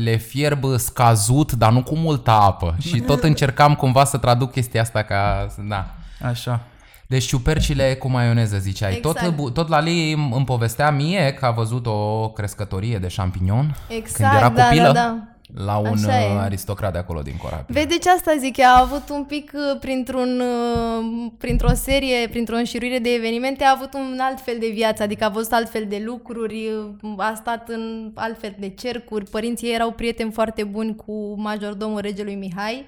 le 0.05 0.17
fierb 0.17 0.65
scazut, 0.77 1.53
dar 1.53 1.73
nu 1.73 1.83
cu 1.83 1.97
multă 1.97 2.31
apă. 2.31 2.75
Și 2.81 3.01
tot 3.11 3.23
încercam 3.23 3.75
cumva 3.75 4.05
să 4.05 4.17
traduc 4.19 4.51
chestia 4.51 4.81
asta 4.81 5.03
ca... 5.03 5.47
Da. 5.69 5.87
Așa. 6.29 6.61
Deci 7.09 7.25
ciupercile 7.25 7.95
cu 7.95 8.09
maioneză, 8.09 8.57
ziceai. 8.59 8.97
Exact. 8.97 9.21
Tot, 9.23 9.35
bu- 9.35 9.51
tot 9.51 9.69
Lali 9.69 10.13
îmi 10.13 10.31
îmi 10.35 10.45
povestea 10.45 10.91
mie 10.91 11.33
că 11.39 11.47
a 11.47 11.51
văzut 11.51 11.87
o 11.87 12.29
crescătorie 12.31 12.99
de 12.99 13.09
șampinion 13.09 13.77
Exact, 13.89 14.13
când 14.31 14.43
era 14.43 14.49
da, 14.51 14.63
copilă 14.65 14.85
da, 14.85 14.93
da. 14.93 15.65
la 15.65 15.77
un 15.77 15.87
Așa 15.87 16.21
e. 16.23 16.35
uh, 16.35 16.41
aristocrat 16.41 16.93
de 16.93 16.99
acolo 16.99 17.21
din 17.23 17.37
Corabia. 17.37 17.65
Vezi, 17.69 17.87
deci 17.87 18.07
asta 18.07 18.35
zic, 18.39 18.61
a 18.61 18.81
avut 18.81 19.09
un 19.11 19.25
pic 19.25 19.53
uh, 19.55 19.79
printr-un, 19.81 20.41
uh, 20.41 21.31
printr-o 21.39 21.75
serie, 21.75 22.29
printr-o 22.29 22.57
înșiruire 22.57 22.99
de 22.99 23.11
evenimente, 23.11 23.65
a 23.65 23.71
avut 23.77 23.95
un 23.95 24.19
alt 24.21 24.41
fel 24.41 24.57
de 24.61 24.71
viață, 24.75 25.03
adică 25.03 25.25
a 25.25 25.29
văzut 25.29 25.53
altfel 25.53 25.85
de 25.89 26.03
lucruri, 26.05 26.69
uh, 27.03 27.15
a 27.17 27.33
stat 27.37 27.69
în 27.69 28.11
altfel 28.15 28.55
de 28.59 28.69
cercuri, 28.69 29.25
părinții 29.31 29.67
ei 29.69 29.75
erau 29.75 29.91
prieteni 29.91 30.33
foarte 30.33 30.65
buni 30.65 30.97
cu 30.97 31.35
majordomul 31.41 32.01
regelui 32.01 32.35
Mihai. 32.35 32.87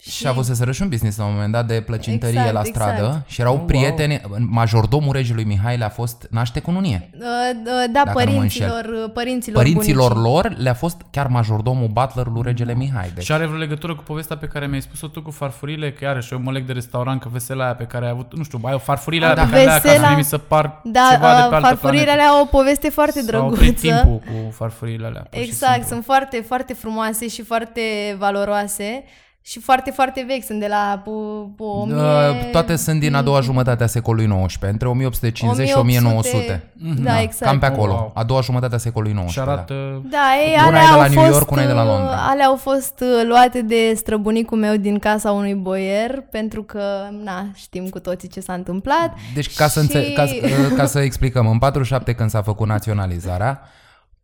Și 0.00 0.26
a 0.26 0.28
avut 0.28 0.44
să 0.44 0.54
se 0.54 0.64
răși 0.64 0.82
un 0.82 0.88
business 0.88 1.16
la 1.18 1.24
un 1.24 1.32
moment 1.32 1.52
dat 1.52 1.66
de 1.66 1.80
plăcintărie 1.80 2.38
Exact, 2.38 2.52
la 2.54 2.60
exact. 2.64 2.76
stradă 2.90 3.22
și 3.26 3.40
erau 3.40 3.52
Oh, 3.52 3.58
wow. 3.58 3.66
prieteni, 3.68 4.20
majordomul 4.38 5.12
regelui 5.12 5.44
Mihai 5.44 5.76
le-a 5.76 5.88
fost 5.88 6.26
naște 6.30 6.60
cu 6.60 6.70
nunie. 6.70 7.10
Uh, 7.14 7.20
uh, 7.20 7.64
Da, 7.64 8.04
Dacă 8.04 8.24
nu 8.24 8.30
mă 8.30 8.36
părinților, 8.36 8.84
uh, 9.04 9.10
părinților, 9.14 9.62
Părinților 9.62 10.12
bunicii. 10.12 10.32
lor 10.32 10.54
le-a 10.58 10.74
fost 10.74 11.00
chiar 11.10 11.26
majordomul 11.26 11.88
butler 11.88 12.26
lui 12.26 12.42
regele 12.44 12.74
Mihai. 12.74 13.10
Deci, 13.14 13.24
Și 13.24 13.32
are 13.32 13.46
vreo 13.46 13.58
legătură 13.58 13.94
cu 13.94 14.02
povestea 14.02 14.36
pe 14.36 14.46
care 14.46 14.66
mi-ai 14.66 14.80
spus-o 14.82 15.06
tu 15.06 15.22
cu 15.22 15.30
farfurile, 15.30 15.92
că 15.92 16.04
iarăși 16.04 16.32
eu 16.32 16.40
mă 16.40 16.50
leg 16.52 16.64
de 16.66 16.72
restaurant, 16.72 17.20
că 17.20 17.28
vesela 17.32 17.64
aia 17.64 17.74
pe 17.74 17.84
care 17.84 18.04
ai 18.04 18.10
avut, 18.10 18.36
nu 18.36 18.42
știu, 18.42 18.60
ai 18.62 18.74
o 18.74 18.78
farfurile 18.78 19.26
Ah, 19.26 19.32
aia 19.36 19.44
da. 19.44 19.44
pe 19.44 19.50
care 19.50 19.64
le 19.64 19.70
ai 19.70 19.76
acasă, 19.76 19.94
Vesela- 19.94 20.06
mie 20.08 20.16
mi 20.16 20.24
se 20.24 20.36
par 20.38 20.80
Da, 20.84 21.08
ceva 21.12 21.28
de 21.28 21.40
pe 21.40 21.46
uh, 21.46 21.52
altă 21.52 21.66
farfurile 21.66 22.02
planetă. 22.02 22.10
alea 22.10 22.26
au 22.26 22.42
o 22.42 22.44
poveste 22.44 22.88
foarte 22.88 23.20
S-a 23.20 23.38
oprit 23.44 23.58
drăguță. 23.60 23.80
timpul 24.02 24.18
cu 24.18 24.50
farfurile 24.52 25.06
alea. 25.06 25.26
pur 25.30 25.38
și 25.42 25.48
Exact, 25.48 25.72
simplu. 25.72 25.88
sunt 25.88 26.04
foarte, 26.04 26.44
foarte 26.46 26.72
frumoase 26.72 27.28
și 27.28 27.42
foarte 27.42 27.80
valoroase 28.18 29.04
și 29.48 29.60
foarte, 29.60 29.90
foarte 29.90 30.24
vechi. 30.28 30.44
Sunt 30.44 30.60
de 30.60 30.66
la 30.66 31.00
pu- 31.04 31.52
pu- 31.56 31.64
o 31.64 31.84
mie... 31.84 31.94
uh, 31.94 32.50
toate 32.52 32.76
sunt 32.76 33.00
din 33.00 33.14
a 33.14 33.22
doua 33.22 33.40
jumătate 33.40 33.82
a 33.82 33.86
secolului 33.86 34.46
XIX, 34.46 34.58
între 34.70 34.88
1850 34.88 35.68
și 35.68 35.76
1900. 35.76 36.70
Da, 37.02 37.20
exact. 37.20 37.50
Cam 37.50 37.58
pe 37.58 37.66
acolo, 37.66 37.92
Wow. 37.92 38.10
a 38.14 38.24
doua 38.24 38.40
jumătate 38.40 38.74
a 38.74 38.78
secolului 38.78 39.14
XIX. 39.18 39.32
Și 39.32 39.38
arată... 39.40 40.02
Da, 40.10 40.18
ei, 40.46 40.54
Una 40.56 40.66
alea 40.66 40.80
e 40.80 40.84
de 40.84 40.90
la 40.96 41.02
au 41.02 41.08
New 41.10 41.20
fost, 41.22 41.32
York, 41.32 41.50
una 41.50 41.62
e 41.62 41.66
de 41.66 41.72
la 41.72 41.82
uh, 41.82 41.88
Londra. 41.88 42.16
Alea 42.28 42.46
au 42.46 42.56
fost 42.56 43.00
uh, 43.00 43.26
luate 43.28 43.62
de 43.62 43.92
străbunicul 43.96 44.58
meu 44.58 44.76
din 44.76 44.98
casa 44.98 45.30
unui 45.32 45.54
boier, 45.54 46.20
pentru 46.30 46.62
că, 46.62 46.82
na, 47.24 47.46
știm 47.54 47.88
cu 47.88 47.98
toții 47.98 48.28
ce 48.28 48.40
s-a 48.40 48.52
întâmplat. 48.52 49.14
Deci 49.34 49.54
ca 49.54 49.66
să, 49.68 49.80
Și- 49.82 49.96
înțe- 49.96 50.12
ca, 50.12 50.26
să- 50.26 50.34
ca 50.76 50.86
să 50.86 50.98
explicăm, 51.00 51.46
în 51.46 51.58
47 51.58 52.12
când 52.14 52.30
s-a 52.30 52.42
făcut 52.42 52.66
naționalizarea, 52.66 53.60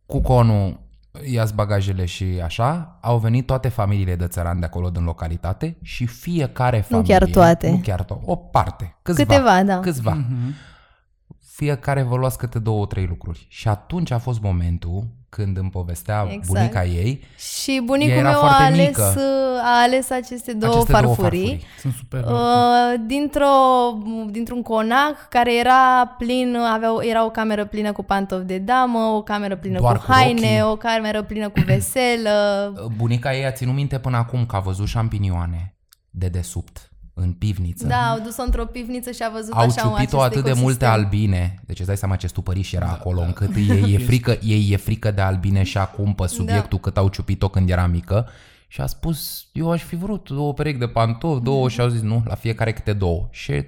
cu 0.05 0.21
conul 0.21 0.79
ia 1.31 1.47
bagajele 1.55 2.05
și 2.05 2.25
așa, 2.43 2.97
au 3.01 3.17
venit 3.17 3.45
toate 3.45 3.69
familiile 3.69 4.15
de 4.15 4.27
țărani 4.27 4.59
de 4.59 4.65
acolo 4.65 4.89
din 4.89 5.03
localitate 5.03 5.77
și 5.81 6.05
fiecare 6.05 6.79
familie... 6.79 7.17
chiar 7.17 7.29
toate. 7.29 7.69
Nu 7.69 7.77
chiar 7.77 8.03
toate, 8.03 8.23
o 8.25 8.35
parte, 8.35 8.95
câțiva. 9.01 9.33
Câteva, 9.33 9.63
da. 9.63 9.79
Câțiva. 9.79 10.13
Mhm. 10.13 10.53
Fiecare 11.39 12.01
vă 12.01 12.15
luați 12.15 12.37
câte 12.37 12.59
două, 12.59 12.85
trei 12.85 13.05
lucruri. 13.05 13.45
Și 13.49 13.67
atunci 13.67 14.11
a 14.11 14.17
fost 14.17 14.41
momentul 14.41 15.07
când 15.35 15.57
îmi 15.57 15.69
povestea 15.69 16.25
Exact. 16.29 16.47
bunica 16.47 16.83
ei 16.85 17.23
Și 17.37 17.81
bunicul 17.85 18.11
Ea 18.13 18.17
era 18.19 18.29
meu 18.29 18.37
a 18.37 18.41
foarte 18.47 18.63
ales, 18.63 18.87
mică. 18.87 19.13
uh, 19.17 19.23
a 19.63 19.81
ales 19.81 20.09
aceste 20.09 20.53
două 20.53 20.73
aceste 20.73 20.91
farfurii. 20.91 21.15
două 21.15 21.29
farfurii. 21.29 21.63
Sunt 21.79 21.93
super. 21.93 22.23
Uh, 22.23 22.93
dintr-o, 23.05 23.47
dintr-un 24.29 24.61
conac 24.61 25.27
care 25.29 25.57
era 25.59 26.13
plin, 26.17 26.55
avea, 26.73 26.93
o- 26.93 27.03
era 27.03 27.25
o 27.25 27.29
cameră 27.29 27.65
plină 27.65 27.91
cu 27.91 28.03
pantofi 28.03 28.45
de 28.45 28.57
damă, 28.57 28.99
o 28.99 29.21
cameră 29.23 29.55
plină 29.55 29.79
Doar 29.79 29.97
cu 29.97 30.05
cu 30.05 30.11
haine, 30.11 30.39
rochii. 30.59 30.61
o 30.71 30.75
cameră 30.75 31.23
plină 31.23 31.49
cu 31.49 31.59
veselă. 31.65 32.73
Bunica 32.97 33.33
ei 33.35 33.45
a 33.45 33.51
ținut 33.51 33.73
minte 33.73 33.99
până 33.99 34.17
acum 34.17 34.45
că 34.45 34.55
a 34.55 34.59
văzut 34.59 34.87
șampinioane 34.87 35.75
de 36.09 36.27
desubt 36.27 36.89
în 37.17 37.31
pivniță. 37.31 37.87
Da, 37.87 38.09
au 38.09 38.19
dus-o 38.19 38.41
într-o 38.41 38.65
pivniță 38.65 39.11
și 39.11 39.23
a 39.23 39.29
văzut 39.29 39.53
au 39.53 39.59
așa 39.59 39.81
ciupit-o 39.81 40.21
acest 40.21 40.37
atât 40.37 40.43
de 40.43 40.61
multe 40.61 40.85
ecosistem. 40.85 40.89
albine, 40.89 41.59
deci 41.65 41.77
îți 41.77 41.87
dai 41.87 41.97
seama 41.97 42.15
ce 42.15 42.27
stupăriș 42.27 42.71
era 42.71 42.87
acolo, 42.87 43.21
încât 43.21 43.55
ei 43.55 43.93
e, 43.93 43.97
frică, 44.09 44.37
ei 44.41 44.71
e 44.71 44.77
frică 44.77 45.11
de 45.11 45.21
albine 45.21 45.63
și 45.63 45.77
acum 45.77 46.13
pe 46.13 46.27
subiectul 46.27 46.79
cât 46.79 46.97
au 46.97 47.07
ciupit-o 47.07 47.49
când 47.49 47.69
era 47.69 47.87
mică 47.87 48.29
și 48.67 48.81
a 48.81 48.85
spus, 48.85 49.47
eu 49.51 49.71
aș 49.71 49.83
fi 49.83 49.95
vrut 49.95 50.29
două 50.29 50.53
perechi 50.53 50.77
de 50.77 50.87
pantofi, 50.87 51.43
două 51.43 51.69
și 51.69 51.81
au 51.81 51.87
zis 51.87 52.01
nu, 52.01 52.23
la 52.25 52.35
fiecare 52.35 52.73
câte 52.73 52.93
două. 52.93 53.27
Și 53.31 53.51
uh, 53.51 53.65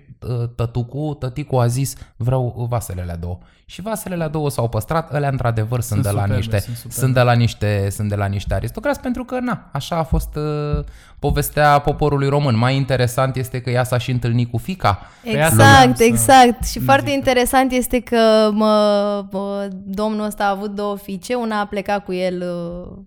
tătucu, 0.56 1.16
tăticu 1.20 1.58
a 1.58 1.68
zis, 1.68 1.96
vreau 2.16 2.68
vasele 2.70 3.02
alea 3.02 3.16
două. 3.16 3.38
Și 3.66 3.82
vasele 3.82 4.14
alea 4.16 4.28
două 4.28 4.50
s-au 4.50 4.70
păstrat, 4.70 5.14
alea 5.14 5.30
într-adevăr 5.30 5.82
sunt, 5.82 6.04
Sunt 6.04 6.04
de 6.04 6.10
la 6.10 6.22
superbe, 6.22 6.36
niște, 6.36 6.60
sunt 6.60 6.76
superbe. 6.76 7.00
sunt 7.00 7.14
de 7.14 7.22
la 7.22 7.34
niște, 7.34 7.90
sunt 7.92 8.10
de 8.10 8.16
la 8.16 8.26
niște 8.26 8.54
aristocrați 8.54 9.00
pentru 9.00 9.24
că 9.24 9.40
na, 9.40 9.70
așa 9.72 9.96
a 9.96 10.04
fost 10.04 10.36
uh, 10.36 10.84
povestea 11.20 11.80
poporului 11.80 12.30
român. 12.30 12.58
Mai 12.58 12.76
interesant 12.76 13.36
este 13.36 13.62
că 13.62 13.70
ea 13.70 13.84
s-a 13.84 13.98
și 13.98 14.12
întâlnit 14.12 14.52
cu 14.52 14.58
fica. 14.58 15.02
Pe 15.24 15.42
asta 15.42 15.56
vreau 15.56 15.70
Exact, 15.70 15.98
să 15.98 16.04
exact. 16.04 16.68
Și 16.68 16.80
foarte 16.80 17.12
interesant 17.12 17.72
este 17.72 18.00
că 18.00 18.50
mă, 18.54 19.26
mă, 19.32 19.68
domnul 19.86 20.26
ăsta 20.26 20.44
a 20.44 20.50
avut 20.50 20.72
două 20.76 20.98
fiice, 20.98 21.34
una 21.34 21.60
a 21.60 21.66
plecat 21.66 22.04
cu 22.04 22.14
el 22.14 22.42
uh, 22.42 22.98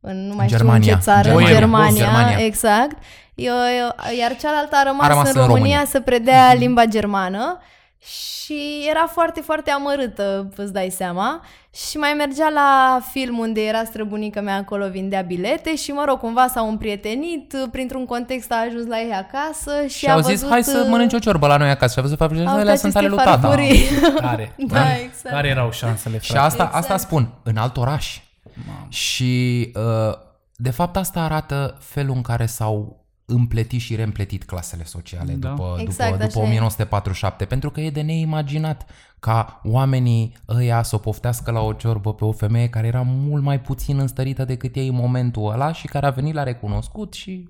în 0.00 0.26
nu 0.26 0.34
mai 0.34 0.46
știu 0.46 0.58
Germania. 0.58 0.92
în 0.92 0.98
ce 0.98 1.04
țară, 1.04 1.22
Germania. 1.22 1.48
în 1.48 1.54
Germania, 1.54 2.04
Germania. 2.04 2.44
exact. 2.44 2.96
Eu, 3.34 3.54
eu, 3.54 4.16
iar 4.18 4.36
cealaltă 4.36 4.76
a 4.76 4.82
rămas, 4.82 5.04
A 5.04 5.08
rămas 5.08 5.24
în, 5.32 5.40
în 5.40 5.46
România, 5.46 5.54
România. 5.56 5.80
Mhm. 5.80 5.90
să 5.90 6.00
predea 6.00 6.52
limba 6.52 6.84
germană 6.84 7.58
și 7.98 8.86
era 8.90 9.06
foarte, 9.12 9.40
foarte 9.40 9.70
amărâtă, 9.70 10.52
îți 10.56 10.72
dai 10.72 10.90
seama. 10.90 11.44
Și 11.88 11.96
mai 11.96 12.14
mergea 12.16 12.48
la 12.48 13.00
film 13.12 13.38
unde 13.38 13.60
era 13.66 13.84
străbunica 13.84 14.40
mea 14.40 14.56
acolo, 14.56 14.88
vindea 14.88 15.20
bilete 15.20 15.76
și, 15.76 15.90
mă 15.90 16.04
rog, 16.08 16.18
cumva 16.18 16.46
s-au 16.46 16.68
împrietenit, 16.68 17.54
printr-un 17.70 18.04
context 18.06 18.52
a 18.52 18.64
ajuns 18.68 18.86
la 18.86 18.98
ei 19.00 19.12
acasă 19.12 19.86
și, 19.88 19.98
Și 19.98 20.06
a 20.06 20.12
au 20.12 20.20
văzut, 20.20 20.38
zis, 20.38 20.48
hai 20.48 20.62
să 20.64 20.80
uh, 20.84 20.88
mănânci 20.90 21.12
o 21.12 21.18
ciorbă 21.18 21.46
la 21.46 21.56
noi 21.56 21.70
acasă. 21.70 21.92
Și 21.92 21.98
a 21.98 22.02
văzut 22.02 22.18
faptul 22.18 22.42
că 22.44 22.48
au 22.50 22.58
alea 22.58 22.76
sunt 22.76 22.96
ale 22.96 23.06
lui 23.08 23.16
tata. 23.16 23.30
farfurii. 23.38 23.80
Care? 24.20 24.54
Da, 24.56 24.96
exact. 24.96 25.34
Care 25.34 25.48
erau 25.48 25.70
șansele, 25.72 26.18
Și 26.20 26.30
frate? 26.30 26.46
asta, 26.46 26.62
Exact. 26.62 26.82
asta 26.82 26.96
spun, 26.96 27.28
în 27.42 27.56
alt 27.56 27.76
oraș. 27.76 28.20
Și 28.88 29.72
uh, 29.74 30.14
de 30.56 30.70
fapt 30.70 30.96
asta 30.96 31.20
arată 31.20 31.76
felul 31.80 32.14
în 32.14 32.22
care 32.22 32.46
s-au 32.46 33.01
împletit 33.36 33.80
și 33.80 33.94
reîmpletit 33.94 34.44
clasele 34.44 34.84
sociale 34.84 35.32
Da. 35.32 35.48
după, 35.48 35.76
Exact, 35.78 36.10
după, 36.10 36.24
după 36.24 36.38
așa 36.38 36.40
e. 36.40 36.42
1947, 36.42 37.44
pentru 37.44 37.70
că 37.70 37.80
e 37.80 37.90
de 37.90 38.00
neimaginat 38.00 38.86
ca 39.20 39.60
oamenii 39.64 40.32
ăia 40.48 40.82
să 40.82 40.94
o 40.94 40.98
poftească 40.98 41.50
la 41.50 41.60
o 41.60 41.72
ciorbă 41.72 42.14
pe 42.14 42.24
o 42.24 42.32
femeie 42.32 42.68
care 42.68 42.86
era 42.86 43.02
mult 43.06 43.42
mai 43.42 43.60
puțin 43.60 43.98
înstărită 43.98 44.44
decât 44.44 44.74
ei 44.76 44.88
în 44.88 44.94
momentul 44.94 45.50
ăla 45.52 45.72
și 45.72 45.86
care 45.86 46.06
a 46.06 46.10
venit 46.10 46.34
la 46.34 46.42
recunoscut 46.42 47.12
și 47.12 47.48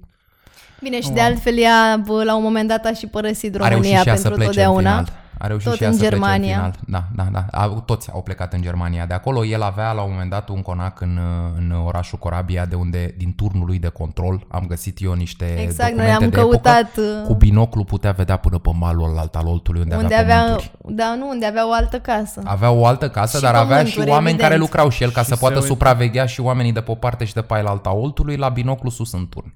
Bine, 0.81 1.01
și 1.01 1.11
de 1.11 1.21
altfel 1.21 1.59
ea, 1.59 2.03
bă, 2.07 2.25
la 2.25 2.37
un 2.37 2.43
moment 2.43 2.69
dat 2.69 2.85
a 2.85 2.93
și 2.93 3.07
părăsit 3.07 3.55
a 3.55 3.69
reușit 3.69 3.75
România 3.75 4.01
și 4.01 4.09
ea 4.09 4.17
să 4.17 4.29
pentru 4.29 4.39
plece 4.45 4.61
în 4.61 4.67
totdeauna. 4.67 4.91
final. 4.91 5.22
A 5.43 5.47
reușit 5.47 5.69
Tot 5.69 5.77
și 5.77 5.83
ea 5.83 5.89
în 5.89 5.95
să 5.95 6.01
plece 6.01 6.15
Germania. 6.17 6.65
în 6.65 6.73
final. 6.73 7.05
Da, 7.15 7.25
da, 7.25 7.45
da. 7.51 7.59
Au, 7.61 7.81
toți 7.87 8.11
au 8.13 8.23
plecat 8.23 8.53
în 8.53 8.63
Germania. 8.63 9.07
De 9.07 9.15
acolo 9.15 9.45
el 9.45 9.63
avea 9.63 9.93
la 9.93 10.03
un 10.03 10.11
moment 10.11 10.31
dat 10.31 10.49
un 10.49 10.63
conac 10.63 11.01
în, 11.01 11.19
în 11.57 11.71
orașul 11.87 12.19
Corabia, 12.19 12.65
de 12.67 12.75
unde, 12.75 13.15
din 13.17 13.35
turnul 13.35 13.67
lui 13.67 13.79
de 13.79 13.89
control, 13.89 14.47
am 14.49 14.65
găsit 14.69 14.99
eu 15.03 15.13
niște 15.13 15.45
Exact, 15.45 15.95
noi 15.95 16.07
documente 16.07 16.25
am 16.25 16.31
de 16.31 16.37
căutat, 16.37 16.81
epocă. 16.99 17.19
uh, 17.21 17.27
Cu 17.27 17.35
binoclu 17.35 17.85
putea 17.85 18.11
vedea 18.13 18.37
până 18.37 18.59
pe 18.59 18.71
malul 18.79 19.09
ălalt 19.11 19.35
al 19.37 19.47
oltului, 19.47 19.81
unde, 19.81 19.95
Unde 19.95 20.15
avea 20.15 20.21
avea, 20.25 20.43
pământuri. 20.43 20.71
da, 20.97 21.15
nu, 21.19 21.29
unde 21.29 21.47
avea 21.47 21.69
o 21.69 21.73
altă 21.73 21.99
casă. 22.01 22.41
Avea 22.45 22.71
o 22.71 22.87
altă 22.87 23.09
casă, 23.11 23.37
Și 23.37 23.43
dar 23.43 23.55
avea 23.55 23.77
și 23.77 23.83
pământuri, 23.83 24.11
oameni 24.11 24.29
evident. 24.29 24.49
care 24.49 24.61
lucrau 24.61 24.89
și 24.89 25.03
el 25.03 25.11
ca 25.11 25.21
Și 25.21 25.27
să 25.27 25.35
se 25.35 25.41
poată 25.41 25.55
uită. 25.55 25.67
supraveghea 25.67 26.27
și 26.27 26.41
oamenii 26.41 26.73
de 26.73 26.81
pe 26.81 26.91
o 26.91 26.95
parte 26.95 27.25
și 27.25 27.35
de 27.35 27.43
pe 27.43 27.55
alta 27.55 27.93
oltului 27.95 28.37
la 28.37 28.49
binoclu 28.49 28.91
sus 28.91 29.13
în 29.13 29.27
turn. 29.29 29.55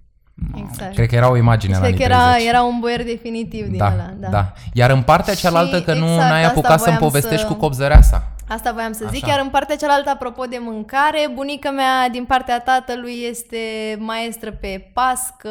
Exact. 0.57 0.95
Cred 0.95 1.09
că 1.09 1.15
era 1.15 1.31
o 1.31 1.37
imagine 1.37 1.73
la 1.73 1.79
Cred 1.79 1.93
anii 1.93 2.05
că 2.07 2.13
era, 2.13 2.23
30. 2.31 2.49
era 2.49 2.63
un 2.63 2.79
boier 2.81 3.05
definitiv 3.05 3.67
din 3.67 3.77
da, 3.77 3.93
ăla. 3.93 4.11
Da. 4.19 4.29
da. 4.29 4.53
Iar 4.73 4.91
în 4.91 5.03
partea 5.03 5.35
cealaltă, 5.35 5.77
Și 5.77 5.83
că 5.83 5.95
nu 5.95 6.07
exact, 6.13 6.29
n-ai 6.31 6.41
asta 6.41 6.51
apucat 6.51 6.71
să-mi 6.81 6.97
voiam 6.97 6.99
povestești 6.99 7.47
să- 7.47 7.53
cu 7.53 7.55
copzăreasa. 7.55 8.29
Asta 8.49 8.73
voiam 8.73 8.93
să 8.93 9.07
zic, 9.13 9.25
Așa. 9.25 9.33
iar 9.35 9.43
în 9.45 9.51
partea 9.51 9.77
cealaltă, 9.77 10.11
apropo 10.11 10.45
de 10.45 10.57
mâncare, 10.61 11.31
bunica 11.35 11.71
mea 11.71 12.09
din 12.09 12.25
partea 12.25 12.61
tatălui 12.61 13.15
este 13.29 13.59
maestră 13.99 14.53
pe 14.53 14.91
pască, 14.93 15.51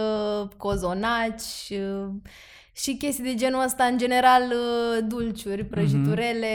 cozonaci 0.57 1.69
uh, 1.69 2.07
și 2.77 2.95
chestii 2.97 3.23
de 3.23 3.33
genul 3.35 3.63
ăsta, 3.65 3.83
în 3.83 3.97
general 3.97 4.41
uh, 4.41 5.05
dulciuri, 5.07 5.61
Mhm. 5.61 5.69
prăjiturele, 5.69 6.47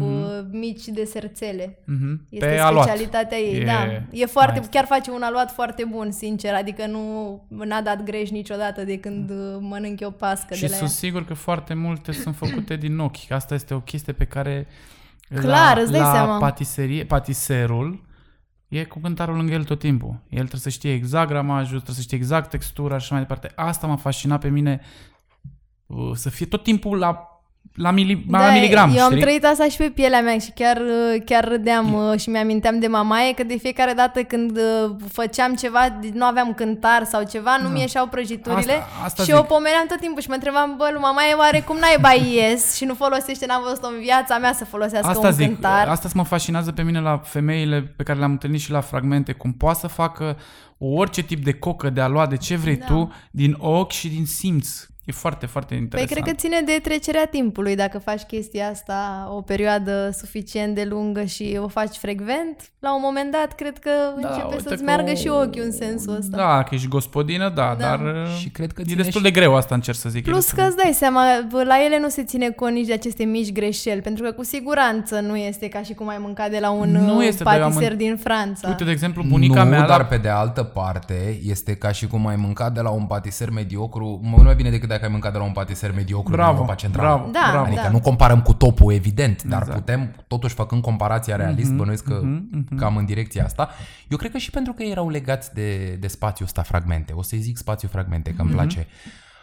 uh, 0.00 0.06
mici 0.50 0.84
deserțele. 0.84 1.78
Mhm. 1.84 2.26
Este 2.30 2.46
Pe 2.46 2.58
aluat. 2.58 2.84
specialitatea 2.86 3.38
ei, 3.38 3.60
E 3.60 3.64
da. 3.64 3.84
E 4.10 4.26
foarte, 4.26 4.50
maestru. 4.52 4.70
chiar 4.78 4.84
face 4.86 5.10
un 5.10 5.22
aluat 5.22 5.52
foarte 5.52 5.84
bun, 5.84 6.10
sincer, 6.10 6.54
adică 6.54 6.86
nu 6.86 7.02
n-a 7.48 7.80
dat 7.82 8.02
greș 8.02 8.30
niciodată 8.30 8.84
de 8.84 8.98
când 8.98 9.30
uh, 9.30 9.56
mănânc 9.60 10.00
eu 10.00 10.10
pască 10.10 10.54
Și 10.54 10.60
de 10.60 10.66
la 10.66 10.72
ea. 10.72 10.78
sunt 10.78 10.90
sigur 10.90 11.24
că 11.24 11.34
foarte 11.34 11.74
multe 11.74 12.12
sunt 12.12 12.36
făcute 12.36 12.76
din 12.76 12.98
ochi. 12.98 13.30
Asta 13.30 13.54
este 13.54 13.74
o 13.74 13.80
chestie 13.80 14.12
pe 14.12 14.24
care 14.24 14.66
Clar, 15.40 15.76
la, 15.76 15.82
îți 15.82 15.90
dai 15.90 16.00
la 16.00 16.12
seama. 16.12 16.38
patiserie, 16.38 17.04
patiserul 17.04 18.06
e 18.68 18.84
cu 18.84 18.98
cântarul 18.98 19.36
lângă 19.36 19.52
el 19.52 19.64
tot 19.64 19.78
timpul. 19.78 20.20
El 20.28 20.38
trebuie 20.38 20.60
să 20.60 20.68
știe 20.68 20.92
exact 20.92 21.28
gramajul, 21.28 21.74
trebuie 21.76 21.96
să 21.96 22.02
știe 22.02 22.16
exact 22.18 22.50
textura 22.50 22.94
și 22.98 23.02
așa 23.04 23.14
mai 23.14 23.22
departe. 23.22 23.52
Asta 23.54 23.86
m-a 23.86 23.96
fascinat 23.96 24.40
pe 24.40 24.48
mine 24.48 24.80
uh, 24.82 24.86
să 26.14 26.30
fie 26.30 26.46
tot 26.46 26.62
timpul 26.62 26.98
la, 26.98 27.22
la, 27.74 27.90
mili, 27.90 28.24
la 28.30 28.50
miligram, 28.52 28.90
Da, 28.90 28.96
eu 28.96 29.04
am 29.04 29.10
știi? 29.10 29.22
trăit 29.22 29.44
asta 29.44 29.68
și 29.68 29.76
pe 29.76 29.90
pielea 29.94 30.20
mea 30.20 30.38
și 30.38 30.50
chiar, 30.54 30.76
uh, 30.76 31.22
chiar 31.24 31.48
râdeam 31.48 31.92
uh, 31.94 32.18
și 32.20 32.28
mi-aminteam 32.30 32.78
de 32.78 32.86
mamaie 32.86 33.34
că 33.34 33.42
de 33.44 33.56
fiecare 33.56 33.92
dată 33.92 34.22
când 34.22 34.56
uh, 34.56 34.90
făceam 35.12 35.54
ceva, 35.54 35.98
nu 36.12 36.24
aveam 36.24 36.54
cântar 36.54 37.04
sau 37.04 37.22
ceva, 37.24 37.56
nu 37.62 37.68
mi 37.68 37.80
ieșeau 37.80 38.06
prăjiturile 38.06 38.72
Da. 38.72 38.72
Asta- 38.72 39.04
asta 39.04 39.22
și 39.22 39.30
zic. 39.30 39.38
o 39.38 39.42
pomeneam 39.42 39.84
tot 39.88 40.00
timpul 40.00 40.22
și 40.22 40.28
mă 40.28 40.34
întrebam, 40.34 40.74
bă, 40.76 40.88
lui 40.92 41.00
mamaie, 41.00 41.32
oare 41.34 41.60
cum 41.60 41.76
naiba 41.76 42.12
ies 42.12 42.74
și 42.76 42.84
nu 42.84 42.94
folosește, 42.94 43.46
n-am 43.46 43.62
văzut 43.62 43.84
în 43.84 44.00
viața 44.00 44.38
mea 44.38 44.52
să 44.52 44.64
folosească 44.64 45.08
Asta 45.08 45.26
un 45.26 45.32
zic, 45.32 45.46
cântar. 45.46 45.88
asta 45.88 46.08
mă 46.14 46.24
fascinează 46.24 46.72
pe 46.72 46.82
mine 46.82 47.00
la 47.00 47.18
femeile 47.18 47.80
pe 47.96 48.02
care 48.02 48.18
le-am 48.18 48.30
întâlnit 48.30 48.60
și 48.60 48.70
la 48.70 48.80
fragmente, 48.80 49.32
cum 49.32 49.52
poate 49.52 49.78
să 49.78 49.86
facă 49.86 50.36
orice 50.78 51.22
tip 51.22 51.44
de 51.44 51.52
cocă, 51.52 51.90
de 51.90 52.00
a 52.00 52.08
lua 52.08 52.26
de 52.26 52.36
ce 52.36 52.56
vrei 52.56 52.76
Da. 52.76 52.84
tu, 52.86 53.12
din 53.30 53.56
ochi 53.58 53.90
și 53.92 54.08
din 54.08 54.26
simț. 54.26 54.68
E 55.08 55.12
foarte, 55.12 55.46
foarte 55.46 55.74
Păi 55.74 55.82
interesant. 55.82 56.10
cred 56.10 56.24
că 56.34 56.40
ține 56.40 56.60
de 56.66 56.78
trecerea 56.82 57.26
timpului 57.30 57.76
dacă 57.76 57.98
faci 57.98 58.22
chestia 58.22 58.68
asta 58.68 59.28
o 59.36 59.40
perioadă 59.40 60.10
suficient 60.12 60.74
de 60.74 60.84
lungă 60.84 61.24
și 61.24 61.58
o 61.62 61.68
faci 61.68 61.96
frecvent, 61.96 62.70
la 62.78 62.94
un 62.94 63.00
moment 63.04 63.32
dat 63.32 63.54
cred 63.54 63.78
că 63.78 63.90
începe 64.16 64.44
uite 64.44 64.62
să-ți 64.62 64.76
că 64.76 64.82
meargă 64.84 65.10
o- 65.10 65.14
și 65.14 65.28
ochiul 65.28 65.62
în 65.64 65.72
sensul 65.72 66.16
ăsta. 66.16 66.36
Da, 66.36 66.62
că 66.62 66.74
ești 66.74 66.88
gospodină, 66.88 67.48
da, 67.48 67.76
Da. 67.78 67.86
dar 67.86 68.00
Și 68.40 68.48
cred 68.48 68.72
că 68.72 68.80
e 68.80 68.84
ține 68.84 69.02
destul 69.02 69.20
și- 69.20 69.26
de 69.26 69.40
greu 69.40 69.56
asta 69.56 69.74
încerc 69.74 69.96
să 69.96 70.08
zic. 70.08 70.26
E 70.26 70.30
Plus 70.30 70.44
destul 70.44 70.58
că 70.62 70.68
îți 70.68 70.76
dai 70.76 70.92
seama, 70.92 71.22
bă, 71.50 71.62
la 71.64 71.74
ele 71.84 71.98
nu 72.00 72.08
se 72.08 72.24
ține 72.24 72.50
cont 72.50 72.72
nici 72.74 72.86
de 72.86 72.92
aceste 72.92 73.24
mici 73.24 73.52
greșeli, 73.52 74.00
pentru 74.00 74.24
că 74.24 74.32
cu 74.32 74.44
siguranță 74.44 75.20
nu 75.20 75.36
este 75.36 75.68
ca 75.68 75.82
și 75.82 75.94
cum 75.94 76.08
ai 76.08 76.18
mâncat 76.20 76.50
de 76.50 76.58
la 76.60 76.70
un 76.70 76.90
Nu 76.90 77.00
nu 77.14 77.22
este, 77.24 77.42
dar 77.42 77.56
eu 77.58 77.62
am 77.64 77.68
patiser 77.70 77.90
în- 77.92 77.96
din 77.98 78.16
Franța. 78.16 78.68
Uite, 78.68 78.84
de 78.84 78.90
exemplu, 78.90 79.22
bunica 79.28 79.62
nu, 79.62 79.70
mea... 79.70 79.86
dar 79.86 79.98
la... 79.98 80.04
pe 80.04 80.16
de 80.16 80.28
altă 80.28 80.62
parte 80.62 81.38
este 81.44 81.74
ca 81.74 81.92
și 81.92 82.06
cum 82.06 82.26
ai 82.26 82.36
mâncat 82.36 82.72
de 82.74 82.80
la 82.80 82.90
un 82.90 83.04
patiser 83.04 83.50
mediocru, 83.50 84.20
mult 84.22 84.44
mai 84.44 84.54
bine 84.54 84.70
decât 84.70 84.88
dacă 84.98 85.10
ai 85.10 85.12
mâncat 85.12 85.32
de 85.32 85.38
la 85.38 85.44
un 85.44 85.52
patiser 85.52 85.92
mediocru 85.94 86.28
din 86.34 86.36
Bravo, 86.36 86.54
Europa 86.54 86.74
Centrală. 86.74 87.16
bravo, 87.16 87.30
Da, 87.30 87.48
bravo. 87.50 87.66
Adică 87.66 87.82
da. 87.82 87.90
nu 87.90 88.00
comparăm 88.00 88.42
cu 88.42 88.54
topul, 88.54 88.92
evident, 88.92 89.42
dar 89.42 89.60
Exact. 89.60 89.78
putem, 89.78 90.14
totuși 90.26 90.54
făcând 90.54 90.82
comparația 90.82 91.36
realist, 91.36 91.72
bănuiesc 91.72 92.04
că 92.04 92.20
cam 92.76 92.96
în 92.96 93.04
direcția 93.04 93.44
asta. 93.44 93.68
Eu 94.08 94.16
cred 94.16 94.30
că 94.30 94.38
și 94.38 94.50
pentru 94.50 94.72
că 94.72 94.82
erau 94.82 95.08
legați 95.08 95.54
de, 95.54 95.96
de 96.00 96.06
spațiul 96.06 96.46
ăsta 96.46 96.62
fragmente. 96.62 97.12
O 97.12 97.22
să-i 97.22 97.38
zic 97.38 97.56
spațiu 97.56 97.88
fragmente, 97.88 98.34
că 98.34 98.42
îmi 98.42 98.50
place. 98.50 98.86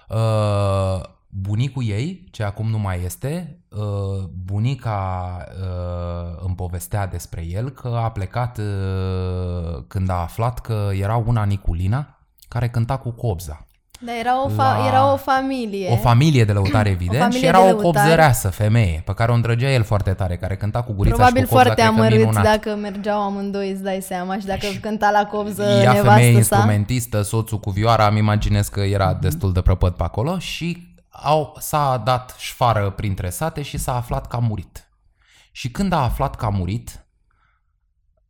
Uh, 0.09 1.03
bunicul 1.29 1.83
ei, 1.85 2.27
ce 2.31 2.43
acum 2.43 2.69
nu 2.69 2.79
mai 2.79 3.03
este, 3.03 3.59
uh, 3.69 4.23
bunica 4.43 5.37
uh, 5.47 6.43
îmi 6.45 6.55
povestea 6.55 7.07
despre 7.07 7.45
el 7.45 7.69
că 7.69 7.87
a 7.87 8.11
plecat 8.11 8.57
uh, 8.57 9.83
când 9.87 10.09
a 10.09 10.21
aflat 10.21 10.59
că 10.59 10.89
era 10.93 11.15
una 11.15 11.43
Niculina 11.43 12.19
care 12.47 12.69
cânta 12.69 12.97
cu 12.97 13.11
cobza. 13.11 13.64
Dar 13.99 14.15
era 14.19 14.43
o, 14.45 14.49
fa- 14.49 14.55
La- 14.77 14.85
era 14.87 15.11
o 15.13 15.15
familie. 15.17 15.89
O 15.91 15.95
familie 15.95 16.43
de 16.45 16.51
lăutare, 16.51 16.89
evident, 16.99 17.19
familie 17.21 17.39
și 17.39 17.45
era 17.45 17.57
de 17.57 17.63
o 17.63 17.67
lăutari. 17.67 17.83
copzăreasă 17.97 18.49
femeie, 18.49 19.01
pe 19.05 19.13
care 19.13 19.31
o 19.31 19.33
îndrăgea 19.35 19.71
el 19.71 19.83
foarte 19.83 20.13
tare, 20.13 20.37
care 20.37 20.57
cânta 20.57 20.81
cu 20.83 20.93
gurița 20.93 21.15
Probabil 21.15 21.41
și 21.43 21.47
cu 21.47 21.53
cobza, 21.55 21.63
foarte 21.65 21.81
cred 21.81 21.93
că 21.95 21.99
amărâți 22.01 22.19
minunat. 22.19 22.43
dacă 22.43 22.75
mergeau 22.75 23.21
amândoi, 23.21 23.71
îți 23.71 23.83
dai 23.83 24.01
seama, 24.01 24.39
și 24.39 24.45
dacă 24.45 24.65
cânta 24.81 25.09
la 25.11 25.25
cobză 25.25 25.63
Ea 25.63 25.91
femeie 25.93 25.93
nevastă 26.01 26.21
sa. 26.31 26.37
instrumentistă, 26.37 27.21
soțul 27.21 27.59
cu 27.59 27.69
vioara, 27.69 28.07
îmi 28.07 28.17
imaginez 28.19 28.67
că 28.67 28.79
era 28.79 29.13
destul 29.13 29.53
de 29.53 29.61
prăpăt 29.61 29.95
pe 29.95 30.03
acolo 30.03 30.37
și 30.39 30.93
au, 31.09 31.55
s-a 31.59 32.01
dat 32.05 32.35
șfară 32.37 32.89
printre 32.89 33.29
sate 33.29 33.61
și 33.61 33.77
s-a 33.77 33.95
aflat 33.95 34.27
că 34.27 34.35
a 34.35 34.39
murit. 34.39 34.89
Și 35.51 35.71
când 35.71 35.93
a 35.93 36.03
aflat 36.03 36.35
că 36.35 36.45
a 36.45 36.49
murit, 36.49 37.05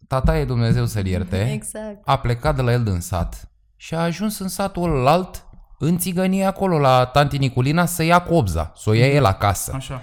tata 0.08 0.38
e 0.38 0.46
Dumnezeu 0.46 0.86
să-l 0.86 1.06
ierte, 1.06 1.50
Exact. 1.54 1.98
a 2.06 2.18
plecat 2.18 2.56
de 2.56 2.62
la 2.62 2.72
el 2.72 2.84
din 2.84 3.00
sat 3.00 3.50
și 3.76 3.96
a 3.96 4.00
ajuns 4.00 4.40
în 4.40 4.48
satul 4.48 5.08
alt, 5.08 5.46
în 5.78 5.98
țigănie 5.98 6.46
acolo, 6.46 6.78
la 6.78 7.06
tanti 7.06 7.38
Niculina, 7.38 7.86
să 7.86 8.04
ia 8.04 8.20
cobza, 8.20 8.72
să 8.76 8.90
o 8.90 8.94
ia 8.94 9.08
el 9.08 9.26
acasă. 9.26 9.72
Așa. 9.76 10.02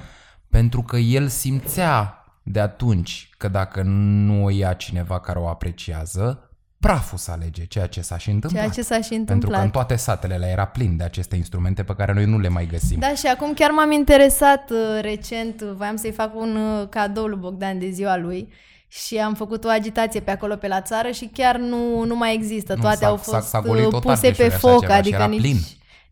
Pentru 0.50 0.82
că 0.82 0.96
el 0.96 1.28
simțea 1.28 2.24
de 2.42 2.60
atunci 2.60 3.30
că 3.38 3.48
dacă 3.48 3.82
nu 3.84 4.44
o 4.44 4.50
ia 4.50 4.72
cineva 4.72 5.20
care 5.20 5.38
o 5.38 5.48
apreciază, 5.48 6.50
praful 6.80 7.18
să 7.18 7.30
alege, 7.30 7.64
ceea 7.64 7.86
ce 7.86 8.00
s-a 8.00 8.18
și 8.18 8.30
întâmplat. 8.30 8.62
Ceea 8.62 8.74
ce 8.74 8.82
s-a 8.82 9.00
și 9.00 9.08
Pentru 9.08 9.24
că 9.26 9.32
întâmplat. 9.32 9.62
în 9.64 9.70
toate 9.70 9.96
satele 9.96 10.34
alea 10.34 10.48
era 10.48 10.64
plin 10.64 10.96
de 10.96 11.04
aceste 11.04 11.36
instrumente 11.36 11.82
pe 11.82 11.94
care 11.94 12.12
noi 12.12 12.24
nu 12.24 12.38
le 12.38 12.48
mai 12.48 12.66
găsim. 12.66 12.98
Da, 12.98 13.14
și 13.14 13.26
acum 13.26 13.52
chiar 13.52 13.70
m-am 13.70 13.90
interesat 13.90 14.70
uh, 14.70 15.00
recent, 15.00 15.60
uh, 15.60 15.72
voiam 15.76 15.96
să-i 15.96 16.12
fac 16.12 16.34
un 16.34 16.56
uh, 16.56 16.88
cadou 16.88 17.26
lui 17.26 17.38
Bogdan 17.38 17.78
de 17.78 17.90
ziua 17.90 18.16
lui 18.16 18.48
și 18.94 19.16
am 19.18 19.34
făcut 19.34 19.64
o 19.64 19.68
agitație 19.68 20.20
pe 20.20 20.30
acolo 20.30 20.56
pe 20.56 20.68
la 20.68 20.80
țară 20.80 21.10
și 21.10 21.30
chiar 21.32 21.56
nu, 21.56 22.04
nu 22.04 22.16
mai 22.16 22.34
există. 22.34 22.74
Nu, 22.74 22.80
Toate 22.80 22.96
s-a- 22.96 23.06
au 23.06 23.16
s-a- 23.16 23.22
fost 23.32 23.48
s-a 23.48 23.60
golit 23.60 23.84
uh, 23.84 23.90
tot 23.90 24.00
puse 24.00 24.12
Argeșul 24.26 24.36
pe 24.36 24.44
așa 24.54 24.58
foc, 24.58 24.80
ceva 24.80 24.92
și 24.92 24.98
adică 24.98 25.14
era 25.16 25.26
nici, 25.26 25.40
plin. 25.40 25.56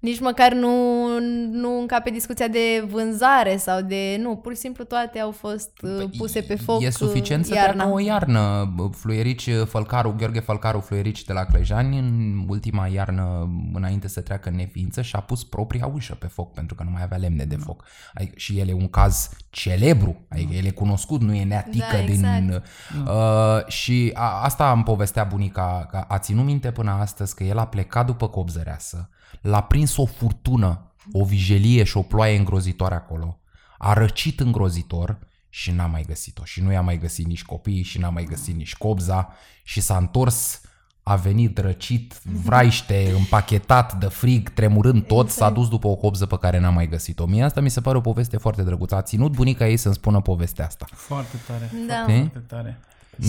Nici 0.01 0.21
măcar 0.21 0.53
nu, 0.53 1.07
nu 1.51 1.81
încape 1.81 2.11
discuția 2.11 2.49
de 2.49 2.85
vânzare 2.89 3.57
sau 3.57 3.81
de... 3.81 4.17
Nu, 4.21 4.37
pur 4.37 4.53
și 4.53 4.59
simplu 4.59 4.85
toate 4.85 5.19
au 5.19 5.31
fost 5.31 5.71
uh, 5.83 6.11
puse 6.19 6.41
pe 6.41 6.55
foc 6.55 6.77
Păi, 6.77 6.87
E 6.87 6.91
suficient 6.91 7.47
să 7.47 7.55
iarna. 7.55 7.73
treacă 7.73 7.91
o 7.91 7.99
iarnă. 7.99 8.75
Fluierici 8.93 9.51
Fălcaru, 9.67 10.15
Gheorghe 10.19 10.41
Fălcaru 10.41 10.81
Fluierici 10.81 11.25
de 11.25 11.33
la 11.33 11.45
Clejani, 11.45 11.99
în 11.99 12.45
ultima 12.49 12.87
iarnă, 12.87 13.49
înainte 13.73 14.09
să 14.09 14.21
treacă 14.21 14.49
în 14.49 14.55
neființă, 14.55 15.03
și-a 15.03 15.21
pus 15.21 15.45
propria 15.45 15.91
ușă 15.95 16.15
pe 16.15 16.27
foc, 16.27 16.53
pentru 16.53 16.75
că 16.75 16.83
nu 16.83 16.91
mai 16.91 17.03
avea 17.03 17.17
lemne 17.17 17.45
de 17.45 17.57
foc. 17.57 17.85
Adică, 18.15 18.33
și 18.37 18.59
el 18.59 18.69
e 18.69 18.73
un 18.73 18.89
caz 18.89 19.31
celebru, 19.51 20.27
adică 20.29 20.55
el 20.55 20.65
e 20.65 20.71
cunoscut, 20.71 21.21
nu 21.21 21.35
e 21.35 21.45
neatică 21.45 21.85
Da, 21.93 21.99
din... 21.99 22.25
exact. 22.25 22.67
Uh, 23.07 23.67
și 23.67 24.11
a, 24.15 24.43
asta 24.43 24.73
îmi 24.73 24.83
povestea 24.83 25.25
bunica, 25.25 25.87
că 25.91 26.05
a 26.09 26.19
ținut 26.19 26.45
minte 26.45 26.71
până 26.71 26.91
astăzi 26.91 27.35
că 27.35 27.45
el 27.45 27.59
a 27.59 27.67
plecat 27.67 28.07
după 28.07 28.29
copzăreasă, 28.29 29.09
l-a 29.41 29.63
prins 29.63 29.97
o 29.97 30.07
furtună, 30.07 30.93
o 31.13 31.25
vijelie 31.25 31.85
și 31.85 31.97
o 31.97 32.03
ploaie 32.03 32.39
îngrozitoare 32.39 32.95
acolo, 32.95 33.41
a 33.79 33.93
răcit 33.93 34.41
îngrozitor 34.41 35.19
și 35.49 35.71
n-a 35.71 35.87
mai 35.87 36.03
găsit-o. 36.07 36.45
Și 36.45 36.63
nu 36.63 36.73
i-a 36.73 36.81
mai 36.81 36.99
găsit 36.99 37.27
nici 37.27 37.45
copiii 37.45 37.83
și 37.83 37.99
n-a 37.99 38.09
mai 38.09 38.25
găsit 38.25 38.57
nici 38.57 38.77
cobza 38.77 39.33
și 39.63 39.81
s-a 39.81 39.97
întors 39.97 40.61
a 41.03 41.17
venit 41.17 41.59
răcit, 41.59 42.21
vraiște, 42.45 43.13
împachetat 43.17 43.95
de 43.95 44.07
frig, 44.07 44.49
tremurând 44.49 45.07
tot, 45.07 45.31
s-a 45.31 45.51
dus 45.51 45.69
după 45.69 45.89
o 45.89 45.95
cobză 45.95 46.27
pe 46.27 46.39
care 46.39 46.59
n-a 46.59 46.71
mai 46.71 46.89
găsit-o. 46.89 47.27
Mie 47.27 47.43
asta 47.43 47.61
mi 47.61 47.71
se 47.71 47.81
pare 47.81 47.97
o 47.97 48.01
poveste 48.01 48.37
foarte 48.37 48.63
drăguță. 48.63 48.95
A 48.95 49.03
ținut 49.03 49.33
bunica 49.33 49.69
ei 49.69 49.77
să-mi 49.77 49.95
spună 49.95 50.21
povestea 50.21 50.67
asta. 50.67 50.87
Foarte 50.93 51.37
tare. 51.47 51.71
Da. 51.87 52.01
Ok? 52.01 52.15
Foarte 52.15 52.39
tare. 52.39 52.81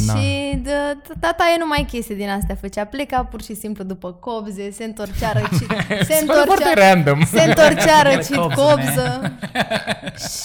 Da. 0.07 0.13
Și 0.15 0.55
de, 0.61 0.71
tata 1.19 1.43
e 1.55 1.59
numai 1.59 1.85
chestii 1.91 2.15
din 2.15 2.29
astea 2.29 2.55
făcea. 2.55 2.85
Pleca 2.85 3.23
pur 3.23 3.41
și 3.41 3.55
simplu 3.55 3.83
după 3.83 4.11
cobze, 4.13 4.71
se 4.71 4.83
întorcea 4.83 5.31
răcit. 5.31 5.67
se 6.07 6.13
Sună 6.13 6.43
foarte 6.45 6.73
random. 6.75 7.25
Se 7.25 7.41
întorcea 7.41 8.01
răcit 8.01 8.35
Cobză, 8.35 8.61
cobză. 8.61 9.33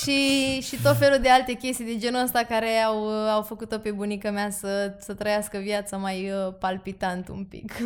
și, 0.02 0.20
și 0.60 0.76
tot 0.82 0.96
felul 0.98 1.18
de 1.22 1.28
alte 1.28 1.52
chestii 1.52 1.84
de 1.84 1.96
genul 1.96 2.22
ăsta 2.24 2.40
care 2.48 2.68
au, 2.86 3.08
au 3.08 3.42
făcut-o 3.42 3.78
pe 3.78 3.90
bunica 3.90 4.30
mea 4.30 4.50
să, 4.50 4.94
să 5.00 5.12
trăiască 5.14 5.58
viața 5.62 5.96
mai 5.96 6.30
uh, 6.46 6.54
palpitant 6.58 7.28
un 7.28 7.44
pic. 7.44 7.72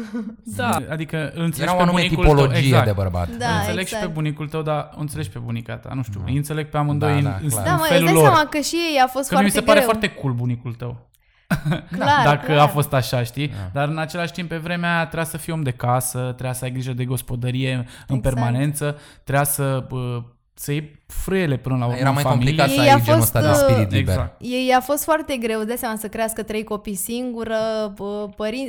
Da, 0.57 0.79
adică 0.91 1.33
îl 1.35 1.43
înțelegi 1.43 1.63
Era 1.63 1.73
o 1.73 1.77
pe 1.77 1.83
anume 1.83 2.01
bunicul 2.01 2.25
tipologie 2.25 2.53
tău, 2.53 2.63
exact. 2.63 2.85
de 2.87 2.93
bărbat. 2.93 3.29
Da, 3.29 3.47
îl 3.49 3.53
înțeleg 3.59 3.87
și 3.87 3.95
exact. 3.95 4.03
pe 4.07 4.13
bunicul 4.13 4.49
tău, 4.49 4.63
dar 4.63 4.91
o 4.97 5.01
înțelegi 5.01 5.31
pe 5.31 5.39
bunica 5.39 5.77
ta, 5.77 5.91
nu 5.95 6.03
știu, 6.03 6.23
îi 6.27 6.37
înțeleg 6.37 6.69
pe 6.69 6.77
amândoi 6.77 7.11
Da, 7.11 7.17
în, 7.17 7.23
da, 7.23 7.39
în, 7.43 7.49
clar. 7.49 7.65
Da, 7.65 7.71
în 7.71 7.77
mă, 7.77 7.83
îți 7.83 7.93
felul 7.93 8.05
dai 8.05 8.15
lor. 8.15 8.23
seama 8.25 8.47
că 8.47 8.59
și 8.59 8.75
ei 8.75 9.01
a 9.05 9.07
fost 9.07 9.29
Că 9.29 9.35
mi 9.35 9.41
foarte 9.41 9.59
se 9.59 9.65
pare 9.65 9.81
greu. 9.81 9.91
foarte 9.91 10.09
cool 10.21 10.33
bunicul 10.33 10.75
tău. 10.75 11.10
clar, 11.97 12.25
dacă 12.25 12.47
clar. 12.47 12.59
a 12.59 12.67
fost 12.67 12.93
așa, 12.93 13.23
știi? 13.23 13.53
Dar 13.73 13.89
în 13.89 13.99
același 13.99 14.33
timp, 14.33 14.49
pe 14.49 14.57
vremea 14.57 14.95
aia, 14.95 15.05
trebuia 15.05 15.25
să 15.25 15.37
fii 15.37 15.53
om 15.53 15.63
de 15.63 15.71
casă, 15.71 16.19
trebuia 16.19 16.53
să 16.53 16.65
ai 16.65 16.73
grijă 16.73 16.93
de 16.93 17.05
gospodărie 17.05 17.75
în 18.07 18.17
Exact. 18.17 18.23
permanență, 18.35 18.99
trebuia 19.25 19.45
să, 19.45 19.85
bă, 19.89 20.23
să 20.55 20.73
iei 20.73 21.03
frâiele 21.07 21.57
până 21.57 21.77
la 21.77 21.85
urmă 21.85 21.99
Era 21.99 22.09
în 22.09 22.15
mai 22.15 22.23
familie. 22.23 22.45
complicat 22.47 22.69
să 22.77 22.83
Ei 22.83 22.91
a 22.91 22.95
ai 22.95 23.03
genul 23.03 23.21
fost, 23.21 23.35
ăsta 23.35 23.41
de 23.41 23.49
uh, 23.49 23.55
spirit 23.55 23.91
liber. 23.91 24.15
Exact. 24.15 24.41
Ei 24.41 24.73
a 24.77 24.81
fost 24.81 25.05
foarte 25.05 25.37
greu, 25.37 25.63
de 25.63 25.75
seama 25.75 25.97
să 25.97 26.09
crească 26.09 26.43
trei 26.43 26.65
copii 26.65 26.95
singură, 26.95 27.57
bă, 27.95 28.29
părin, 28.37 28.69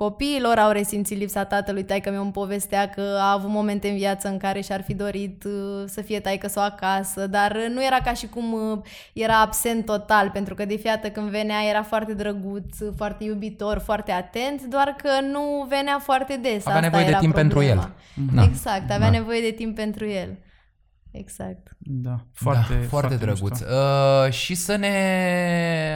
bă, 0.00 0.06
bă, 0.06 0.10
copiii 0.10 0.40
lor 0.40 0.58
au 0.58 0.70
resimțit 0.70 1.18
lipsa 1.18 1.44
tatălui, 1.44 1.84
taică 1.84 2.10
mi 2.10 2.16
îmi 2.16 2.32
povestea 2.32 2.88
că 2.88 3.16
a 3.20 3.32
avut 3.32 3.50
momente 3.50 3.88
în 3.88 3.96
viață 3.96 4.28
în 4.28 4.38
care 4.38 4.60
și-ar 4.60 4.82
fi 4.82 4.94
dorit 4.94 5.44
uh, 5.44 5.84
să 5.86 6.00
fie 6.00 6.20
taică 6.20 6.48
sau 6.48 6.64
acasă, 6.64 7.26
dar 7.26 7.50
uh, 7.50 7.74
nu 7.74 7.84
era 7.84 7.98
ca 8.04 8.12
și 8.12 8.26
cum 8.26 8.52
uh, 8.52 8.78
era 9.12 9.40
absent 9.40 9.84
total, 9.84 10.30
pentru 10.30 10.54
că 10.54 10.64
de 10.64 10.76
fiată 10.76 11.08
când 11.08 11.30
venea 11.30 11.58
era 11.68 11.82
foarte 11.82 12.14
drăguț, 12.14 12.80
uh, 12.80 12.92
foarte 12.96 13.24
iubitor, 13.24 13.78
foarte 13.78 14.12
atent, 14.12 14.62
doar 14.62 14.94
că 15.02 15.10
nu 15.32 15.66
venea 15.68 15.98
foarte 15.98 16.38
des. 16.42 16.66
Avea 16.66 16.74
Asta 16.74 16.80
nevoie 16.80 17.02
de 17.04 17.10
era 17.10 17.18
timp 17.18 17.34
pentru 17.34 17.58
problema. 17.58 17.82
el. 17.82 18.26
Da. 18.34 18.42
Exact, 18.42 18.90
avea 18.90 18.98
Da. 18.98 19.10
nevoie 19.10 19.40
de 19.40 19.50
timp 19.50 19.74
pentru 19.74 20.06
el. 20.08 20.38
Exact. 21.10 21.68
Da, 21.78 22.26
foarte, 22.32 22.74
da, 22.74 22.86
foarte 22.88 23.14
drăguț. 23.14 23.60
mișto. 23.60 23.66
Uh, 24.26 24.32
și 24.32 24.54
să 24.54 24.76
ne 24.76 24.96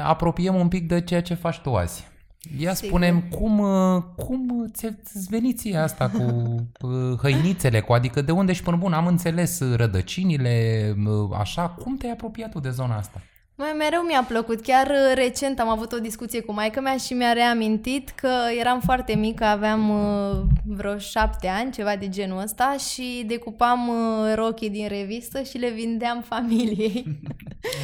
apropiem 0.05 0.55
un 0.55 0.69
pic 0.69 0.89
de 0.89 1.01
ceea 1.01 1.23
ce 1.23 1.35
faci 1.35 1.59
tu 1.59 1.75
azi. 1.75 2.13
Ia 2.59 2.75
Sigur. 2.75 2.89
spunem 2.89 3.21
cum, 3.21 3.59
uh, 3.59 4.03
cum 4.17 4.71
ți- 4.73 4.85
îți 5.15 5.29
veni 5.29 5.53
ție 5.53 5.77
asta 5.77 6.09
cu 6.11 6.23
uh, 6.87 7.19
hăinițele, 7.19 7.81
cu 7.81 7.93
adică 7.93 8.23
de 8.23 8.33
unde 8.33 8.53
și 8.53 8.63
până 8.63 8.77
bun, 8.77 8.93
am 8.93 9.07
înțeles 9.07 9.61
uh, 9.61 9.77
rădăcinile, 9.77 10.95
uh, 11.07 11.31
așa, 11.39 11.69
cum 11.69 11.97
te-ai 11.97 12.13
apropiat 12.13 12.51
tu 12.51 12.61
de 12.61 12.71
zona 12.71 12.97
asta? 12.97 13.23
Mai 13.57 13.73
mereu 13.79 14.01
mi-a 14.01 14.25
plăcut. 14.29 14.61
Chiar 14.63 14.87
uh, 14.87 15.15
recent 15.15 15.61
am 15.61 15.69
avut 15.69 15.93
o 15.93 15.99
discuție 15.99 16.41
cu 16.41 16.53
maica 16.53 16.81
mea 16.81 16.97
și 16.97 17.13
mi-a 17.13 17.33
reamintit 17.33 18.11
că 18.11 18.31
eram 18.59 18.81
foarte 18.81 19.15
mică, 19.15 19.45
aveam 19.45 19.91
uh, 19.91 20.41
vreo 20.65 20.99
șapte 20.99 21.49
ani, 21.49 21.73
ceva 21.73 21.97
de 21.97 22.09
genul 22.09 22.43
ăsta 22.43 22.77
și 22.93 23.25
decupam 23.27 23.89
uh, 23.89 24.35
rochii 24.35 24.71
din 24.71 24.89
revistă 24.89 25.43
și 25.43 25.59
le 25.59 25.71
vindeam 25.71 26.25
familiei. 26.31 27.05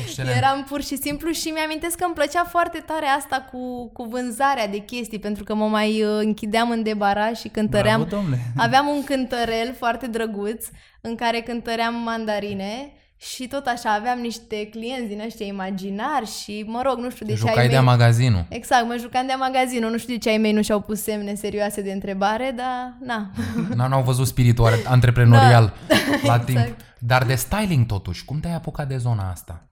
Excelent. 0.03 0.37
Eram 0.37 0.65
pur 0.69 0.83
și 0.83 0.97
simplu 0.97 1.31
și 1.31 1.49
mi-amintesc 1.49 1.97
că 1.97 2.05
îmi 2.05 2.15
plăcea 2.15 2.45
foarte 2.45 2.83
tare 2.87 3.07
asta 3.07 3.49
cu, 3.53 3.91
cu 3.93 4.05
vânzarea 4.05 4.69
de 4.69 4.79
chestii, 4.79 5.19
pentru 5.19 5.45
că 5.45 5.55
mă 5.55 5.67
mai 5.67 6.03
uh, 6.03 6.19
închideam 6.19 6.71
în 6.71 6.83
debaraș 6.83 7.39
și 7.39 7.49
cântăream... 7.49 8.01
Bravo, 8.01 8.17
domnule. 8.17 8.39
Aveam 8.57 8.87
un 8.87 9.05
cântărel 9.05 9.75
foarte 9.79 10.07
drăguț 10.07 10.67
în 11.01 11.15
care 11.15 11.41
cântăream 11.41 11.95
mandarine 11.95 12.93
și 13.23 13.47
tot 13.47 13.67
așa 13.67 13.93
aveam 13.93 14.19
niște 14.19 14.67
clienți 14.69 15.09
din 15.09 15.21
ăștia 15.25 15.47
imaginari 15.47 16.27
și, 16.43 16.65
mă 16.67 16.83
rog, 16.85 16.99
nu 16.99 17.11
știu 17.11 17.27
de 17.27 17.33
ce 17.35 17.39
ai 17.43 17.49
Jucai 17.49 17.69
de 17.69 17.75
mei... 17.75 17.85
magazinul. 17.85 18.45
Exact, 18.49 18.87
mă 18.87 18.97
jucam 18.99 19.27
de 19.27 19.35
magazinul, 19.39 19.91
nu 19.91 19.99
știu 19.99 20.13
de 20.15 20.19
ce 20.19 20.29
ai 20.29 20.37
mei 20.39 20.53
nu 20.53 20.63
și-au 20.63 20.81
pus 20.81 21.03
semne 21.03 21.35
serioase 21.35 21.81
de 21.83 21.93
întrebare, 21.93 22.55
dar 22.57 22.95
na. 23.01 23.31
N- 23.73 23.89
N-au 23.89 24.03
văzut 24.03 24.27
spiritul 24.27 24.69
antreprenorial 24.87 25.73
la 26.23 26.39
timp. 26.39 26.59
exact. 26.59 26.81
Dar 26.99 27.25
de 27.25 27.35
styling 27.35 27.87
totuși, 27.87 28.25
cum 28.25 28.41
te-ai 28.41 28.55
apucat 28.55 28.89
de 28.89 28.97
zona 28.97 29.31
asta? 29.31 29.65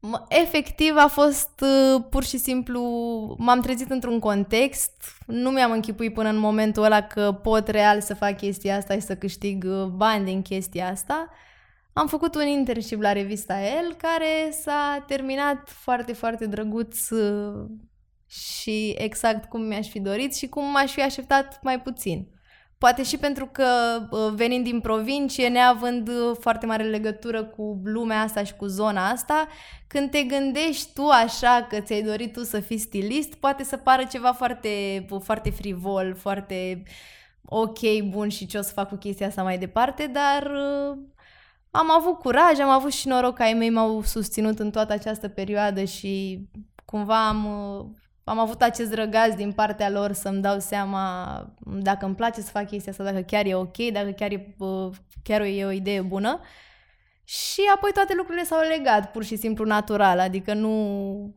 Mă, 0.00 0.24
efectiv 0.28 0.92
a 0.96 1.06
fost 1.08 1.50
uh, 1.60 2.02
pur 2.10 2.24
și 2.24 2.38
simplu, 2.38 2.80
m-am 3.38 3.60
trezit 3.60 3.90
într-un 3.90 4.18
context, 4.18 4.92
nu 5.26 5.50
mi-am 5.50 5.70
închipuit 5.70 6.14
până 6.14 6.28
în 6.28 6.38
momentul 6.38 6.82
ăla 6.84 7.00
că 7.00 7.32
pot 7.42 7.68
real 7.68 8.00
să 8.00 8.14
fac 8.14 8.36
chestia 8.36 8.76
asta 8.76 8.94
și 8.94 9.00
să 9.00 9.14
câștig 9.14 9.64
uh, 9.66 9.84
bani 9.84 10.24
din 10.24 10.42
chestia 10.42 10.88
asta. 10.90 11.28
Am 11.98 12.06
făcut 12.06 12.34
un 12.34 12.46
internship 12.46 13.00
la 13.00 13.12
revista 13.12 13.60
El 13.60 13.94
care 13.94 14.50
s-a 14.50 15.04
terminat 15.06 15.68
foarte, 15.68 16.12
foarte 16.12 16.46
drăguț 16.46 17.10
uh, 17.10 17.64
și 18.26 18.94
exact 18.98 19.48
cum 19.48 19.60
mi-aș 19.60 19.88
fi 19.88 20.00
dorit 20.00 20.34
și 20.34 20.48
cum 20.48 20.64
m-aș 20.70 20.92
fi 20.92 21.02
așteptat 21.02 21.62
mai 21.62 21.80
puțin. 21.80 22.28
Poate 22.78 23.02
și 23.02 23.16
pentru 23.16 23.46
că 23.46 23.66
uh, 24.10 24.32
venind 24.34 24.64
din 24.64 24.80
provincie, 24.80 25.48
neavând 25.48 26.08
uh, 26.08 26.36
foarte 26.40 26.66
mare 26.66 26.82
legătură 26.82 27.44
cu 27.44 27.80
lumea 27.84 28.20
asta 28.20 28.44
și 28.44 28.54
cu 28.54 28.66
zona 28.66 29.08
asta, 29.08 29.48
când 29.86 30.10
te 30.10 30.22
gândești 30.22 30.92
tu 30.94 31.08
așa 31.08 31.66
că 31.68 31.80
ți-ai 31.80 32.02
dorit 32.02 32.32
tu 32.32 32.42
să 32.42 32.60
fii 32.60 32.78
stilist, 32.78 33.34
poate 33.34 33.64
să 33.64 33.76
pară 33.76 34.04
ceva 34.10 34.32
foarte, 34.32 35.06
foarte 35.22 35.50
frivol, 35.50 36.14
foarte 36.14 36.82
ok, 37.44 38.02
bun 38.08 38.28
și 38.28 38.46
ce 38.46 38.58
o 38.58 38.62
să 38.62 38.72
fac 38.72 38.88
cu 38.88 38.96
chestia 38.96 39.26
asta 39.26 39.42
mai 39.42 39.58
departe, 39.58 40.06
dar 40.06 40.42
uh, 40.42 40.98
am 41.76 41.90
avut 41.90 42.18
curaj, 42.18 42.58
am 42.58 42.68
avut 42.68 42.92
și 42.92 43.08
noroc 43.08 43.34
că 43.34 43.42
ai 43.42 43.52
mei 43.52 43.70
m-au 43.70 44.02
susținut 44.02 44.58
în 44.58 44.70
toată 44.70 44.92
această 44.92 45.28
perioadă 45.28 45.84
și 45.84 46.40
cumva 46.84 47.28
am, 47.28 47.44
uh, 47.44 47.86
am 48.24 48.38
avut 48.38 48.62
acest 48.62 48.94
răgaz 48.94 49.34
din 49.34 49.52
partea 49.52 49.90
lor 49.90 50.12
să-mi 50.12 50.42
dau 50.42 50.58
seama 50.58 51.36
dacă 51.58 52.04
îmi 52.04 52.14
place 52.14 52.40
să 52.40 52.50
fac 52.50 52.66
chestia 52.66 52.92
asta, 52.92 53.04
dacă 53.04 53.20
chiar 53.20 53.46
e 53.46 53.54
ok, 53.54 53.76
dacă 53.92 54.10
chiar 54.10 54.30
e, 54.30 54.54
uh, 54.58 54.90
chiar 55.22 55.40
e 55.40 55.64
o 55.64 55.70
idee 55.70 56.00
bună. 56.00 56.40
Și 57.24 57.60
apoi 57.74 57.90
toate 57.92 58.14
lucrurile 58.16 58.44
s-au 58.44 58.60
legat 58.68 59.10
pur 59.10 59.24
și 59.24 59.36
simplu 59.36 59.64
natural, 59.64 60.18
adică 60.18 60.54
nu... 60.54 61.34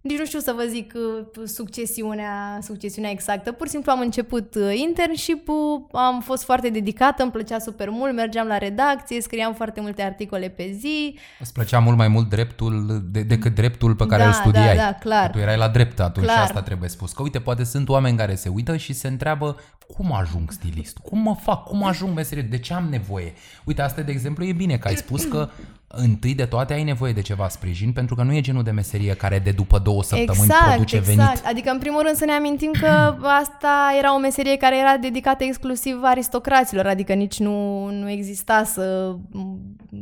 Nici 0.00 0.18
nu 0.18 0.24
știu 0.26 0.38
să 0.38 0.52
vă 0.56 0.64
zic 0.68 0.92
uh, 0.96 1.42
succesiunea, 1.46 2.58
succesiunea 2.62 3.10
exactă. 3.10 3.52
Pur 3.52 3.66
și 3.66 3.72
simplu 3.72 3.92
am 3.92 4.00
început 4.00 4.54
uh, 4.54 4.78
internship-ul, 4.88 5.86
am 5.92 6.20
fost 6.20 6.44
foarte 6.44 6.68
dedicată, 6.68 7.22
îmi 7.22 7.32
plăcea 7.32 7.58
super 7.58 7.88
mult, 7.88 8.14
mergeam 8.14 8.46
la 8.46 8.58
redacție, 8.58 9.20
scriam 9.20 9.54
foarte 9.54 9.80
multe 9.80 10.02
articole 10.02 10.48
pe 10.48 10.70
zi. 10.78 11.18
Îți 11.40 11.52
plăcea 11.52 11.78
mult 11.78 11.96
mai 11.96 12.08
mult 12.08 12.28
dreptul 12.28 13.02
de, 13.10 13.22
decât 13.22 13.54
dreptul 13.54 13.94
pe 13.94 14.06
care 14.06 14.22
Da, 14.22 14.28
îl 14.28 14.34
studiai. 14.34 14.76
da, 14.76 14.82
da, 14.82 14.92
clar. 14.92 15.26
Că 15.26 15.32
Tu 15.32 15.38
erai 15.38 15.56
la 15.56 15.68
drept 15.68 16.00
atunci 16.00 16.26
Clar. 16.26 16.36
și 16.38 16.42
asta 16.42 16.62
trebuie 16.62 16.88
spus. 16.88 17.12
Că 17.12 17.22
uite, 17.22 17.40
poate 17.40 17.64
sunt 17.64 17.88
oameni 17.88 18.16
care 18.16 18.34
se 18.34 18.48
uită 18.48 18.76
și 18.76 18.92
se 18.92 19.08
întreabă 19.08 19.56
cum 19.96 20.12
ajung 20.12 20.50
stilist? 20.50 20.98
Cum 20.98 21.18
mă 21.18 21.34
fac? 21.34 21.64
Cum 21.64 21.84
ajung 21.84 22.14
meserie? 22.14 22.42
De 22.42 22.58
ce 22.58 22.74
am 22.74 22.86
nevoie? 22.90 23.32
Uite, 23.64 23.82
asta 23.82 24.02
de 24.02 24.12
exemplu 24.12 24.44
e 24.44 24.52
bine 24.52 24.76
că 24.78 24.88
ai 24.88 24.96
spus 24.96 25.24
că 25.24 25.48
întâi 25.92 26.34
de 26.34 26.44
toate 26.44 26.72
ai 26.72 26.82
nevoie 26.82 27.12
de 27.12 27.20
ceva 27.22 27.48
sprijin 27.48 27.92
pentru 27.92 28.14
că 28.14 28.22
nu 28.22 28.34
e 28.34 28.40
genul 28.40 28.62
de 28.62 28.70
meserie 28.70 29.14
care 29.14 29.38
de 29.38 29.50
după 29.50 29.78
două 29.78 30.02
săptămâni 30.02 30.52
produce 30.68 30.96
exact. 30.96 31.16
venit. 31.16 31.44
Adică, 31.44 31.70
în 31.70 31.78
primul 31.78 32.02
rând, 32.02 32.16
să 32.16 32.24
ne 32.24 32.32
amintim 32.32 32.70
că 32.80 33.16
asta 33.42 33.94
era 33.98 34.14
o 34.14 34.18
meserie 34.18 34.56
care 34.56 34.78
era 34.78 34.96
dedicată 34.96 35.44
exclusiv 35.44 36.00
aristocraților, 36.02 36.86
adică 36.86 37.12
nici 37.12 37.38
nu, 37.38 37.86
nu 37.90 38.10
exista 38.10 38.64
să, 38.64 39.16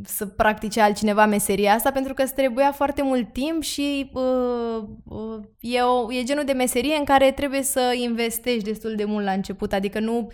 să 0.04 0.26
practice 0.26 0.80
altcineva 0.80 1.26
meseria 1.26 1.72
asta, 1.72 1.90
pentru 1.90 2.14
că 2.14 2.22
îți 2.22 2.34
trebuia 2.34 2.72
foarte 2.72 3.02
mult 3.02 3.32
timp 3.32 3.62
și 3.62 4.10
uh, 4.12 4.82
uh, 5.04 5.40
e, 5.60 5.80
o, 5.80 6.12
e 6.12 6.22
genul 6.22 6.44
de 6.44 6.52
meserie 6.52 6.96
în 6.98 7.04
care 7.04 7.30
trebuie 7.30 7.62
să 7.62 7.94
investești 8.02 8.64
destul 8.64 8.94
de 8.96 9.04
mult 9.04 9.24
la 9.24 9.32
început, 9.32 9.72
adică 9.72 10.00
nu 10.00 10.28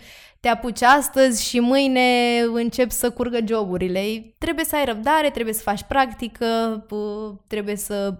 te 0.45 0.51
apuci 0.51 0.81
astăzi 0.81 1.47
și 1.47 1.59
mâine 1.59 2.39
încep 2.53 2.91
să 2.91 3.11
curgă 3.11 3.37
joburile. 3.47 4.01
Trebuie 4.37 4.65
să 4.65 4.75
ai 4.75 4.85
răbdare, 4.85 5.29
trebuie 5.29 5.53
să 5.53 5.61
faci 5.61 5.83
practică, 5.83 6.45
uh, 6.89 7.35
trebuie 7.47 7.75
să 7.75 8.17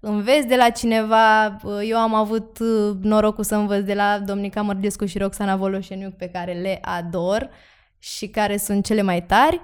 înveți 0.00 0.46
de 0.46 0.56
la 0.56 0.70
cineva. 0.70 1.56
Eu 1.84 1.96
am 1.96 2.14
avut 2.14 2.58
uh, 2.58 2.96
norocul 3.02 3.44
să 3.44 3.54
învăț 3.54 3.84
de 3.84 3.94
la 3.94 4.18
Domnica 4.18 4.62
Mărgescu 4.62 5.04
și 5.04 5.18
Roxana 5.18 5.56
Voloșeniuc, 5.56 6.14
pe 6.14 6.28
care 6.28 6.52
le 6.52 6.78
ador 6.82 7.50
și 7.98 8.28
care 8.28 8.56
sunt 8.56 8.84
cele 8.84 9.02
mai 9.02 9.22
tari. 9.22 9.60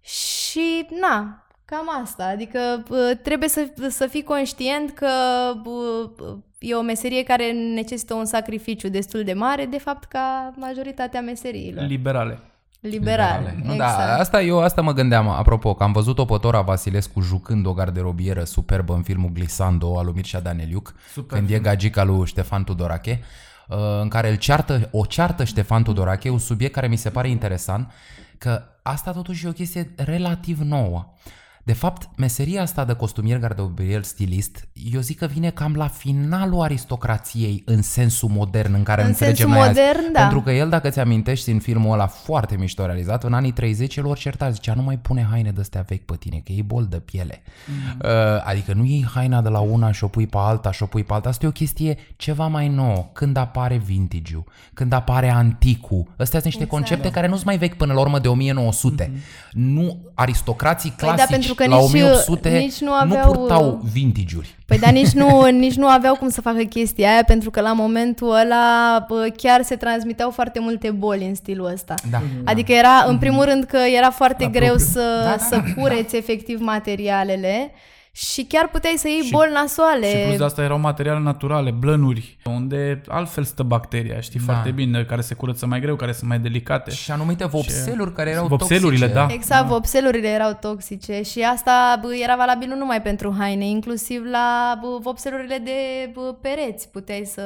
Și, 0.00 0.86
na, 1.00 1.46
cam 1.64 2.00
asta. 2.02 2.24
Adică 2.24 2.82
uh, 2.88 3.18
trebuie 3.22 3.48
să, 3.48 3.66
să 3.88 4.06
fii 4.06 4.22
conștient 4.22 4.90
că 4.90 5.10
uh, 5.64 6.36
e 6.58 6.74
o 6.74 6.82
meserie 6.82 7.22
care 7.22 7.52
necesită 7.52 8.14
un 8.14 8.24
sacrificiu 8.24 8.88
destul 8.88 9.24
de 9.24 9.32
mare, 9.32 9.64
de 9.64 9.78
fapt, 9.78 10.04
ca 10.04 10.52
majoritatea 10.56 11.20
meseriilor. 11.20 11.84
Liberale. 11.84 12.40
Liberale. 12.80 13.56
Nu, 13.64 13.72
exact. 13.72 13.96
Da, 13.96 14.16
asta 14.16 14.42
eu 14.42 14.60
asta 14.60 14.82
mă 14.82 14.92
gândeam, 14.92 15.28
apropo, 15.28 15.74
că 15.74 15.82
am 15.82 15.92
văzut-o 15.92 16.24
pe 16.24 16.36
Tora 16.40 16.60
Vasilescu 16.60 17.20
jucând 17.20 17.66
o 17.66 17.72
garderobieră 17.72 18.44
superbă 18.44 18.94
în 18.94 19.02
filmul 19.02 19.30
Glisando 19.30 19.98
al 19.98 20.04
lui 20.04 20.14
Mircea 20.14 20.40
Daneliuc, 20.40 20.94
Super 21.12 21.38
când 21.38 21.50
e 21.50 21.58
gagica 21.58 22.04
lui 22.04 22.26
Ștefan 22.26 22.64
Tudorache, 22.64 23.20
uh, 23.68 23.76
în 24.00 24.08
care 24.08 24.30
îl 24.30 24.36
ceartă, 24.36 24.88
o 24.92 25.04
ceartă 25.04 25.44
Ștefan 25.44 25.82
Tudorache, 25.82 26.28
un 26.28 26.38
subiect 26.38 26.74
care 26.74 26.86
mi 26.86 26.96
se 26.96 27.10
pare 27.10 27.28
interesant, 27.28 27.92
că 28.38 28.62
asta 28.82 29.12
totuși 29.12 29.46
e 29.46 29.48
o 29.48 29.52
chestie 29.52 29.94
relativ 29.96 30.58
nouă. 30.60 31.14
De 31.66 31.72
fapt, 31.72 32.08
meseria 32.16 32.62
asta 32.62 32.84
de 32.84 32.92
costumier 32.92 33.38
garderobier 33.38 34.02
stilist, 34.02 34.68
eu 34.92 35.00
zic 35.00 35.18
că 35.18 35.26
vine 35.26 35.50
cam 35.50 35.74
la 35.74 35.86
finalul 35.88 36.60
aristocrației 36.60 37.62
în 37.64 37.82
sensul 37.82 38.28
modern 38.28 38.74
în 38.74 38.82
care 38.82 39.00
În 39.02 39.06
înțelegem 39.08 39.36
sensul 39.36 39.62
noi 39.62 39.68
azi. 39.68 39.78
modern, 39.78 40.12
da. 40.12 40.20
Pentru 40.20 40.40
că 40.40 40.50
el, 40.50 40.68
dacă 40.68 40.88
ți 40.88 41.00
amintești 41.00 41.50
în 41.50 41.58
filmul 41.58 41.92
ăla 41.92 42.06
foarte 42.06 42.56
mișto 42.56 42.84
realizat, 42.84 43.24
în 43.24 43.32
anii 43.32 43.52
30 43.52 43.96
el 43.96 44.06
ori 44.06 44.20
certa, 44.20 44.50
zicea 44.50 44.74
nu 44.74 44.82
mai 44.82 44.98
pune 44.98 45.26
haine 45.30 45.50
de 45.50 45.60
astea 45.60 45.84
vechi 45.88 46.04
pe 46.04 46.16
tine, 46.18 46.40
că 46.44 46.52
e 46.52 46.62
bol 46.62 46.84
de 46.84 46.98
piele. 46.98 47.42
Mm. 47.66 48.00
Uh, 48.10 48.42
adică 48.44 48.72
nu 48.72 48.84
iei 48.84 49.06
haina 49.14 49.40
de 49.42 49.48
la 49.48 49.60
una 49.60 49.92
și 49.92 50.04
o 50.04 50.08
pui 50.08 50.26
pe 50.26 50.38
alta 50.40 50.70
și 50.70 50.82
o 50.82 50.86
pui 50.86 51.04
pe 51.04 51.12
alta. 51.12 51.28
Asta 51.28 51.44
e 51.44 51.48
o 51.48 51.52
chestie 51.52 51.98
ceva 52.16 52.46
mai 52.46 52.68
nouă. 52.68 53.08
Când 53.12 53.36
apare 53.36 53.76
vintage 53.76 54.36
când 54.74 54.92
apare 54.92 55.30
anticul. 55.30 56.02
Astea 56.10 56.40
sunt 56.40 56.44
niște 56.44 56.62
Exact. 56.62 56.70
concepte 56.70 57.10
care 57.10 57.26
nu 57.26 57.34
sunt 57.34 57.46
mai 57.46 57.58
vechi 57.58 57.74
până 57.74 57.92
la 57.92 58.00
urmă 58.00 58.18
de 58.18 58.28
1900. 58.28 59.12
Nu, 59.52 59.98
aristocrații 60.14 60.90
Păi 60.96 61.08
da, 61.08 61.14
clasici 61.14 61.30
pentru 61.30 61.54
că 61.56 61.68
la 61.68 61.76
nici- 61.76 61.84
1800 61.84 62.48
nici 62.48 62.80
nu 62.80 62.86
nu 62.88 62.92
aveau- 62.94 63.32
purtau 63.32 63.80
vintage-uri. 63.92 64.54
Păi 64.66 64.78
dar 64.78 64.90
nici 64.92 65.10
nu, 65.10 65.44
nici 65.64 65.74
nu 65.74 65.86
aveau 65.86 66.14
cum 66.14 66.28
să 66.28 66.40
facă 66.40 66.62
chestia 66.62 67.10
aia, 67.12 67.22
pentru 67.26 67.50
că 67.50 67.60
la 67.60 67.72
momentul 67.72 68.30
ăla 68.34 69.04
bă, 69.08 69.28
chiar 69.36 69.62
se 69.62 69.76
transmiteau 69.76 70.30
foarte 70.30 70.60
multe 70.60 70.90
boli 70.90 71.24
în 71.26 71.34
stilul 71.34 71.70
ăsta. 71.72 71.94
Da. 72.10 72.20
Adică 72.44 72.72
era, 72.72 73.04
în 73.06 73.18
primul 73.18 73.44
rând, 73.44 73.64
că 73.64 73.78
era 73.96 74.10
foarte 74.10 74.44
La 74.44 74.50
greu 74.50 74.66
propriu. 74.74 74.86
să, 74.92 75.20
Da, 75.24 75.30
da, 75.30 75.36
să 75.38 75.62
cureți 75.76 76.16
efectiv 76.16 76.60
materialele 76.60 77.70
și 78.18 78.42
chiar 78.44 78.68
puteai 78.68 78.94
să 78.96 79.08
iei 79.08 79.28
boli 79.30 79.50
nasoale. 79.52 80.08
Și 80.10 80.24
plus 80.26 80.36
de 80.36 80.44
asta 80.44 80.62
erau 80.62 80.78
materiale 80.78 81.18
naturale, 81.20 81.70
blănuri, 81.70 82.36
unde 82.44 83.02
altfel 83.08 83.44
stă 83.44 83.62
bacteria, 83.62 84.20
știi 84.20 84.40
Da. 84.46 84.52
foarte 84.52 84.70
bine, 84.70 85.04
care 85.04 85.20
se 85.20 85.34
curăță 85.34 85.66
mai 85.66 85.80
greu, 85.80 85.96
care 85.96 86.12
sunt 86.12 86.28
mai 86.28 86.38
delicate. 86.38 86.90
Și 86.90 87.10
anumite 87.10 87.46
vopseluri 87.46 88.12
care 88.12 88.30
erau 88.30 88.46
Vopselurile, 88.46 89.06
toxice. 89.08 89.26
da. 89.26 89.32
Exact, 89.34 89.66
vopselurile 89.66 90.28
erau 90.28 90.52
toxice 90.60 91.22
și 91.22 91.40
asta 91.42 91.98
bă, 92.02 92.14
era 92.22 92.36
valabil 92.36 92.68
nu 92.68 92.76
numai 92.76 93.02
pentru 93.02 93.34
haine, 93.38 93.66
inclusiv 93.68 94.22
la 94.30 94.78
bă, 94.80 94.86
vopselurile 95.00 95.58
de 95.64 96.10
bă, 96.12 96.34
pereți 96.40 96.88
puteai 96.88 97.22
să, 97.24 97.42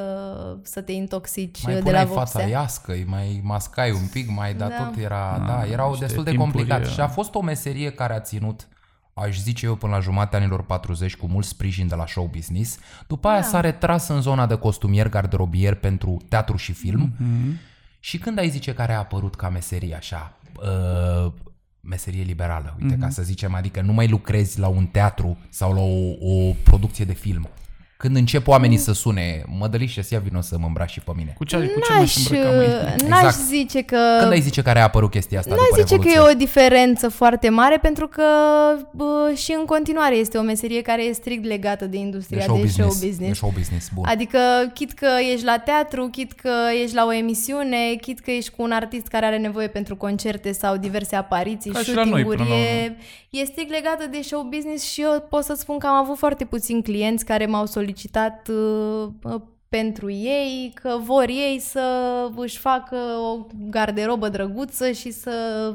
să 0.61 0.81
te 0.81 0.91
intoxici 0.91 1.63
Mai 1.63 1.73
de 1.73 1.79
puneai 1.79 2.03
la 2.03 2.09
fața 2.09 2.39
vopsea. 2.39 2.47
iască, 2.59 2.91
îi 2.91 3.05
mai 3.07 3.41
mascai 3.43 3.91
un 3.91 4.07
pic, 4.11 4.29
mai, 4.35 4.53
dar 4.53 4.69
Da. 4.69 4.75
tot 4.83 5.03
era, 5.03 5.35
Da, 5.39 5.45
da, 5.45 5.71
erau 5.71 5.89
niște 5.89 6.05
destul 6.05 6.23
de 6.23 6.29
timpuri, 6.29 6.51
complicat. 6.51 6.85
uh, 6.85 6.91
Și 6.91 6.99
a 6.99 7.07
fost 7.07 7.35
o 7.35 7.41
meserie 7.41 7.89
care 7.91 8.13
a 8.13 8.19
ținut 8.19 8.67
aș 9.13 9.39
zice 9.39 9.65
eu 9.65 9.75
până 9.75 9.93
la 9.93 9.99
jumatea 9.99 10.39
anilor 10.39 10.63
40 10.63 11.15
cu 11.15 11.27
mult 11.27 11.45
sprijin 11.45 11.87
de 11.87 11.95
la 11.95 12.05
show 12.07 12.29
business. 12.33 12.77
După 13.07 13.27
aia 13.27 13.39
Da. 13.39 13.45
s-a 13.47 13.59
retras 13.59 14.07
în 14.07 14.21
zona 14.21 14.45
de 14.45 14.55
costumier 14.55 15.09
garderobier 15.09 15.75
pentru 15.75 16.21
teatru 16.29 16.57
și 16.57 16.71
film. 16.73 17.13
Mm-hmm. 17.13 17.69
Și 17.99 18.17
când 18.17 18.37
ai 18.37 18.49
zice 18.49 18.73
care 18.73 18.93
a 18.93 18.97
apărut 18.97 19.35
ca 19.35 19.49
meserie 19.49 19.95
așa, 19.95 20.37
uh, 20.55 21.31
meserie 21.81 22.23
liberală, 22.23 22.75
uite, 22.81 22.95
ca 22.97 23.09
să 23.09 23.23
zicem, 23.23 23.55
adică 23.55 23.81
nu 23.81 23.93
mai 23.93 24.07
lucrezi 24.07 24.59
la 24.59 24.67
un 24.67 24.85
teatru 24.85 25.37
sau 25.49 25.73
la 25.73 25.81
o, 25.81 26.49
o 26.49 26.53
producție 26.63 27.05
de 27.05 27.13
film. 27.13 27.49
Când 28.01 28.15
încep 28.15 28.47
oamenii 28.47 28.77
să 28.77 28.93
sune, 28.93 29.43
mădăliște, 29.59 30.01
să 30.01 30.13
ia 30.13 30.19
vino 30.19 30.41
să 30.41 30.55
mă 30.59 30.65
îmbraci 30.67 30.89
și 30.89 30.99
pe 30.99 31.11
mine. 31.15 31.33
Cu 31.37 31.43
ce, 31.43 31.57
cu 31.57 31.79
ce 31.79 31.93
mă 31.93 31.99
N-aș, 31.99 32.15
îmbrăcam 32.15 32.59
aici? 32.59 33.01
n-aș 33.01 33.23
Exact. 33.23 33.37
zice 33.47 33.81
că... 33.81 33.97
Când 34.19 34.31
ai 34.31 34.41
zice 34.41 34.61
care 34.61 34.79
a 34.79 34.83
apărut 34.83 35.09
chestia 35.11 35.39
asta 35.39 35.55
N-aș 35.55 35.63
după 35.69 35.81
zice 35.81 35.95
că 35.95 36.07
e 36.07 36.11
Revoluție? 36.11 36.35
o 36.35 36.37
diferență 36.37 37.09
foarte 37.09 37.49
mare 37.49 37.77
pentru 37.77 38.07
că 38.07 38.23
bă, 38.91 39.33
și 39.35 39.55
în 39.59 39.65
continuare 39.65 40.15
este 40.15 40.37
o 40.37 40.41
meserie 40.41 40.81
care 40.81 41.03
e 41.03 41.11
strict 41.13 41.45
legată 41.45 41.85
de 41.85 41.97
industria 41.97 42.37
de 42.37 42.43
show, 42.43 42.55
de 42.55 42.61
business. 42.61 42.95
show 42.97 43.09
business. 43.09 43.31
De 43.31 43.33
show 43.33 43.51
business, 43.57 43.89
bun. 43.93 44.05
Adică, 44.05 44.39
chit 44.73 44.91
că 44.91 45.07
ești 45.33 45.45
la 45.45 45.57
teatru, 45.57 46.07
chit 46.07 46.31
că 46.31 46.51
ești 46.83 46.95
la 46.95 47.05
o 47.05 47.13
emisiune, 47.13 47.95
chit 48.01 48.19
că 48.19 48.31
ești 48.31 48.51
cu 48.55 48.61
un 48.63 48.71
artist 48.71 49.07
care 49.07 49.25
are 49.25 49.37
nevoie 49.37 49.67
pentru 49.67 49.95
concerte 49.95 50.51
sau 50.51 50.77
diverse 50.77 51.15
apariții, 51.15 51.71
Ca 51.71 51.79
și 51.79 51.93
la 51.93 52.03
noi, 52.03 52.09
shooting-uri, 52.09 52.37
până 52.37 52.49
la 52.49 52.55
e, 52.55 52.95
e 53.29 53.45
strict 53.45 53.71
legată 53.71 54.07
de 54.11 54.19
show 54.21 54.41
business 54.41 54.91
și 54.91 55.01
eu 55.01 55.25
pot 55.29 55.43
să 55.43 55.53
spun 55.57 55.77
că 55.77 55.87
am 55.87 55.95
avut 55.95 56.17
foarte 56.17 56.45
puțini 56.45 56.83
clienți 56.83 57.25
care 57.25 57.45
m-au 57.45 57.65
solicitat 57.65 57.89
uh, 58.47 59.07
uh, 59.23 59.41
pentru 59.69 60.11
ei, 60.11 60.71
că 60.81 60.89
vor 61.03 61.25
ei 61.27 61.59
să 61.59 61.81
își 62.35 62.57
facă 62.57 62.95
o 63.31 63.45
garderobă 63.69 64.29
drăguță 64.29 64.91
și 64.91 65.11
să 65.11 65.31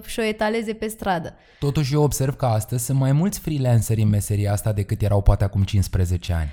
și-o 0.07 0.23
etaleze 0.23 0.73
pe 0.73 0.87
stradă. 0.87 1.35
Totuși 1.59 1.95
eu 1.95 2.03
observ 2.03 2.37
că 2.37 2.47
astăzi 2.47 2.85
sunt 2.85 2.99
mai 2.99 3.13
mulți 3.13 3.39
freelanceri 3.41 4.01
în 4.03 4.09
meseria 4.09 4.53
asta 4.53 4.73
decât 4.73 5.03
erau 5.03 5.23
poate 5.23 5.45
acum 5.45 5.63
15 5.63 6.33
ani. 6.33 6.49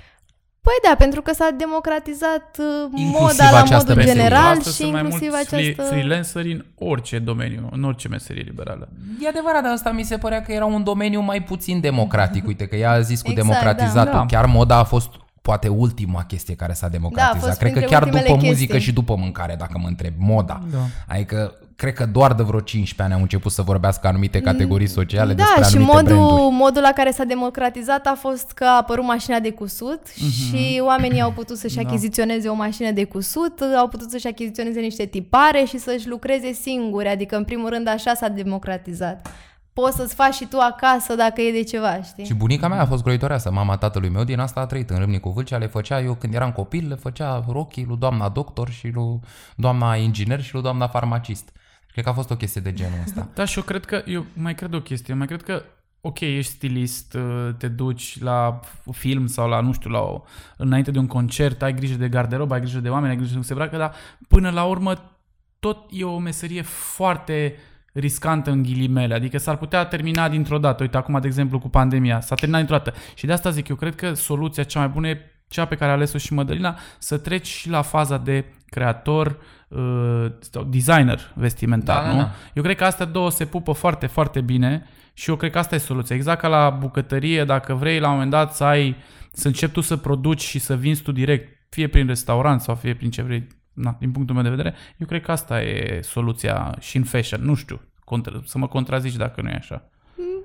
Păi 0.60 0.88
da, 0.88 0.94
pentru 0.96 1.22
că 1.22 1.32
s-a 1.34 1.48
democratizat 1.58 2.58
uh, 2.58 2.64
Inclusiv 2.94 3.20
moda 3.20 3.50
la 3.50 3.58
această 3.62 3.88
modul 3.88 3.94
meserie. 3.94 4.22
general 4.22 4.50
Astăzi 4.50 4.76
și 4.76 4.82
sunt 4.82 4.92
mai 4.92 5.00
inclusiv 5.00 5.30
mulți 5.30 5.54
această... 5.54 5.72
free- 5.82 5.84
freelanceri 5.88 6.52
în 6.52 6.64
orice 6.78 7.18
domeniu, 7.18 7.68
în 7.72 7.84
orice 7.84 8.08
meserie 8.08 8.42
liberală. 8.42 8.88
E 9.20 9.28
adevărat, 9.28 9.62
dar 9.62 9.72
asta 9.72 9.90
mi 9.90 10.02
se 10.02 10.18
părea 10.18 10.42
că 10.42 10.52
era 10.52 10.64
un 10.64 10.82
domeniu 10.84 11.20
mai 11.20 11.42
puțin 11.42 11.80
democratic. 11.80 12.46
Uite 12.50 12.66
că 12.66 12.76
ea 12.76 12.90
a 12.90 13.00
zis 13.00 13.22
cu 13.22 13.30
Exact, 13.30 13.48
democratizat-o. 13.48 14.10
da. 14.10 14.16
Da. 14.16 14.26
Chiar 14.26 14.46
moda 14.46 14.76
a 14.76 14.84
fost 14.84 15.08
poate 15.48 15.68
ultima 15.68 16.24
chestie 16.24 16.54
care 16.54 16.72
s-a 16.72 16.88
democratizat. 16.88 17.40
Da, 17.40 17.46
fost 17.46 17.58
cred 17.58 17.72
că 17.72 17.78
printre 17.78 17.96
chiar 17.96 18.04
după 18.04 18.16
ultimele 18.16 18.48
muzică 18.48 18.72
chestii. 18.72 18.88
și 18.88 18.94
după 18.94 19.16
mâncare, 19.16 19.54
dacă 19.58 19.78
mă 19.82 19.88
întreb, 19.88 20.12
moda. 20.18 20.62
Da. 20.72 20.78
Adică 21.08 21.54
cred 21.76 21.92
că 21.94 22.06
doar 22.06 22.32
de 22.32 22.42
vreo 22.42 22.60
15 22.60 23.02
ani 23.02 23.12
au 23.12 23.20
început 23.20 23.52
să 23.52 23.62
vorbească 23.62 24.06
anumite 24.06 24.40
categorii 24.40 24.86
sociale 24.86 25.34
despre 25.34 25.60
Da, 25.60 25.66
și 25.66 25.76
anumite 25.76 25.96
modul, 25.96 26.26
branduri. 26.26 26.54
modul 26.54 26.82
la 26.82 26.92
care 26.94 27.10
s-a 27.10 27.24
democratizat 27.24 28.06
a 28.06 28.16
fost 28.20 28.50
că 28.52 28.64
a 28.64 28.76
apărut 28.76 29.04
mașina 29.04 29.38
de 29.38 29.50
cusut 29.50 30.06
și 30.08 30.82
oamenii 30.84 31.20
au 31.20 31.32
putut 31.32 31.56
să-și 31.58 31.78
achiziționeze 31.78 32.48
o 32.48 32.54
mașină 32.54 32.90
de 32.90 33.04
cusut, 33.04 33.60
au 33.78 33.88
putut 33.88 34.10
să-și 34.10 34.26
achiziționeze 34.26 34.80
niște 34.80 35.04
tipare 35.04 35.64
și 35.64 35.78
să-și 35.78 36.08
lucreze 36.08 36.52
singuri. 36.52 37.08
Adică, 37.08 37.36
în 37.36 37.44
primul 37.44 37.68
rând, 37.68 37.88
așa 37.88 38.14
s-a 38.14 38.28
democratizat. 38.28 39.28
Poți 39.74 39.96
să-ți 39.96 40.14
faci 40.14 40.34
și 40.34 40.46
tu 40.46 40.58
acasă 40.58 41.14
dacă 41.14 41.40
e 41.40 41.52
de 41.52 41.62
ceva, 41.62 42.02
știi? 42.02 42.24
Și 42.24 42.34
bunica 42.34 42.68
mea 42.68 42.80
a 42.80 42.86
fost 42.86 43.02
grăitoreasă, 43.02 43.50
mama 43.50 43.76
tatălui 43.76 44.08
meu, 44.08 44.24
din 44.24 44.38
asta 44.38 44.60
a 44.60 44.66
trăit 44.66 44.90
în 44.90 44.98
Râmnicu 44.98 45.30
Vâlcea, 45.30 45.56
le 45.56 45.66
făcea, 45.66 46.00
eu 46.00 46.14
când 46.14 46.34
eram 46.34 46.52
copil, 46.52 46.88
le 46.88 46.94
făcea 46.94 47.44
rochii 47.48 47.84
lui 47.84 47.96
doamna 47.96 48.28
doctor 48.28 48.70
și 48.70 48.88
lui 48.88 49.20
doamna 49.56 49.96
inginer 49.96 50.42
și 50.42 50.52
lui 50.52 50.62
doamna 50.62 50.86
farmacist. 50.86 51.52
Cred 51.92 52.04
că 52.04 52.10
a 52.10 52.14
fost 52.14 52.30
o 52.30 52.36
chestie 52.36 52.60
de 52.60 52.72
genul 52.72 52.98
ăsta. 53.04 53.28
Da, 53.34 53.44
și 53.44 53.58
eu 53.58 53.64
cred 53.64 53.84
că, 53.84 54.02
eu 54.06 54.26
mai 54.32 54.54
cred 54.54 54.74
o 54.74 54.80
chestie, 54.80 55.12
eu 55.12 55.18
mai 55.18 55.26
cred 55.26 55.42
că, 55.42 55.62
ok, 56.00 56.20
ești 56.20 56.52
stilist, 56.52 57.14
uh, 57.14 57.48
te 57.58 57.68
duci 57.68 58.20
la 58.20 58.60
film 58.90 59.26
sau 59.26 59.48
la, 59.48 59.60
nu 59.60 59.72
știu, 59.72 59.90
la 59.90 60.00
o, 60.00 60.22
înainte 60.56 60.90
de 60.90 60.98
un 60.98 61.06
concert, 61.06 61.62
ai 61.62 61.74
grijă 61.74 61.96
de 61.96 62.08
garderobă, 62.08 62.54
ai 62.54 62.60
grijă 62.60 62.78
de 62.78 62.88
oameni, 62.88 63.10
ai 63.10 63.16
grijă 63.16 63.30
de 63.30 63.36
cum 63.36 63.46
se 63.46 63.54
bracă, 63.54 63.76
dar 63.76 63.94
până 64.28 64.50
la 64.50 64.64
urmă 64.64 65.10
tot 65.58 65.86
e 65.90 66.04
o 66.04 66.18
meserie 66.18 66.62
foarte 66.62 67.56
riscantă 67.94 68.50
în 68.50 68.62
ghilimele, 68.62 69.14
adică 69.14 69.38
s-ar 69.38 69.56
putea 69.56 69.84
termina 69.84 70.28
dintr-o 70.28 70.58
dată. 70.58 70.82
Uite, 70.82 70.96
acum, 70.96 71.20
de 71.20 71.26
exemplu, 71.26 71.58
cu 71.58 71.68
pandemia, 71.68 72.20
s-a 72.20 72.34
terminat 72.34 72.66
dintr-o 72.66 72.82
dată. 72.84 72.98
Și 73.14 73.26
de 73.26 73.32
asta 73.32 73.50
zic, 73.50 73.68
eu 73.68 73.76
cred 73.76 73.94
că 73.94 74.12
soluția 74.14 74.62
cea 74.62 74.78
mai 74.78 74.88
bună 74.88 75.08
e 75.08 75.20
cea 75.48 75.64
pe 75.64 75.74
care 75.74 75.90
a 75.90 75.94
ales-o 75.94 76.18
și 76.18 76.32
Mădălina, 76.32 76.78
să 76.98 77.18
treci 77.18 77.46
și 77.46 77.68
la 77.68 77.82
faza 77.82 78.16
de 78.18 78.44
creator, 78.66 79.38
uh, 79.68 80.26
sau 80.38 80.62
designer 80.64 81.32
vestimentar, 81.34 82.02
Da, 82.02 82.08
da, 82.08 82.12
nu? 82.14 82.18
da. 82.18 82.30
Eu 82.54 82.62
cred 82.62 82.76
că 82.76 82.84
astea 82.84 83.06
două 83.06 83.30
se 83.30 83.44
pupă 83.44 83.72
foarte, 83.72 84.06
foarte 84.06 84.40
bine 84.40 84.86
și 85.12 85.30
eu 85.30 85.36
cred 85.36 85.50
că 85.50 85.58
asta 85.58 85.74
e 85.74 85.78
soluția. 85.78 86.16
Exact 86.16 86.40
ca 86.40 86.48
la 86.48 86.70
bucătărie, 86.70 87.44
dacă 87.44 87.74
vrei 87.74 87.98
la 87.98 88.06
un 88.06 88.12
moment 88.12 88.30
dat 88.30 88.54
să 88.54 88.64
ai, 88.64 88.96
să 89.32 89.46
începi 89.46 89.72
tu 89.72 89.80
să 89.80 89.96
produci 89.96 90.42
și 90.42 90.58
să 90.58 90.76
vinzi 90.76 91.02
tu 91.02 91.12
direct, 91.12 91.66
fie 91.68 91.88
prin 91.88 92.06
restaurant 92.06 92.60
sau 92.60 92.74
fie 92.74 92.94
prin 92.94 93.10
ce 93.10 93.22
vrei, 93.22 93.46
na, 93.74 93.96
din 94.00 94.10
punctul 94.10 94.34
meu 94.34 94.44
de 94.44 94.50
vedere, 94.50 94.74
eu 94.96 95.06
cred 95.06 95.22
că 95.22 95.30
asta 95.30 95.62
e 95.62 96.00
soluția 96.02 96.76
și 96.80 96.96
în 96.96 97.04
fashion, 97.04 97.44
nu 97.44 97.54
știu, 97.54 97.80
contra, 98.04 98.40
să 98.44 98.58
mă 98.58 98.68
contrazici 98.68 99.16
dacă 99.16 99.42
nu 99.42 99.48
e 99.48 99.54
așa. 99.54 99.82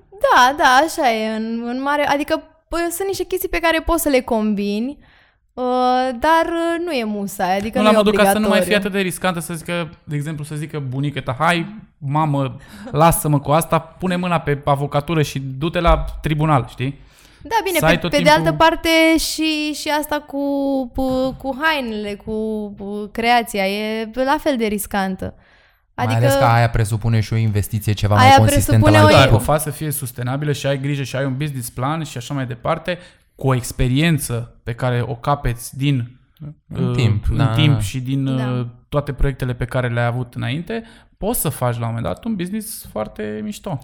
Da, 0.10 0.56
da, 0.58 0.80
așa 0.86 1.12
e. 1.12 1.36
În, 1.36 1.64
în 1.66 1.82
mare, 1.82 2.08
adică 2.08 2.44
pă, 2.68 2.78
sunt 2.92 3.08
niște 3.08 3.24
chestii 3.24 3.50
pe 3.50 3.60
care 3.60 3.82
poți 3.82 4.02
să 4.02 4.10
le 4.10 4.22
combini, 4.22 4.98
uh, 5.54 5.64
dar 6.20 6.46
uh, 6.46 6.86
nu 6.86 6.92
e 6.92 7.04
musai, 7.04 7.58
adică 7.58 7.78
nu 7.78 7.84
nu, 7.84 7.90
la 7.90 7.94
e 7.94 7.98
modul 7.98 8.14
ca 8.14 8.24
să 8.24 8.30
obligatoriu. 8.30 8.48
nu 8.48 8.54
mai 8.54 8.62
fie 8.62 8.76
atât 8.76 8.92
de 8.92 9.00
riscantă 9.00 9.40
să 9.40 9.54
zică, 9.54 9.90
de 10.04 10.16
exemplu, 10.16 10.44
să 10.44 10.56
zică 10.56 10.80
bunică 10.80 11.22
ta, 11.22 11.36
hai, 11.40 11.76
mamă, 11.98 12.56
lasă-mă 12.92 13.40
cu 13.40 13.52
asta, 13.52 13.80
pune 13.80 14.16
mâna 14.16 14.40
pe 14.40 14.62
avocatură 14.66 15.22
și 15.22 15.40
du-te 15.40 15.80
la 15.80 16.06
tribunal, 16.22 16.66
știi? 16.70 17.00
Da, 17.42 17.56
bine, 17.64 17.78
Să 17.78 17.86
ai 17.86 17.94
pe, 17.94 18.00
tot 18.00 18.10
pe 18.12 18.18
de 18.18 18.24
timpul- 18.24 18.40
altă 18.46 18.58
parte 18.58 18.90
și, 19.18 19.74
și 19.74 19.90
asta 20.00 20.20
cu, 20.20 20.38
cu, 20.96 21.32
cu 21.32 21.58
hainele, 21.62 22.14
cu, 22.16 22.70
cu 22.78 23.10
creația, 23.12 23.68
e 23.68 24.10
la 24.14 24.38
fel 24.40 24.58
de 24.58 24.66
riscantă. 24.66 25.34
Adică... 25.94 26.14
Mai 26.20 26.26
ales 26.28 26.38
că 26.40 26.44
aia 26.46 26.70
presupune 26.70 27.20
și 27.20 27.34
o 27.34 27.36
investiție 27.36 27.94
ceva 27.94 28.16
mai 28.16 28.26
Aia 28.26 28.38
consistentă 28.38 28.72
presupune 28.72 28.98
la 28.98 29.04
o- 29.04 29.10
Da, 29.10 29.18
început. 29.18 29.40
o 29.40 29.44
faci 29.44 29.62
să 29.62 29.70
fie 29.70 29.92
sustenabilă 29.92 30.52
și 30.52 30.66
ai 30.68 30.80
grijă 30.80 31.04
și 31.04 31.16
ai 31.16 31.26
un 31.26 31.38
business 31.38 31.70
plan 31.70 32.04
și 32.04 32.18
așa 32.18 32.34
mai 32.34 32.46
departe, 32.46 32.98
cu 33.36 33.48
o 33.48 33.56
experiență 33.56 34.56
pe 34.64 34.74
care 34.74 35.02
o 35.08 35.16
capeți 35.16 35.78
din 35.78 36.20
În 36.68 36.86
uh, 36.88 36.96
timp, 36.96 37.26
în 37.30 37.38
da, 37.38 37.54
timp 37.54 37.74
da. 37.74 37.80
și 37.80 38.00
din 38.00 38.36
Da. 38.38 38.50
uh, 38.52 38.66
toate 38.90 39.14
proiectele 39.14 39.54
pe 39.54 39.66
care 39.66 39.88
le-ai 39.88 40.06
avut 40.06 40.34
înainte, 40.34 40.84
poți 41.18 41.40
să 41.40 41.50
faci 41.50 41.74
la 41.78 41.80
un 41.82 41.88
moment 41.88 42.04
dat 42.06 42.26
un 42.26 42.36
business 42.36 42.86
foarte 42.92 43.40
mișto. 43.44 43.80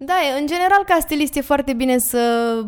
Da, 0.00 0.12
e- 0.12 0.40
în 0.40 0.46
general 0.46 0.84
ca 0.86 0.98
stilist 1.00 1.36
e 1.36 1.40
foarte 1.40 1.72
bine 1.72 1.98
să, 1.98 2.18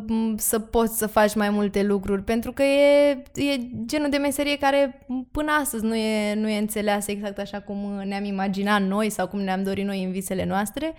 m, 0.07 0.37
să 0.37 0.59
poți 0.59 0.99
să 0.99 1.07
faci 1.07 1.35
mai 1.35 1.51
multe 1.51 1.83
lucruri, 1.83 2.22
pentru 2.22 2.53
că 2.53 2.62
e, 2.62 3.11
e 3.35 3.59
genul 3.87 4.11
de 4.11 4.16
meserie 4.16 4.57
care 4.59 5.05
m, 5.07 5.28
până 5.33 5.51
astăzi 5.61 5.85
nu 5.85 5.95
e, 5.97 6.35
nu 6.35 6.49
e 6.49 6.59
înțeleasă 6.59 7.11
exact 7.11 7.39
așa 7.39 7.61
cum 7.61 8.03
ne-am 8.05 8.24
imaginat 8.24 8.83
noi 8.83 9.11
sau 9.11 9.28
cum 9.28 9.41
ne-am 9.41 9.62
dorit 9.62 9.85
noi 9.85 10.05
în 10.05 10.11
visele 10.11 10.45
noastre. 10.45 10.93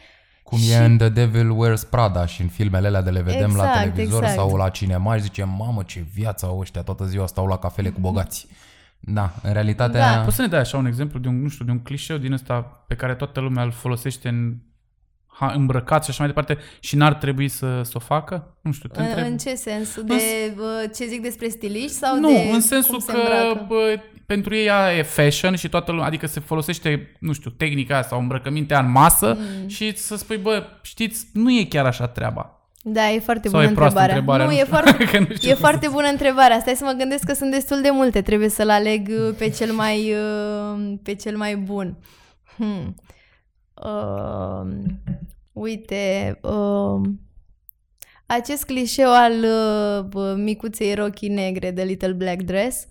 Cum 0.44 0.60
e 0.72 0.76
în 0.76 0.98
The 0.98 1.10
Devil 1.10 1.50
Wears 1.50 1.84
Prada 1.84 2.26
și 2.26 2.42
în 2.42 2.48
filmele 2.48 2.88
alea 2.88 3.02
de 3.02 3.10
le 3.10 3.22
vedem 3.22 3.56
la 3.56 3.64
Exact, 3.64 3.80
televizor 3.80 4.24
exact. 4.24 4.40
sau 4.40 4.56
la 4.56 4.70
cinema 4.70 5.16
și 5.16 5.22
zicem, 5.22 5.50
mamă, 5.58 5.84
ce 5.84 6.06
viață 6.14 6.46
au 6.46 6.60
ăștia, 6.60 6.82
toată 6.82 7.06
ziua 7.06 7.28
stau 7.28 7.48
la 7.48 7.58
cafele 7.58 7.90
cu 7.90 8.00
bogați. 8.00 8.48
Da, 9.00 9.34
în 9.42 9.54
realitate... 9.54 9.98
Da. 9.98 10.22
Poți 10.24 10.36
să 10.36 10.42
ne 10.42 10.48
dai 10.48 10.60
așa 10.60 10.78
un 10.78 10.86
exemplu 10.86 11.20
de 11.20 11.28
un, 11.28 11.42
nu 11.42 11.48
știu, 11.48 11.66
de 11.66 11.72
un 11.72 11.80
clișeu 11.80 12.18
din 12.18 12.32
ăsta 12.32 12.84
pe 12.88 12.96
care 12.96 13.16
toată 13.16 13.40
lumea 13.40 13.64
îl 13.64 13.72
folosește 13.72 14.28
în 14.28 14.54
ha, 15.34 15.52
îmbrăcat 15.56 16.04
și 16.04 16.10
așa 16.10 16.24
mai 16.24 16.34
departe 16.34 16.58
și 16.80 16.96
n-ar 16.96 17.14
trebui 17.14 17.48
să, 17.48 17.82
să 17.84 17.92
o 17.96 18.00
facă? 18.00 18.56
Nu 18.62 18.72
știu, 18.72 18.90
te 18.90 19.00
În, 19.00 19.06
întreb. 19.06 19.26
în 19.26 19.38
ce 19.38 19.56
sens? 19.56 20.02
De 20.02 20.14
uh, 20.58 20.90
ce 20.96 21.06
zic 21.06 21.22
despre 21.22 21.48
stiliști 21.48 21.92
sau 21.92 22.20
nu, 22.20 22.28
de 22.28 22.50
în 22.54 22.62
sensul 22.62 22.92
cum 22.96 23.00
se 23.00 23.12
că 23.12 23.18
îmbracă? 23.18 23.66
bă, 23.68 24.00
pentru 24.26 24.56
ei 24.56 24.70
aia 24.70 24.98
e 24.98 25.02
fashion 25.04 25.56
și 25.56 25.70
toată 25.70 25.92
lumea, 25.92 26.08
adică 26.08 26.28
se 26.28 26.40
folosește, 26.40 27.12
nu 27.20 27.34
știu, 27.34 27.50
tehnica 27.50 27.94
aia 27.94 28.04
sau 28.04 28.20
îmbrăcămintea 28.20 28.80
în 28.80 28.92
masă 28.92 29.38
Mm. 29.40 29.68
și 29.68 29.98
să 29.98 30.16
spui, 30.16 30.38
bă, 30.38 30.64
știți, 30.82 31.26
nu 31.34 31.52
e 31.52 31.64
chiar 31.70 31.86
așa 31.86 32.08
treaba. 32.08 32.56
Da, 32.84 33.10
e 33.12 33.20
foarte 33.20 33.48
Sau 33.48 33.60
bună 33.60 33.72
e 33.72 33.76
proastă 33.76 34.00
întrebarea. 34.00 34.16
întrebarea, 34.40 34.46
nu, 34.46 34.52
nu 34.52 34.58
e 34.58 34.64
știu. 34.64 34.74
foarte, 34.76 35.04
Că 35.18 35.20
nu 35.30 35.36
știu 35.36 35.50
e 35.50 35.54
cum 35.54 35.62
foarte 35.62 35.88
bună 35.92 36.08
întrebarea. 36.08 36.60
Stai 36.60 36.74
să 36.76 36.84
mă 36.86 36.92
gândesc 36.98 37.24
că 37.24 37.34
sunt 37.34 37.52
destul 37.52 37.82
de 37.82 37.90
multe. 37.92 38.22
Trebuie 38.22 38.50
să-l 38.50 38.70
aleg 38.70 39.08
uh, 39.10 39.36
pe 39.38 39.50
cel 39.50 39.72
mai, 39.74 40.14
uh, 40.14 40.94
pe 41.04 41.16
cel 41.16 41.38
mai 41.38 41.56
bun. 41.56 41.98
Hmm. 42.56 42.96
Uh, 43.86 44.68
uite, 45.52 46.40
uh, 46.42 47.02
acest 48.26 48.66
clișeu 48.66 49.14
al 49.14 49.32
uh, 49.32 50.04
bă, 50.04 50.36
micuței 50.38 50.94
rochii 50.94 51.30
negre 51.30 51.72
de 51.72 51.84
Little 51.84 52.12
Black 52.12 52.42
Dress, 52.42 52.88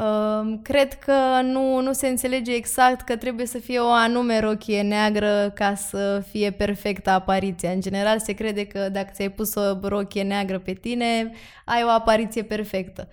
uh, 0.00 0.58
cred 0.62 0.94
că 0.94 1.40
nu, 1.42 1.80
nu 1.80 1.92
se 1.92 2.08
înțelege 2.08 2.54
exact 2.54 3.00
că 3.00 3.16
trebuie 3.16 3.46
să 3.46 3.58
fie 3.58 3.78
o 3.78 3.90
anume 3.90 4.40
rochie 4.40 4.82
neagră 4.82 5.52
ca 5.54 5.74
să 5.74 6.24
fie 6.30 6.50
perfectă 6.50 7.10
apariția. 7.10 7.70
În 7.70 7.80
general 7.80 8.18
se 8.18 8.32
crede 8.32 8.66
că 8.66 8.88
dacă 8.88 9.10
ți-ai 9.12 9.30
pus 9.30 9.54
o 9.54 9.78
rochie 9.82 10.22
neagră 10.22 10.58
pe 10.58 10.72
tine, 10.72 11.30
ai 11.64 11.82
o 11.84 11.88
apariție 11.88 12.42
perfectă. 12.42 13.08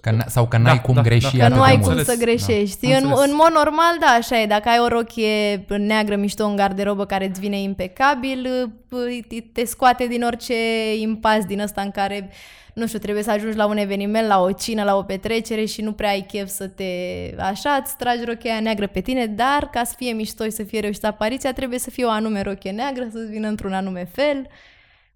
Că 0.00 0.10
n- 0.16 0.26
sau 0.26 0.46
că 0.48 0.56
n-ai 0.56 0.74
Da, 0.74 0.80
cum 0.80 0.94
da, 0.94 1.00
greși 1.00 1.36
da. 1.36 1.38
Că 1.38 1.44
atât 1.44 1.56
nu 1.56 1.62
de 1.62 1.68
ai 1.68 1.76
mult. 1.76 1.88
cum 1.88 1.96
Înțeles, 1.98 2.18
să 2.18 2.24
greșești. 2.24 2.88
da. 2.88 2.96
în, 2.96 3.02
Înțeles. 3.04 3.24
în 3.30 3.34
mod 3.34 3.50
normal, 3.52 3.96
da, 4.00 4.06
așa 4.06 4.40
e. 4.40 4.46
Dacă 4.46 4.68
ai 4.68 4.78
o 4.78 4.88
rochie 4.88 5.64
neagră 5.78 6.16
mișto 6.16 6.44
în 6.46 6.56
garderobă 6.56 7.06
care 7.06 7.26
îți 7.28 7.40
vine 7.40 7.60
impecabil, 7.60 8.48
p- 8.86 9.52
te 9.52 9.64
scoate 9.64 10.06
din 10.06 10.22
orice 10.22 10.54
impas 11.00 11.44
din 11.44 11.60
ăsta 11.60 11.80
în 11.80 11.90
care, 11.90 12.30
nu 12.74 12.86
știu, 12.86 12.98
trebuie 12.98 13.22
să 13.22 13.30
ajungi 13.30 13.56
la 13.56 13.66
un 13.66 13.76
eveniment, 13.76 14.26
la 14.28 14.40
o 14.40 14.52
cină, 14.52 14.84
la 14.84 14.96
o 14.96 15.02
petrecere 15.02 15.64
și 15.64 15.80
nu 15.82 15.92
prea 15.92 16.10
ai 16.10 16.24
chef 16.28 16.48
să 16.48 16.66
te... 16.68 16.84
Așa, 17.38 17.80
îți 17.84 17.96
tragi 17.96 18.24
rochia 18.24 18.50
aia 18.52 18.60
neagră 18.60 18.86
pe 18.86 19.00
tine, 19.00 19.26
dar 19.26 19.68
ca 19.72 19.84
să 19.84 19.94
fie 19.96 20.12
mișto 20.12 20.44
și 20.44 20.50
să 20.50 20.62
fie 20.62 20.80
reușită 20.80 21.06
apariția, 21.06 21.52
trebuie 21.52 21.78
să 21.78 21.90
fie 21.90 22.04
o 22.04 22.10
anume 22.10 22.40
rochie 22.42 22.70
neagră, 22.70 23.02
să-ți 23.12 23.30
vină 23.30 23.48
într-un 23.48 23.72
anume 23.72 24.08
fel. 24.14 24.46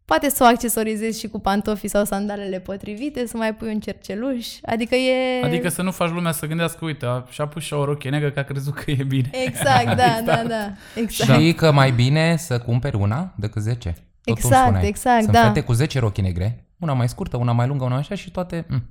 Poate 0.04 0.28
să 0.28 0.42
o 0.42 0.46
accesorizezi 0.46 1.18
și 1.20 1.28
cu 1.28 1.40
pantofii 1.40 1.88
sau 1.88 2.04
sandalele 2.04 2.58
potrivite, 2.58 3.26
să 3.26 3.36
mai 3.36 3.54
pui 3.54 3.72
un 3.72 3.80
cerceluș. 3.80 4.46
Adică 4.62 4.94
e... 4.94 5.44
Adică 5.44 5.68
să 5.68 5.82
nu 5.82 5.90
faci 5.90 6.10
lumea 6.10 6.32
să 6.32 6.46
gândească, 6.46 6.84
uite, 6.84 7.06
a, 7.06 7.24
și-a 7.30 7.46
pus 7.46 7.62
și 7.62 7.72
o 7.72 7.84
rochie 7.84 8.10
neagră 8.10 8.30
că 8.30 8.38
a 8.38 8.42
crezut 8.42 8.74
că 8.74 8.90
e 8.90 9.04
bine. 9.04 9.30
Exact, 9.46 9.96
da, 10.02 10.20
da, 10.24 10.42
da. 10.48 10.70
Exact. 10.96 11.40
Și 11.40 11.52
că 11.52 11.72
mai 11.72 11.90
bine 11.90 12.36
să 12.36 12.58
cumperi 12.58 12.96
una 12.96 13.34
decât 13.36 13.62
10. 13.62 13.88
Tot 13.88 13.96
îmi 14.24 14.36
Exact, 14.36 14.62
spuneai. 14.62 14.86
exact, 14.86 15.22
Sunt 15.22 15.34
da. 15.34 15.42
fete 15.42 15.60
cu 15.60 15.72
10 15.72 15.98
rochii 15.98 16.22
negre, 16.22 16.66
una 16.78 16.92
mai 16.92 17.08
scurtă, 17.08 17.36
una 17.36 17.52
mai 17.52 17.66
lungă, 17.66 17.84
una 17.84 17.96
așa 17.96 18.14
și 18.14 18.30
toate... 18.30 18.64
mm. 18.68 18.82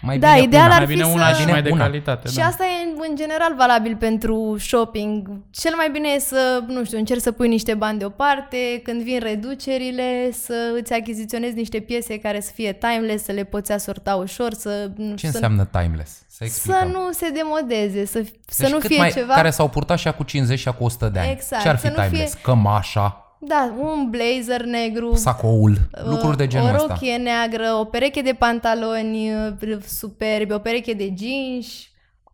Mai 0.00 0.18
Da, 0.18 0.28
bine 0.32 0.42
ideal 0.42 0.64
una. 0.64 0.72
ar 0.74 0.78
mai 0.78 0.86
fi 0.88 0.92
bine 0.94 1.04
să- 1.06 1.12
una 1.14 1.28
și 1.32 1.38
Bine 1.40 1.52
mai 1.52 1.62
de 1.62 1.70
una. 1.70 1.82
calitate. 1.84 2.28
Și 2.28 2.36
da. 2.36 2.44
asta 2.46 2.64
e 2.64 2.84
în- 2.86 3.04
în 3.08 3.16
general 3.16 3.54
valabil 3.56 3.96
pentru 3.96 4.56
shopping. 4.58 5.28
Cel 5.50 5.74
mai 5.76 5.90
bine 5.90 6.08
e 6.08 6.18
să, 6.18 6.62
nu 6.66 6.84
știu, 6.84 6.98
încerci 6.98 7.20
să 7.20 7.32
pui 7.32 7.48
niște 7.48 7.74
bani 7.74 7.98
deoparte, 7.98 8.56
când 8.82 9.02
vin 9.02 9.18
reducerile, 9.22 10.30
să 10.32 10.54
îți 10.80 10.92
achiziționezi 10.92 11.54
niște 11.54 11.78
piese 11.80 12.18
care 12.18 12.40
să 12.40 12.50
fie 12.54 12.72
timeless, 12.72 13.24
să 13.24 13.32
le 13.32 13.44
poți 13.44 13.72
asorta 13.72 14.14
ușor, 14.14 14.52
să, 14.52 14.90
nu 14.96 15.08
Ce 15.10 15.16
știu, 15.16 15.28
să, 15.28 15.34
înseamnă 15.34 15.64
timeless? 15.64 16.24
Să 16.28 16.44
explicăm. 16.44 16.78
să 16.80 16.86
nu 16.92 17.12
se 17.12 17.28
demodeze, 17.30 18.04
să, 18.06 18.22
să 18.46 18.62
Deci 18.62 18.72
nu 18.72 18.78
cât 18.78 18.88
fie 18.88 18.98
mai, 18.98 19.10
ceva... 19.10 19.34
Care 19.34 19.50
s-au 19.50 19.68
purtat 19.68 19.98
și 19.98 20.12
cu 20.12 20.22
50 20.22 20.58
și 20.58 20.68
cu 20.78 20.84
100 20.84 21.08
de 21.08 21.18
ani. 21.18 21.30
Exact, 21.30 21.62
Ce 21.62 21.68
ar 21.68 21.76
fi 21.76 21.80
să 21.86 21.88
nu 21.88 21.94
fie- 22.00 22.06
timeless? 22.08 22.34
Cămașa, 22.42 23.25
Da, 23.48 23.72
un 23.78 24.10
blazer 24.10 24.64
negru, 24.64 25.14
sacoul, 25.14 25.76
lucruri 26.04 26.36
de 26.36 26.46
genul 26.46 26.70
o 26.70 26.74
ăsta. 26.74 26.86
rochie 26.88 27.16
neagră, 27.16 27.72
o 27.80 27.84
pereche 27.84 28.20
de 28.20 28.32
pantaloni 28.38 29.32
uh, 29.32 29.76
superbi, 29.86 30.52
o 30.52 30.58
pereche 30.58 30.92
de 30.92 31.14
jeans, 31.18 31.66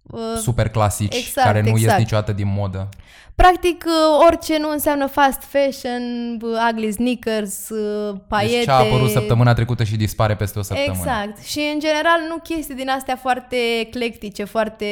uh, 0.02 0.20
Super 0.36 0.68
clasici, 0.68 1.16
Exact, 1.16 1.46
care 1.46 1.60
nu 1.60 1.68
ies 1.68 1.80
exact. 1.80 1.98
niciodată 1.98 2.32
din 2.32 2.52
modă. 2.54 2.88
Practic, 3.34 3.84
uh, 3.86 4.26
orice 4.26 4.58
nu 4.58 4.70
înseamnă 4.70 5.06
fast 5.06 5.42
fashion, 5.42 6.02
uh, 6.42 6.68
ugly 6.70 6.92
sneakers, 6.92 7.68
uh, 7.68 8.14
paiete. 8.28 8.54
Deci 8.54 8.64
ce 8.64 8.70
a 8.70 8.74
apărut 8.74 9.10
săptămâna 9.10 9.52
trecută 9.54 9.84
și 9.84 9.96
dispare 9.96 10.36
peste 10.36 10.58
o 10.58 10.62
săptămână. 10.62 10.94
Exact. 10.98 11.44
Și 11.44 11.70
în 11.74 11.80
general 11.80 12.18
nu 12.28 12.36
chestii 12.42 12.74
din 12.74 12.88
astea 12.88 13.16
foarte 13.16 13.56
eclectice, 13.80 14.44
foarte 14.44 14.86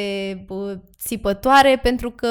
uh, 0.47 0.71
țipătoare, 0.99 1.79
pentru 1.81 2.11
că 2.11 2.27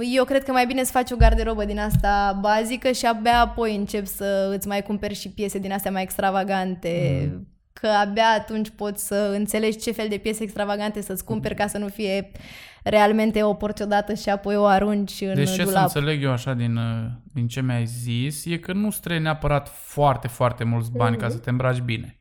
eu 0.00 0.24
cred 0.24 0.44
că 0.44 0.52
mai 0.52 0.66
bine 0.66 0.84
să 0.84 0.90
faci 0.92 1.10
o 1.10 1.16
garderobă 1.16 1.64
din 1.64 1.78
asta 1.78 2.38
bazică 2.40 2.92
și 2.92 3.06
abia 3.06 3.40
apoi 3.40 3.76
începi 3.76 4.06
să 4.06 4.52
îți 4.56 4.68
mai 4.68 4.82
cumperi 4.82 5.14
și 5.14 5.28
piese 5.28 5.58
din 5.58 5.72
astea 5.72 5.90
mai 5.90 6.02
extravagante. 6.02 7.28
Mm. 7.32 7.46
Că 7.72 7.86
abia 7.86 8.28
atunci 8.38 8.70
poți 8.76 9.06
să 9.06 9.32
înțelegi 9.34 9.78
ce 9.78 9.92
fel 9.92 10.08
de 10.08 10.16
piese 10.16 10.42
extravagante 10.42 11.00
să-ți 11.00 11.24
cumperi 11.24 11.54
ca 11.54 11.66
să 11.66 11.78
nu 11.78 11.88
fie 11.88 12.30
realmente 12.82 13.42
o 13.42 13.54
porți 13.54 13.82
odată 13.82 14.14
și 14.14 14.28
apoi 14.28 14.56
o 14.56 14.64
arunci 14.64 15.20
în 15.20 15.34
Deci 15.34 15.50
ce 15.50 15.56
să 15.56 15.62
dulap. 15.62 15.82
înțeleg 15.82 16.22
eu 16.22 16.30
așa 16.30 16.54
din, 16.54 16.76
uh, 16.76 17.10
din 17.32 17.48
ce 17.48 17.60
mi-ai 17.60 17.86
zis 17.86 18.44
e 18.44 18.56
că 18.56 18.72
nu-ți 18.72 19.00
trebuie 19.00 19.22
neapărat 19.22 19.68
foarte, 19.68 20.28
foarte 20.28 20.64
mulți 20.64 20.90
bani 20.90 21.16
ca 21.16 21.28
să 21.28 21.36
te 21.36 21.50
îmbraci 21.50 21.80
bine. 21.80 22.16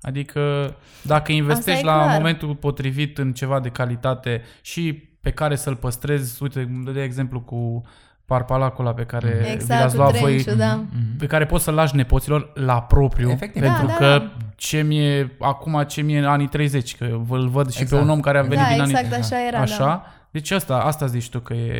Adică 0.00 0.74
dacă 1.02 1.32
investești 1.32 1.82
e 1.82 1.84
la 1.84 2.02
clar. 2.02 2.16
momentul 2.16 2.54
potrivit 2.54 3.18
în 3.18 3.32
ceva 3.32 3.60
de 3.60 3.68
calitate 3.68 4.42
și 4.60 5.09
pe 5.20 5.30
care 5.30 5.56
să-l 5.56 5.76
păstrezi, 5.76 6.42
uite, 6.42 6.60
îmi 6.60 6.94
de 6.94 7.02
exemplu 7.02 7.40
cu 7.40 7.82
parpalacul 8.24 8.84
ăla 8.86 8.94
pe 8.94 9.02
care 9.02 9.40
vi 9.42 9.52
Exact, 9.52 9.80
l-ați 9.80 9.94
cu 9.94 10.00
luat 10.00 10.16
voi, 10.18 10.42
trench 10.42 10.58
da. 10.60 10.84
pe 11.18 11.26
care 11.26 11.46
poți 11.46 11.64
să-l 11.64 11.74
lași 11.74 11.96
nepoților 11.96 12.50
la 12.54 12.82
propriu, 12.82 13.30
Efectiv. 13.30 13.62
pentru 13.62 13.86
Da, 13.86 13.92
da, 13.92 13.96
că 13.98 14.18
da. 14.18 14.32
ce 14.56 14.82
mi-e 14.82 15.36
acum, 15.38 15.82
ce 15.82 16.00
mi-e 16.02 16.18
în 16.18 16.24
anii 16.24 16.46
30, 16.48 16.96
că 16.96 17.04
îl 17.28 17.48
văd 17.48 17.70
și 17.70 17.80
Exact. 17.82 18.02
pe 18.02 18.08
un 18.08 18.12
om 18.14 18.20
care 18.20 18.38
a 18.38 18.42
venit 18.42 18.56
Da, 18.58 18.68
din 18.72 18.80
exact, 18.80 19.04
anii... 19.04 19.16
așa 19.16 19.46
era, 19.46 19.58
Așa? 19.58 19.84
da. 19.84 20.04
Deci 20.32 20.50
asta, 20.50 20.74
asta 20.76 21.06
zici 21.06 21.28
tu 21.30 21.38
că 21.38 21.54
e... 21.54 21.72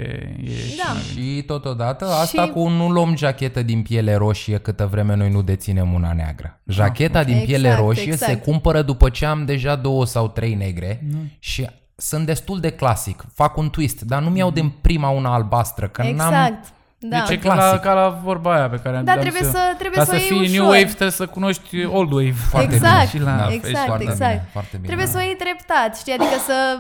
e 0.45 0.51
Da. 0.85 0.99
Și 1.13 1.43
totodată 1.47 2.05
asta 2.05 2.43
Și- 2.45 2.51
cu 2.51 2.69
nu 2.69 2.89
luăm 2.91 3.17
jachetă 3.17 3.63
din 3.63 3.83
piele 3.83 4.15
roșie 4.15 4.59
câtă 4.59 4.87
vreme 4.87 5.17
noi 5.17 5.31
nu 5.31 5.43
deținem 5.43 5.93
una 5.93 6.13
neagră. 6.13 6.61
Jacheta 6.67 7.25
din 7.25 7.43
piele 7.45 7.67
Exact, 7.69 7.85
roșie 7.85 8.03
se 8.05 8.09
exact. 8.11 8.43
cumpără 8.43 8.83
după 8.83 9.09
ce 9.09 9.27
am 9.27 9.45
deja 9.45 9.77
două 9.77 10.07
sau 10.07 10.29
trei 10.29 10.55
negre 10.55 11.05
și 11.39 11.69
sunt 12.01 12.27
destul 12.27 12.61
de 12.61 12.71
clasic. 12.71 13.25
Fac 13.35 13.57
un 13.57 13.71
twist, 13.71 14.01
dar 14.01 14.23
nu-mi 14.23 14.39
iau 14.39 14.51
din 14.51 14.69
prima 14.81 15.09
una 15.09 15.35
albastră, 15.35 15.89
că 15.89 16.03
n-am... 16.03 16.11
Exact. 16.33 16.65
Da. 17.03 17.19
Deci 17.19 17.29
e 17.31 17.39
ca 17.39 17.49
la, 17.49 17.61
clasic. 17.61 17.81
ca 17.81 17.93
la 17.93 18.09
vorba 18.23 18.55
aia 18.55 18.69
pe 18.69 18.77
care 18.77 18.97
am 18.97 19.05
Da, 19.05 19.13
am 19.13 19.19
trebuie 19.19 19.43
zis 19.43 19.55
eu. 19.55 19.61
să- 19.61 19.75
trebuie 19.79 19.99
Ca 19.99 20.05
să 20.05 20.11
să 20.11 20.17
o 20.17 20.19
iei 20.19 20.27
fii 20.29 20.41
ușor. 20.41 20.55
new 20.57 20.65
wave 20.67 20.85
trebuie 20.85 21.11
să 21.11 21.27
cunoști 21.27 21.85
old 21.85 22.13
wave. 22.13 22.33
Foarte 22.49 22.75
exact, 22.75 22.95
bine. 22.95 23.07
Și 23.09 23.19
la 23.19 23.37
Da, 23.37 23.53
exact, 23.53 23.87
foarte 23.87 24.03
exact. 24.05 24.31
Bine, 24.31 24.49
foarte 24.53 24.77
bine. 24.77 24.87
Trebuie 24.87 25.07
da. 25.07 25.13
să 25.13 25.19
o 25.19 25.21
iei 25.21 25.35
treptat, 25.37 25.97
știi? 25.99 26.13
Adică 26.13 26.37
să, 26.47 26.79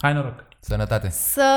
Hai 0.00 0.12
noroc. 0.12 0.44
Sănătate. 0.66 1.08
să 1.10 1.48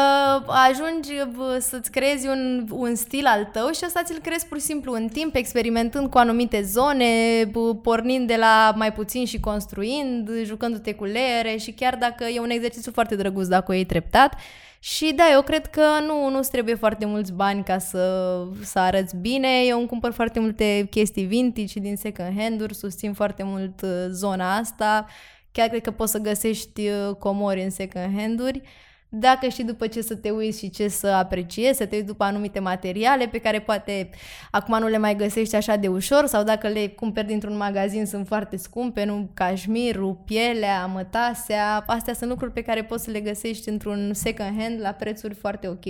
ajungi 0.47 1.36
bă, 1.36 1.58
să-ți 1.60 1.91
creezi 1.91 2.28
un, 2.28 2.68
un 2.72 2.95
stil 2.95 3.26
al 3.26 3.45
tău 3.45 3.72
și 3.72 3.84
asta 3.84 4.01
ți-l 4.03 4.20
crezi 4.22 4.45
pur 4.45 4.60
și 4.60 4.64
simplu 4.64 4.93
în 4.93 5.08
timp, 5.08 5.36
experimentând 5.36 6.10
cu 6.10 6.18
anumite 6.18 6.62
zone, 6.62 7.05
bă, 7.51 7.76
pornind 7.76 8.28
de 8.28 8.36
la 8.36 8.74
mai 8.76 8.93
puțin 8.93 9.26
și 9.26 9.39
construind, 9.39 10.30
jucându-te 10.43 10.93
cu 10.93 11.03
leere 11.03 11.58
și 11.58 11.72
chiar 11.72 11.95
dacă 11.95 12.24
e 12.24 12.39
un 12.39 12.49
exercițiu 12.49 12.91
foarte 12.91 13.16
drăguț 13.16 13.47
dacă 13.47 13.72
o 13.72 13.74
iei 13.74 13.86
treptat. 13.86 14.34
Și 14.80 15.14
da, 15.16 15.24
eu 15.32 15.41
cred 15.41 15.68
că 15.68 15.86
nu, 16.08 16.30
nu-ți 16.30 16.51
trebuie 16.51 16.76
foarte 16.76 17.05
mulți 17.05 17.34
bani 17.34 17.64
ca 17.64 17.78
să, 17.78 18.43
să 18.64 18.80
arăți 18.80 19.16
bine. 19.16 19.47
Eu 19.66 19.78
îmi 19.80 19.88
cumpăr 19.88 20.12
foarte 20.12 20.39
multe 20.39 20.88
chestii 20.89 21.26
vintage 21.26 21.80
din 21.80 21.95
second 21.95 22.39
hand-uri, 22.39 22.76
susțin 22.76 23.14
foarte 23.14 23.43
mult 23.43 23.82
uh, 23.82 23.89
zona 24.10 24.55
asta. 24.55 25.05
Chiar 25.51 25.68
cred 25.68 25.82
că 25.82 25.91
poți 25.91 26.12
să 26.12 26.18
găsești 26.18 26.88
uh, 26.88 27.16
comori 27.16 27.64
în 27.64 27.70
second 27.70 28.18
hand-uri. 28.18 28.62
Dacă 29.10 29.47
știi 29.47 29.64
după 29.64 29.88
ce 29.88 30.01
să 30.01 30.16
te 30.16 30.30
uiți 30.30 30.60
și 30.60 30.70
ce 30.70 30.88
să 30.88 31.08
apreciezi, 31.08 31.78
să 31.78 31.86
te 31.86 31.95
uiți 31.95 32.08
după 32.08 32.24
anumite 32.24 32.60
materiale 32.60 33.28
pe 33.28 33.38
care 33.38 33.60
poate 33.60 34.10
acum 34.51 34.80
nu 34.80 34.88
le 34.88 34.97
mai 34.97 35.16
găsești 35.16 35.55
așa 35.55 35.76
de 35.76 35.88
ușor 35.88 36.26
sau 36.26 36.43
dacă 36.43 36.68
le 36.68 36.88
cumperi 36.88 37.28
dintr-un 37.28 37.58
magazin 37.58 38.05
sunt 38.05 38.28
foarte 38.28 38.58
scumpe, 38.58 39.03
nu 39.03 39.30
cașmirul, 39.34 40.22
pielea, 40.26 40.86
mătasea, 40.86 41.84
astea 41.88 42.14
sunt 42.14 42.30
lucruri 42.30 42.51
pe 42.51 42.62
care 42.62 42.84
poți 42.84 43.03
să 43.03 43.12
le 43.12 43.20
găsești 43.20 43.70
într-un 43.70 44.14
second 44.14 44.62
hand 44.62 44.80
la 44.82 44.91
prețuri 44.91 45.34
foarte 45.34 45.68
ok. 45.68 45.86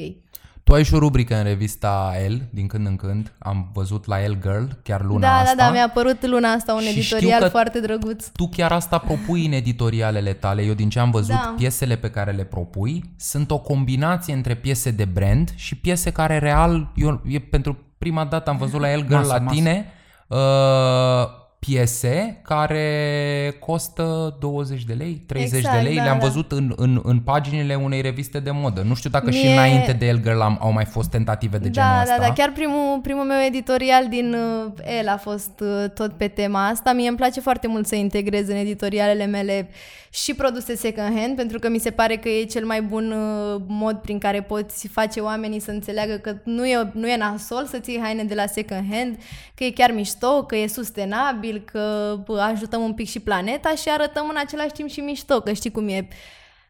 Tu 0.68 0.74
ai 0.74 0.84
și 0.84 0.94
o 0.94 0.98
rubrică 1.00 1.36
în 1.36 1.44
revista 1.44 2.14
El, 2.24 2.42
din 2.50 2.68
când 2.68 2.88
în 2.88 2.96
când. 2.96 3.34
Am 3.40 3.70
văzut 3.74 4.06
la 4.06 4.24
El 4.24 4.38
Girl, 4.42 4.64
chiar 4.84 5.02
luna 5.02 5.20
da, 5.20 5.34
asta. 5.34 5.56
da, 5.56 5.64
da, 5.64 5.72
mi-a 5.72 5.84
apărut 5.86 6.26
luna 6.26 6.50
asta 6.50 6.74
un 6.74 6.80
Și 6.80 6.88
editorial 6.90 7.32
știu 7.32 7.40
că 7.40 7.48
foarte 7.50 7.80
drăguț. 7.80 8.28
Tu 8.28 8.48
chiar 8.48 8.72
asta 8.72 8.98
propui 8.98 9.46
în 9.46 9.52
editorialele 9.52 10.34
tale. 10.34 10.62
Eu 10.62 10.74
din 10.74 10.90
ce 10.90 11.00
am 11.00 11.12
văzut, 11.12 11.36
Da. 11.36 11.54
piesele 11.58 11.96
pe 11.96 12.10
care 12.10 12.32
le 12.32 12.44
propui 12.44 13.04
sunt 13.18 13.52
o 13.52 13.60
combinație 13.60 14.34
între 14.34 14.56
piese 14.56 14.92
de 14.92 15.06
brand 15.06 15.50
și 15.56 15.76
piese 15.76 16.12
care 16.12 16.38
real 16.38 16.92
eu, 16.96 17.22
e 17.28 17.40
pentru 17.40 17.78
prima 17.98 18.26
dată 18.26 18.50
am 18.50 18.58
văzut 18.58 18.80
la 18.80 18.92
El 18.92 19.00
Girl 19.02 19.14
Masă, 19.14 19.34
la 19.34 19.40
masă. 19.40 19.56
tine 19.56 19.86
uh, 20.28 20.38
piese 21.60 22.40
care 22.44 23.56
costă 23.60 24.38
20 24.40 24.84
de 24.84 24.94
lei, 24.94 25.24
30 25.28 25.58
Exact, 25.58 25.76
de 25.78 25.82
lei. 25.88 25.96
da, 25.96 26.04
Le-am 26.04 26.20
da. 26.20 26.26
văzut 26.26 26.52
în, 26.52 26.74
în, 26.76 27.02
în 27.04 27.20
paginile 27.20 27.76
unei 27.76 28.02
reviste 28.02 28.40
de 28.40 28.52
modă. 28.52 28.82
Nu 28.82 28.94
știu 28.94 29.10
dacă 29.10 29.32
și 29.32 29.44
Mie- 29.46 29.52
înainte 29.54 29.92
de 29.94 30.06
El 30.08 30.22
Girl 30.22 30.40
am, 30.40 30.58
au 30.62 30.72
mai 30.72 30.86
fost 30.86 31.10
tentative 31.10 31.58
de 31.58 31.70
genul 31.70 31.90
da, 31.96 32.02
ăsta. 32.02 32.16
da, 32.18 32.24
da, 32.28 32.34
chiar 32.34 32.52
primul, 32.52 33.00
primul 33.02 33.24
meu 33.24 33.38
editorial 33.48 34.08
din 34.10 34.34
uh, 34.34 34.72
El 35.00 35.08
a 35.08 35.18
fost 35.18 35.60
uh, 35.60 35.90
tot 35.94 36.14
pe 36.14 36.28
tema 36.28 36.68
asta. 36.68 36.94
Mie 36.94 37.08
îmi 37.08 37.18
place 37.18 37.40
foarte 37.40 37.68
mult 37.68 37.88
să 37.88 37.96
integrez 37.96 38.48
în 38.48 38.56
editorialele 38.56 39.26
mele 39.26 39.70
și 40.10 40.34
produse 40.34 40.76
second 40.76 41.20
hand, 41.20 41.36
pentru 41.36 41.60
că 41.60 41.70
mi 41.70 41.80
se 41.80 41.92
pare 41.92 42.16
că 42.16 42.30
e 42.30 42.44
cel 42.44 42.66
mai 42.66 42.82
bun 42.82 43.12
uh, 43.12 43.62
mod 43.68 43.96
prin 43.98 44.18
care 44.20 44.42
poți 44.42 44.88
face 44.88 45.20
oamenii 45.20 45.60
să 45.60 45.72
înțeleagă 45.72 46.14
că 46.16 46.36
nu 46.44 46.66
e, 46.68 46.90
nu 46.94 47.08
e 47.10 47.18
nasol 47.18 47.66
să 47.66 47.78
ții 47.80 48.00
haine 48.02 48.24
de 48.24 48.34
la 48.36 48.46
second 48.46 48.84
hand, 48.92 49.18
că 49.56 49.64
e 49.64 49.72
chiar 49.72 49.92
mișto, 49.92 50.44
că 50.44 50.56
e 50.56 50.68
sustenabil, 50.68 51.47
că 51.56 52.16
bă, 52.26 52.40
ajutăm 52.40 52.82
un 52.82 52.94
pic 52.94 53.08
și 53.08 53.20
planeta 53.20 53.76
și 53.76 53.90
arătăm 53.90 54.28
în 54.30 54.38
același 54.38 54.72
timp 54.72 54.90
și 54.90 55.00
mișto, 55.00 55.40
că 55.40 55.54
știi 55.54 55.72
cum 55.72 55.88
e 55.88 56.08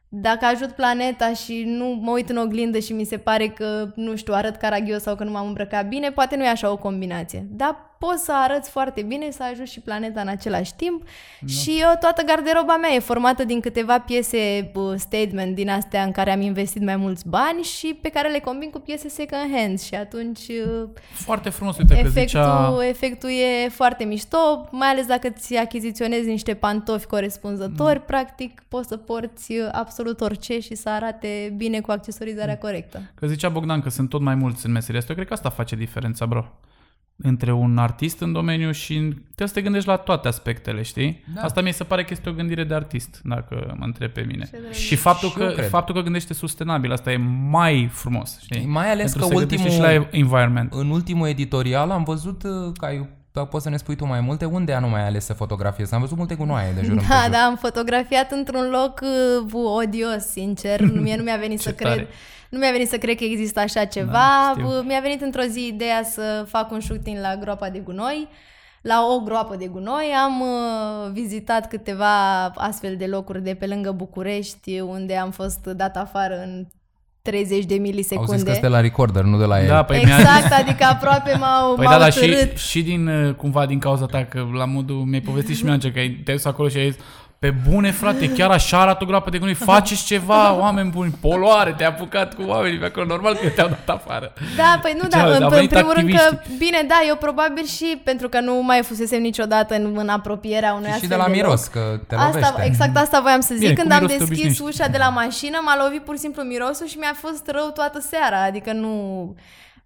dacă 0.10 0.46
ajut 0.46 0.72
planeta 0.72 1.34
și 1.34 1.64
nu 1.66 1.86
mă 1.86 2.12
uit 2.12 2.30
în 2.30 2.38
oglindă 2.38 2.80
și 2.80 2.94
mi 2.94 3.04
se 3.04 3.18
pare 3.18 3.48
că, 3.48 3.92
nu 3.96 4.16
știu, 4.16 4.34
arăt 4.34 4.56
caragios 4.56 5.02
sau 5.02 5.16
că 5.16 5.24
nu 5.24 5.32
m-am 5.32 5.48
îmbrăcat 5.48 5.88
bine, 5.88 6.12
poate 6.12 6.36
nu 6.36 6.44
e 6.44 6.48
așa 6.48 6.72
o 6.72 6.78
combinație. 6.78 7.48
Dar 7.50 7.87
poți 8.00 8.24
să 8.24 8.32
arăți 8.36 8.70
foarte 8.70 9.02
bine, 9.02 9.32
să 9.32 9.44
ajut 9.52 9.68
și 9.68 9.80
planeta 9.80 10.22
în 10.22 10.28
același 10.28 10.76
timp 10.76 11.04
și 11.46 11.78
eu, 11.80 11.90
toată 12.00 12.22
garderoba 12.26 12.76
mea 12.78 12.90
e 12.94 13.00
formată 13.00 13.44
din 13.44 13.60
câteva 13.60 14.00
piese 14.00 14.72
uh, 14.74 14.94
statement 14.96 15.56
din 15.56 15.70
astea 15.70 16.04
în 16.04 16.12
care 16.12 16.32
am 16.32 16.42
investit 16.42 16.84
mai 16.84 16.96
mulți 16.96 17.28
bani 17.28 17.62
și 17.62 17.98
pe 18.02 18.10
care 18.10 18.30
le 18.30 18.40
combin 18.40 18.70
cu 18.70 18.80
piese 18.80 19.10
second 19.10 19.56
hand 19.56 19.80
și 19.80 19.96
atunci 19.96 20.48
uh, 20.48 20.90
Foarte 21.12 21.50
frumos, 21.50 21.78
uite 21.78 21.94
că 21.94 22.00
efectul, 22.00 22.22
zicea... 22.22 22.78
efectul 22.88 23.30
e 23.30 23.70
foarte 23.70 24.04
mișto, 24.04 24.68
mai 24.72 24.88
ales 24.88 25.06
dacă 25.06 25.30
ți 25.30 25.56
achiziționezi 25.56 26.28
niște 26.28 26.54
pantofi 26.54 27.06
corespunzători, 27.06 28.02
practic 28.02 28.64
poți 28.68 28.88
să 28.88 28.98
porți 28.98 29.52
uh, 29.52 29.70
absolut 29.72 30.22
orice 30.22 30.60
și 30.60 30.76
să 30.76 30.90
arate 30.90 31.54
bine 31.58 31.80
cu 31.80 31.92
accesorizarea 31.92 32.58
corectă. 32.58 33.02
Că 33.16 33.28
zicea 33.28 33.50
Bogdan 33.50 33.82
că 33.82 33.90
sunt 33.90 34.10
tot 34.10 34.22
mai 34.22 34.36
mulți 34.36 34.66
în 34.66 34.72
meseria 34.72 35.00
asta. 35.00 35.12
Eu 35.12 35.16
cred 35.16 35.28
că 35.28 35.34
asta 35.34 35.50
face 35.50 35.76
diferența, 35.76 36.26
bro. 36.26 36.46
Între 37.24 37.52
un 37.54 37.78
artist 37.78 38.20
în 38.22 38.32
domeniu 38.32 38.72
și 38.72 38.94
trebuie 39.26 39.48
să 39.48 39.54
te 39.54 39.62
gândești 39.62 39.88
la 39.88 39.96
toate 39.96 40.28
aspectele, 40.28 40.82
știi? 40.82 41.24
Da. 41.36 41.42
Asta 41.42 41.62
mi 41.62 41.72
se 41.74 41.84
pare 41.84 42.02
că 42.04 42.10
este 42.12 42.30
o 42.30 42.34
gândire 42.34 42.64
de 42.64 42.74
artist, 42.74 43.20
dacă 43.24 43.74
mă 43.78 43.86
întreb 43.86 44.12
pe 44.12 44.22
mine. 44.22 44.44
Ce 44.52 44.58
drăguț. 44.58 44.76
Și 44.78 44.96
faptul, 44.96 45.30
Și 45.30 45.40
eu 45.42 45.48
că, 45.48 45.54
cred. 45.54 45.70
faptul 45.70 45.96
că 45.96 46.02
gândește 46.02 46.34
sustenabil, 46.34 46.92
asta 46.92 47.12
e 47.12 47.18
mai 47.50 47.90
frumos, 47.92 48.40
știi? 48.42 48.66
Mai 48.66 48.92
ales 48.92 49.12
Pentru 49.12 49.20
că 49.20 49.26
să 49.26 49.40
se 49.40 49.46
gândește 49.46 49.68
ultimul- 49.68 49.88
și 49.90 49.96
la 50.00 50.08
environment. 50.12 50.74
În 50.74 50.90
ultimul 50.90 51.28
editorial 51.28 51.90
am 51.92 52.04
văzut 52.04 52.44
uh, 52.44 52.52
că 52.78 52.86
ai 52.86 53.08
dacă 53.32 53.50
poți 53.50 53.64
să 53.64 53.70
ne 53.70 53.78
spui 53.78 53.96
tu 53.96 54.06
mai 54.06 54.22
multe, 54.22 54.46
unde 54.46 54.74
anume 54.74 54.96
ai 54.98 55.06
ales 55.08 55.26
să 55.26 55.34
fotografiezi? 55.34 55.94
Am 55.94 56.00
văzut 56.02 56.18
multe 56.18 56.36
gunoaie 56.36 56.72
de 56.76 56.82
jur 56.86 56.96
Da, 56.96 57.02
împrejur. 57.02 57.32
da, 57.32 57.38
am 57.38 57.56
fotografiat 57.56 58.32
într-un 58.32 58.70
loc 58.72 59.00
uh, 59.54 59.76
odios, 59.84 60.24
sincer. 60.32 60.82
Mie 61.02 61.16
nu 61.16 61.24
mi-a 61.24 61.38
venit 61.38 61.58
Ce 61.62 61.68
să 61.68 61.72
tare. 61.72 61.96
cred. 61.96 62.08
Nu 62.50 62.58
mi-a 62.60 62.72
venit 62.72 62.90
să 62.90 62.98
cred 62.98 63.18
că 63.18 63.24
există 63.24 63.60
așa 63.60 63.86
ceva. 63.86 64.12
Da, 64.12 64.54
știu. 64.56 64.68
Uh, 64.68 64.84
mi-a 64.86 65.00
venit 65.02 65.22
într-o 65.22 65.42
zi 65.42 65.68
ideea 65.68 66.04
să 66.04 66.46
fac 66.48 66.72
un 66.72 66.80
shooting 66.80 67.18
la 67.20 67.36
groapa 67.36 67.70
de 67.70 67.80
gunoi. 67.80 68.28
La 68.82 68.96
o 69.16 69.20
groapă 69.20 69.56
de 69.56 69.68
gunoi 69.68 70.06
am 70.26 70.42
uh, 70.42 71.12
vizitat 71.12 71.68
câteva 71.68 72.46
astfel 72.46 72.96
de 72.98 73.06
locuri 73.06 73.44
de 73.44 73.54
pe 73.54 73.66
lângă 73.66 73.92
București, 73.92 74.80
unde 74.80 75.16
am 75.16 75.32
fost 75.32 75.66
dat 75.66 75.98
afară 75.98 76.42
în 76.44 76.66
30 77.22 77.66
de 77.66 77.74
Au 77.74 77.80
milisecunde. 77.80 78.36
zis 78.36 78.44
că 78.44 78.52
este 78.52 78.68
la 78.68 78.80
recorder, 78.80 79.24
nu 79.24 79.38
de 79.38 79.46
la 79.46 79.62
el. 79.62 79.68
Da, 79.68 79.84
păi 79.84 80.02
mi-a 80.06 80.18
exact, 80.18 80.52
adică 80.52 80.84
aproape 80.84 81.36
m-au, 81.40 81.76
Păi 81.76 81.86
m-au 81.86 81.94
da, 81.94 82.00
dar 82.00 82.12
și, 82.12 82.20
târât. 82.20 82.58
și 82.58 82.82
din, 82.84 83.08
uh, 83.08 83.34
cumva 83.34 83.66
din 83.66 83.80
cauza 83.80 84.06
ta, 84.06 84.26
că 84.26 84.46
la 84.58 84.66
modul 84.66 84.96
mi-ai 84.96 85.22
povestit 85.22 85.56
și 85.56 85.64
mie 85.64 85.78
că 85.78 86.00
ai 86.00 86.10
te-ai 86.10 86.36
dus 86.38 86.46
acolo 86.46 86.70
și 86.70 86.78
ai 86.78 86.92
zis 86.92 87.02
pe 87.40 87.54
bune, 87.70 87.92
frate, 87.92 88.30
chiar 88.32 88.50
așa 88.50 88.82
arată 88.82 89.04
o 89.04 89.08
groapă 89.08 89.30
de 89.30 89.38
gunoi, 89.38 89.54
faceți 89.54 90.06
ceva, 90.06 90.54
oameni 90.54 90.90
buni, 90.90 91.18
poluare, 91.22 91.74
te-ai 91.78 91.90
apucat 91.90 92.34
cu 92.34 92.42
oamenii 92.46 92.80
pe 92.80 92.86
acolo, 92.86 93.06
normal 93.06 93.36
că 93.36 93.50
te-au 93.50 93.68
dat 93.68 93.90
afară. 93.90 94.34
Da, 94.56 94.80
păi 94.82 94.94
nu, 94.96 95.02
Ce, 95.02 95.08
da, 95.08 95.24
au 95.24 95.30
în, 95.32 95.38
în 95.44 95.50
venit 95.50 95.70
primul 95.70 95.94
rând 95.94 96.10
că, 96.10 96.16
activiștii. 96.22 96.58
bine, 96.58 96.84
da, 96.88 96.96
eu 97.08 97.16
probabil 97.16 97.66
și 97.66 98.02
pentru 98.04 98.30
că 98.30 98.40
nu 98.40 98.62
mai 98.64 98.82
fusesem 98.84 99.22
niciodată 99.22 99.76
în, 99.76 99.94
în 99.98 100.10
apropierea 100.10 100.74
unui 100.74 100.84
Și, 100.84 100.90
și 100.90 100.94
astfel 100.94 101.10
de 101.10 101.16
la 101.16 101.28
loc. 101.28 101.36
miros, 101.36 101.64
că 101.68 102.00
te 102.08 102.16
lovește. 102.16 102.40
Asta, 102.46 102.64
exact 102.64 102.98
asta 102.98 103.20
voiam 103.22 103.40
să 103.40 103.54
zic. 103.54 103.60
Bine, 103.62 103.74
cu 103.74 103.80
Când 103.80 103.92
am 103.92 103.98
miros 104.02 104.12
te 104.12 104.18
deschis 104.18 104.44
obișnuiești. 104.44 104.82
ușa 104.82 104.90
de 104.92 104.98
la 104.98 105.10
mașină, 105.10 105.58
m-a 105.66 105.84
lovit 105.84 106.02
pur 106.04 106.14
și 106.16 106.20
simplu 106.22 106.42
mirosul 106.44 106.88
și 106.88 106.98
mi-a 106.98 107.16
fost 107.16 107.44
rău 107.52 107.72
toată 107.74 108.00
seara. 108.10 108.44
Adică 108.44 108.72
nu... 108.72 108.92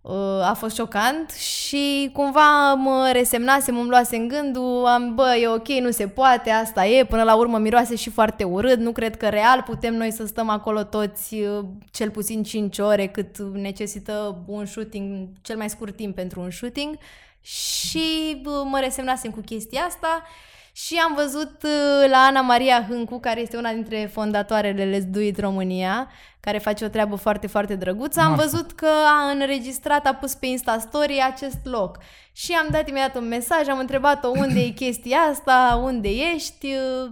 uh, 0.02 0.42
A 0.44 0.54
fost 0.54 0.76
șocant 0.76 1.32
și 1.32 2.10
cumva 2.14 2.74
mă 2.74 3.10
resemnasem, 3.14 3.78
îmi 3.78 3.90
luasem 3.90 4.28
gândul, 4.28 4.86
am, 4.86 5.16
bă, 5.16 5.36
e 5.42 5.48
ok, 5.48 5.68
nu 5.68 5.92
se 5.92 6.08
poate, 6.08 6.50
asta 6.50 6.86
e, 6.86 7.06
până 7.06 7.24
la 7.24 7.36
urmă 7.36 7.58
miroase 7.58 7.96
și 7.96 8.10
foarte 8.10 8.44
urât, 8.44 8.80
nu 8.80 8.92
cred 8.92 9.18
că 9.18 9.30
real 9.30 9.62
putem 9.66 9.96
noi 9.96 10.12
să 10.12 10.26
stăm 10.26 10.50
acolo 10.50 10.84
toți 10.84 11.36
uh, 11.36 11.66
cel 11.92 12.10
puțin 12.10 12.44
5 12.44 12.80
ore 12.80 13.08
cât 13.08 13.38
necesită 13.38 14.44
un 14.46 14.66
shooting, 14.66 15.28
cel 15.42 15.58
mai 15.58 15.70
scurt 15.70 15.96
timp 15.96 16.16
pentru 16.16 16.42
un 16.42 16.52
shooting. 16.52 16.98
Și 17.42 18.40
bă, 18.44 18.64
mă 18.66 18.80
resemnasem 18.80 19.32
cu 19.32 19.40
chestia 19.40 19.82
asta 19.82 20.24
și 20.72 20.96
am 21.06 21.14
văzut 21.16 21.64
uh, 21.64 22.10
la 22.10 22.18
Ana 22.18 22.42
Maria 22.42 22.86
Hâncu, 22.90 23.20
care 23.20 23.42
este 23.42 23.58
una 23.58 23.72
dintre 23.72 24.10
fondatoarele 24.14 24.98
Let's 24.98 25.10
Do 25.10 25.20
It 25.20 25.40
România, 25.40 26.12
care 26.40 26.58
face 26.58 26.86
o 26.86 26.88
treabă 26.88 27.16
foarte, 27.16 27.48
foarte 27.48 27.76
drăguță. 27.76 28.20
Am 28.20 28.30
Marfa. 28.30 28.44
văzut 28.44 28.72
că 28.72 28.90
a 29.06 29.30
înregistrat, 29.30 30.06
a 30.06 30.14
pus 30.14 30.34
pe 30.34 30.46
Insta 30.46 30.80
Story 30.80 31.24
acest 31.24 31.60
loc. 31.64 31.98
Și 32.32 32.54
am 32.54 32.68
dat 32.72 32.88
imediat 32.88 33.16
un 33.16 33.28
mesaj, 33.28 33.68
am 33.68 33.80
întrebat-o 33.80 34.28
unde 34.28 34.60
e 34.60 34.70
chestia 34.70 35.18
asta, 35.18 35.82
unde 35.84 36.10
ești, 36.10 36.66
uh, 36.66 37.10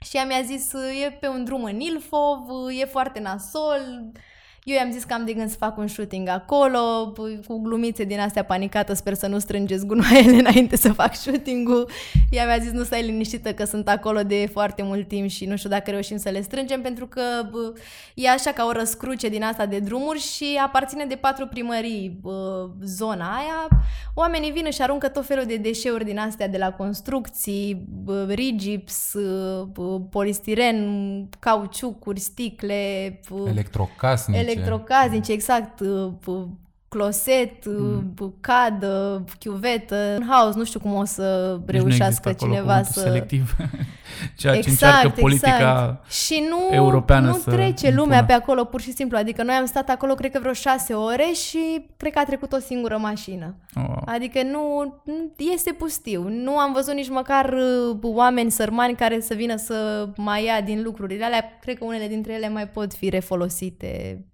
și 0.00 0.16
ea 0.16 0.24
mi-a 0.24 0.42
zis, 0.42 0.72
e 1.04 1.10
pe 1.20 1.28
un 1.28 1.44
drum 1.44 1.64
în 1.64 1.80
Ilfov, 1.80 2.40
e 2.80 2.84
foarte 2.84 3.20
nasol. 3.20 4.12
Eu 4.64 4.76
i-am 4.76 4.90
zis 4.90 5.04
că 5.04 5.14
am 5.14 5.24
de 5.24 5.32
gând 5.32 5.50
să 5.50 5.56
fac 5.56 5.76
un 5.78 5.86
shooting 5.86 6.28
acolo, 6.28 7.12
cu 7.46 7.60
glumițe 7.60 8.04
din 8.04 8.20
astea 8.20 8.44
panicată, 8.44 8.94
sper 8.94 9.14
să 9.14 9.26
nu 9.26 9.38
strângeți 9.38 9.86
gunoaiele 9.86 10.36
înainte 10.46 10.76
să 10.76 10.92
fac 10.92 11.14
shooting-ul. 11.14 11.90
Ea 12.30 12.46
mi-a 12.46 12.58
zis, 12.58 12.70
nu 12.70 12.82
stai 12.82 13.02
liniștită 13.02 13.52
că 13.52 13.64
sunt 13.64 13.88
acolo 13.88 14.22
de 14.22 14.48
foarte 14.52 14.82
mult 14.82 15.08
timp 15.08 15.28
și 15.28 15.44
nu 15.44 15.56
știu 15.56 15.68
dacă 15.68 15.90
reușim 15.90 16.16
să 16.16 16.28
le 16.28 16.40
strângem, 16.40 16.80
pentru 16.80 17.06
că 17.06 17.20
bă, 17.50 17.72
e 18.14 18.30
așa 18.30 18.50
ca 18.50 18.64
o 18.64 18.72
răscruce 18.72 19.28
din 19.28 19.42
asta 19.42 19.66
de 19.66 19.78
drumuri 19.78 20.18
și 20.18 20.60
aparține 20.64 21.04
de 21.04 21.14
patru 21.14 21.46
primării 21.46 22.18
bă, 22.20 22.68
zona 22.84 23.36
aia. 23.36 23.68
Oamenii 24.14 24.50
vin 24.50 24.70
și 24.70 24.82
aruncă 24.82 25.08
tot 25.08 25.26
felul 25.26 25.44
de 25.44 25.56
deșeuri 25.56 26.04
din 26.04 26.18
astea 26.18 26.48
de 26.48 26.58
la 26.58 26.72
construcții, 26.72 27.86
bă, 28.04 28.26
rigips, 28.28 29.14
bă, 29.72 30.00
polistiren, 30.10 31.28
cauciucuri, 31.38 32.20
sticle, 32.20 33.20
bă, 33.30 33.48
Electrocasnice. 33.48 34.53
Electrocasnice, 34.54 35.32
exact, 35.32 35.80
uh, 35.80 36.12
p- 36.20 36.62
closet, 36.94 37.66
mm. 37.66 38.14
cadă, 38.40 39.24
chiuvetă, 39.38 40.16
în 40.16 40.24
haos, 40.28 40.54
nu 40.54 40.64
știu 40.64 40.80
cum 40.80 40.94
o 40.94 41.04
să 41.04 41.58
Deci 41.64 41.74
nu 41.74 41.86
reușească 41.86 42.28
există 42.28 42.28
acolo 42.28 42.52
cineva 42.52 42.76
cuvântul 42.76 42.92
să... 42.92 43.08
selectiv. 43.08 43.56
Ceea 44.36 44.60
ce 44.60 44.68
încearcă 44.70 45.08
politica 45.20 45.54
exact. 45.54 46.10
Și 46.10 46.46
nu, 46.50 46.74
europeană 46.74 47.26
nu 47.26 47.34
să 47.34 47.50
trece 47.50 47.86
impună. 47.86 48.02
lumea 48.02 48.24
pe 48.24 48.32
acolo 48.32 48.64
pur 48.64 48.80
și 48.80 48.92
simplu. 48.92 49.18
Adică 49.18 49.42
noi 49.42 49.54
am 49.54 49.64
stat 49.64 49.88
acolo, 49.88 50.14
cred 50.14 50.30
că 50.30 50.38
vreo 50.38 50.52
șase 50.52 50.94
ore 50.94 51.32
și 51.32 51.86
cred 51.96 52.12
că 52.12 52.18
a 52.18 52.24
trecut 52.24 52.52
o 52.52 52.58
singură 52.58 52.96
mașină. 52.96 53.56
Oh. 53.74 53.96
Adică 54.04 54.42
nu, 54.42 54.94
nu 55.04 55.44
este 55.52 55.72
pustiu. 55.72 56.28
Nu 56.28 56.58
am 56.58 56.72
văzut 56.72 56.94
nici 56.94 57.08
măcar 57.08 57.52
uh, 57.52 57.96
oameni 58.02 58.50
sărmani 58.50 58.94
care 58.94 59.20
să 59.20 59.34
vină 59.34 59.56
să 59.56 60.08
mai 60.16 60.44
ia 60.44 60.60
din 60.60 60.82
lucrurile 60.82 61.24
alea. 61.24 61.58
Cred 61.60 61.78
că 61.78 61.84
unele 61.84 62.06
dintre 62.06 62.32
ele 62.32 62.48
mai 62.48 62.68
pot 62.68 62.94
fi 62.94 63.08
refolosite 63.08 64.24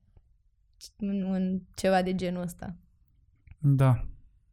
în, 1.00 1.32
în 1.32 1.60
ceva 1.74 2.02
de 2.02 2.14
genul 2.14 2.42
ăsta. 2.42 2.76
Da. 3.58 4.04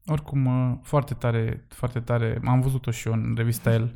Oricum, 0.06 0.46
uh, 0.46 0.78
foarte 0.82 1.14
tare, 1.14 1.66
foarte 1.70 2.00
tare. 2.00 2.40
Am 2.46 2.62
văzut-o 2.62 2.92
și 2.92 3.08
eu 3.08 3.14
în 3.14 3.34
revista 3.38 3.74
El. 3.74 3.94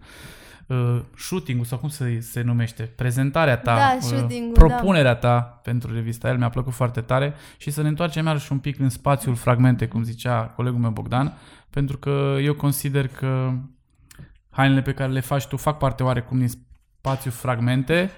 Uh, 0.67 1.01
shooting-ul, 1.17 1.65
sau 1.65 1.77
cum 1.77 1.89
se, 1.89 2.19
se 2.19 2.41
numește, 2.41 2.83
prezentarea 2.83 3.57
ta, 3.57 3.75
Da, 3.75 3.93
uh, 3.95 4.01
shooting-ul, 4.01 4.53
propunerea 4.53 5.15
ta 5.15 5.41
pentru 5.63 5.93
revista 5.93 6.29
El 6.29 6.37
mi-a 6.37 6.49
plăcut 6.49 6.73
foarte 6.73 7.01
tare 7.01 7.33
și 7.57 7.71
să 7.71 7.81
ne 7.81 7.87
întoarcem 7.87 8.25
iarăși 8.25 8.51
un 8.51 8.59
pic 8.59 8.79
în 8.79 8.89
spațiul 8.89 9.35
fragmente, 9.35 9.87
cum 9.87 10.03
zicea 10.03 10.43
colegul 10.43 10.79
meu 10.79 10.91
Bogdan, 10.91 11.33
pentru 11.69 11.97
că 11.97 12.37
eu 12.41 12.55
consider 12.55 13.07
că 13.07 13.53
hainele 14.49 14.81
pe 14.81 14.93
care 14.93 15.11
le 15.11 15.19
faci 15.19 15.45
tu 15.45 15.57
fac 15.57 15.77
parte 15.77 16.03
oarecum 16.03 16.37
din 16.37 16.49
spațiul 16.99 17.33
fragmente. 17.33 18.11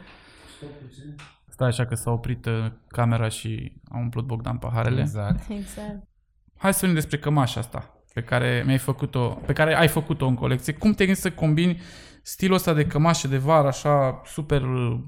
Stai 1.53 1.67
așa 1.67 1.85
că 1.85 1.95
s-a 1.95 2.11
oprit 2.11 2.45
uh, 2.45 2.65
camera 2.87 3.27
și 3.27 3.73
a 3.89 3.97
umplut 3.97 4.25
Bogdan 4.25 4.57
paharele. 4.57 5.01
Exact. 5.01 5.49
Exact. 5.59 6.07
Hai 6.57 6.73
să 6.73 6.79
vorbim 6.79 6.99
despre 6.99 7.17
cămașa 7.17 7.59
asta 7.59 7.97
pe 8.13 8.21
care 8.21 8.63
mi-ai 8.65 8.77
făcut-o, 8.77 9.27
pe 9.45 9.53
care 9.53 9.75
ai 9.75 9.87
făcut-o 9.87 10.25
în 10.25 10.35
colecție. 10.35 10.73
Cum 10.73 10.91
te 10.91 11.05
gândești 11.05 11.21
să 11.21 11.31
combini 11.31 11.81
stilul 12.21 12.55
ăsta 12.55 12.73
de 12.73 12.85
cămașă 12.85 13.27
de 13.27 13.37
vară 13.37 13.67
așa 13.67 14.21
super 14.25 14.61
uh, 14.61 14.99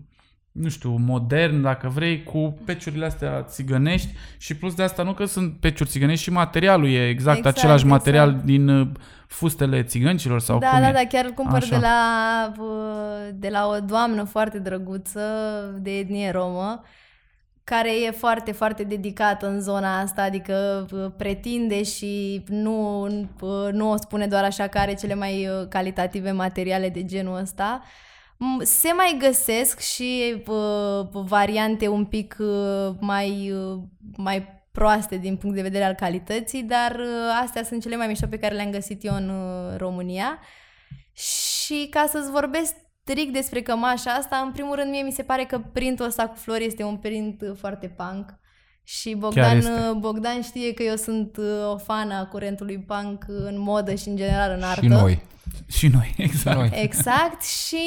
nu 0.55 0.69
știu, 0.69 0.89
modern, 0.89 1.61
dacă 1.61 1.87
vrei, 1.87 2.23
cu 2.23 2.57
peciurile 2.65 3.05
astea 3.05 3.43
țigănești 3.43 4.13
și 4.37 4.55
plus 4.55 4.73
de 4.73 4.83
asta 4.83 5.03
nu 5.03 5.13
că 5.13 5.25
sunt 5.25 5.53
peciuri 5.59 5.89
țigănești 5.89 6.23
și 6.23 6.31
materialul 6.31 6.89
e 6.89 7.07
exact, 7.07 7.37
Exact, 7.37 7.57
același 7.57 7.83
exact. 7.83 8.05
material 8.05 8.41
din 8.43 8.67
uh, 8.67 8.87
fustele 9.27 9.83
țigăncilor 9.83 10.39
sau 10.39 10.59
da, 10.59 10.69
cum 10.69 10.79
da, 10.79 10.89
e. 10.89 10.91
da, 10.91 11.07
chiar 11.09 11.25
îl 11.25 11.31
cumpăr 11.31 11.55
Așa. 11.55 11.75
de 11.75 11.81
la, 11.81 12.51
uh, 12.59 13.29
de 13.33 13.49
la 13.49 13.67
o 13.67 13.79
doamnă 13.79 14.23
foarte 14.23 14.59
drăguță 14.59 15.21
de 15.79 15.97
etnie 15.97 16.31
romă, 16.31 16.83
care 17.63 17.89
e 18.07 18.11
foarte, 18.11 18.51
foarte 18.51 18.83
dedicată 18.83 19.47
în 19.47 19.61
zona 19.61 19.99
asta, 19.99 20.21
adică 20.21 20.85
uh, 20.91 21.05
pretinde 21.17 21.83
și 21.83 22.43
nu, 22.47 23.05
uh, 23.39 23.71
nu 23.71 23.91
o 23.91 23.95
spune 23.95 24.27
doar 24.27 24.43
așa 24.43 24.67
că 24.67 24.77
are 24.77 24.93
cele 24.93 25.15
mai 25.15 25.47
uh, 25.47 25.67
calitative 25.69 26.31
materiale 26.31 26.89
de 26.89 27.05
genul 27.05 27.39
ăsta. 27.41 27.81
M- 27.83 28.14
Se 28.63 28.91
mai 28.91 29.15
găsesc 29.19 29.79
și 29.79 30.43
uh, 30.47 31.07
variante 31.11 31.87
un 31.87 32.05
pic 32.05 32.35
uh, 32.39 32.95
mai, 32.99 33.51
uh, 33.51 33.81
mai 34.17 34.63
proaste 34.71 35.17
din 35.17 35.37
punct 35.37 35.55
de 35.55 35.61
vedere 35.61 35.83
al 35.83 35.93
calității, 35.93 36.63
dar 36.63 36.91
uh, 36.91 37.41
astea 37.41 37.63
sunt 37.63 37.81
cele 37.81 37.95
mai 37.95 38.07
mișto 38.07 38.27
pe 38.27 38.39
care 38.39 38.55
le-am 38.55 38.71
găsit 38.71 39.03
eu 39.03 39.15
în 39.15 39.29
uh, 39.29 39.77
România. 39.77 40.39
Și 41.13 41.87
ca 41.89 42.05
să-ți 42.09 42.31
vorbesc 42.31 42.75
strict 43.01 43.33
despre 43.33 43.61
cămașa 43.61 44.11
asta, 44.11 44.37
în 44.37 44.51
primul 44.51 44.75
rând 44.75 44.89
mie 44.89 45.01
mi 45.01 45.11
se 45.11 45.23
pare 45.23 45.45
că 45.45 45.59
printul 45.73 46.05
ăsta 46.05 46.27
cu 46.27 46.35
flori 46.35 46.65
este 46.65 46.83
un 46.83 46.97
print 46.97 47.41
uh, 47.41 47.51
foarte 47.57 47.87
punk. 47.87 48.39
Și 48.87 49.15
Bogdan, 49.15 49.57
este. 49.57 49.71
uh, 49.71 49.95
Bogdan 49.97 50.41
știe 50.41 50.73
că 50.73 50.83
eu 50.83 50.95
sunt 50.95 51.37
uh, 51.37 51.71
o 51.73 51.77
fană 51.77 52.13
a 52.13 52.25
curentului 52.25 52.77
punk 52.77 53.25
în 53.27 53.55
modă 53.59 53.95
și 53.95 54.07
în 54.07 54.15
general 54.15 54.53
în 54.57 54.63
artă. 54.63 54.81
Și 54.81 54.87
noi. 54.87 55.21
Și 55.67 55.87
noi, 55.87 56.13
exact. 56.27 56.57
noi. 56.57 56.71
Exact 56.73 57.43
și 57.43 57.77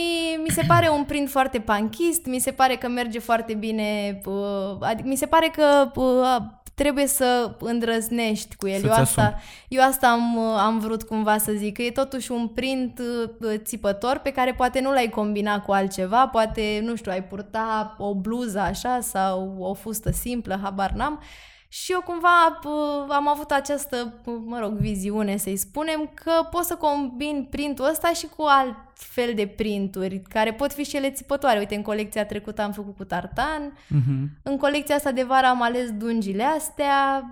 mi 0.42 0.50
se 0.50 0.62
pare 0.66 0.88
un 0.88 1.04
print 1.04 1.28
foarte 1.28 1.58
punkist, 1.58 2.26
mi 2.26 2.38
se 2.38 2.50
pare 2.50 2.74
că 2.74 2.88
merge 2.88 3.18
foarte 3.18 3.54
bine, 3.54 4.20
uh, 4.24 4.76
adică 4.80 5.08
mi 5.08 5.16
se 5.16 5.26
pare 5.26 5.52
că 5.56 5.90
uh, 6.00 6.42
trebuie 6.78 7.06
să 7.06 7.56
îndrăznești 7.58 8.56
cu 8.56 8.68
el. 8.68 8.80
Să-ți 8.80 8.86
eu 8.86 8.92
asta, 8.92 9.22
asumi. 9.22 9.42
eu 9.68 9.82
asta 9.82 10.08
am, 10.08 10.36
uh, 10.36 10.56
am 10.58 10.78
vrut 10.78 11.02
cumva 11.02 11.38
să 11.38 11.52
zic, 11.52 11.74
că 11.74 11.82
e 11.82 11.90
totuși 11.90 12.32
un 12.32 12.48
print 12.48 13.00
uh, 13.40 13.54
țipător 13.56 14.18
pe 14.18 14.30
care 14.30 14.52
poate 14.52 14.80
nu 14.80 14.92
l-ai 14.92 15.08
combina 15.08 15.60
cu 15.60 15.72
altceva, 15.72 16.26
poate, 16.26 16.80
nu 16.84 16.96
știu, 16.96 17.12
ai 17.12 17.24
purta 17.24 17.96
o 17.98 18.14
bluză 18.14 18.58
așa 18.58 19.00
sau 19.00 19.56
o 19.58 19.74
fustă 19.74 20.10
simplă, 20.10 20.58
habar 20.62 20.90
n-am. 20.90 21.22
Și 21.70 21.92
eu 21.92 22.00
cumva 22.00 22.58
p- 22.60 23.08
am 23.14 23.28
avut 23.28 23.50
această, 23.50 24.14
p- 24.20 24.44
mă 24.44 24.58
rog, 24.58 24.72
viziune 24.72 25.36
să-i 25.36 25.56
spunem, 25.56 26.10
că 26.14 26.32
pot 26.50 26.64
să 26.64 26.74
combin 26.76 27.46
printul 27.50 27.88
ăsta 27.90 28.12
și 28.12 28.26
cu 28.36 28.42
alt 28.48 28.74
fel 28.94 29.32
de 29.34 29.46
printuri, 29.46 30.22
care 30.28 30.52
pot 30.52 30.72
fi 30.72 30.84
și 30.84 30.96
ele 30.96 31.10
țipătoare. 31.10 31.58
Uite, 31.58 31.74
în 31.74 31.82
colecția 31.82 32.26
trecută 32.26 32.62
am 32.62 32.72
făcut 32.72 32.96
cu 32.96 33.04
tartan, 33.04 33.78
Mhm. 33.88 34.30
în 34.42 34.56
colecția 34.56 34.94
asta 34.94 35.12
de 35.12 35.22
vară 35.22 35.46
am 35.46 35.62
ales 35.62 35.90
dungile 35.92 36.42
astea, 36.44 37.22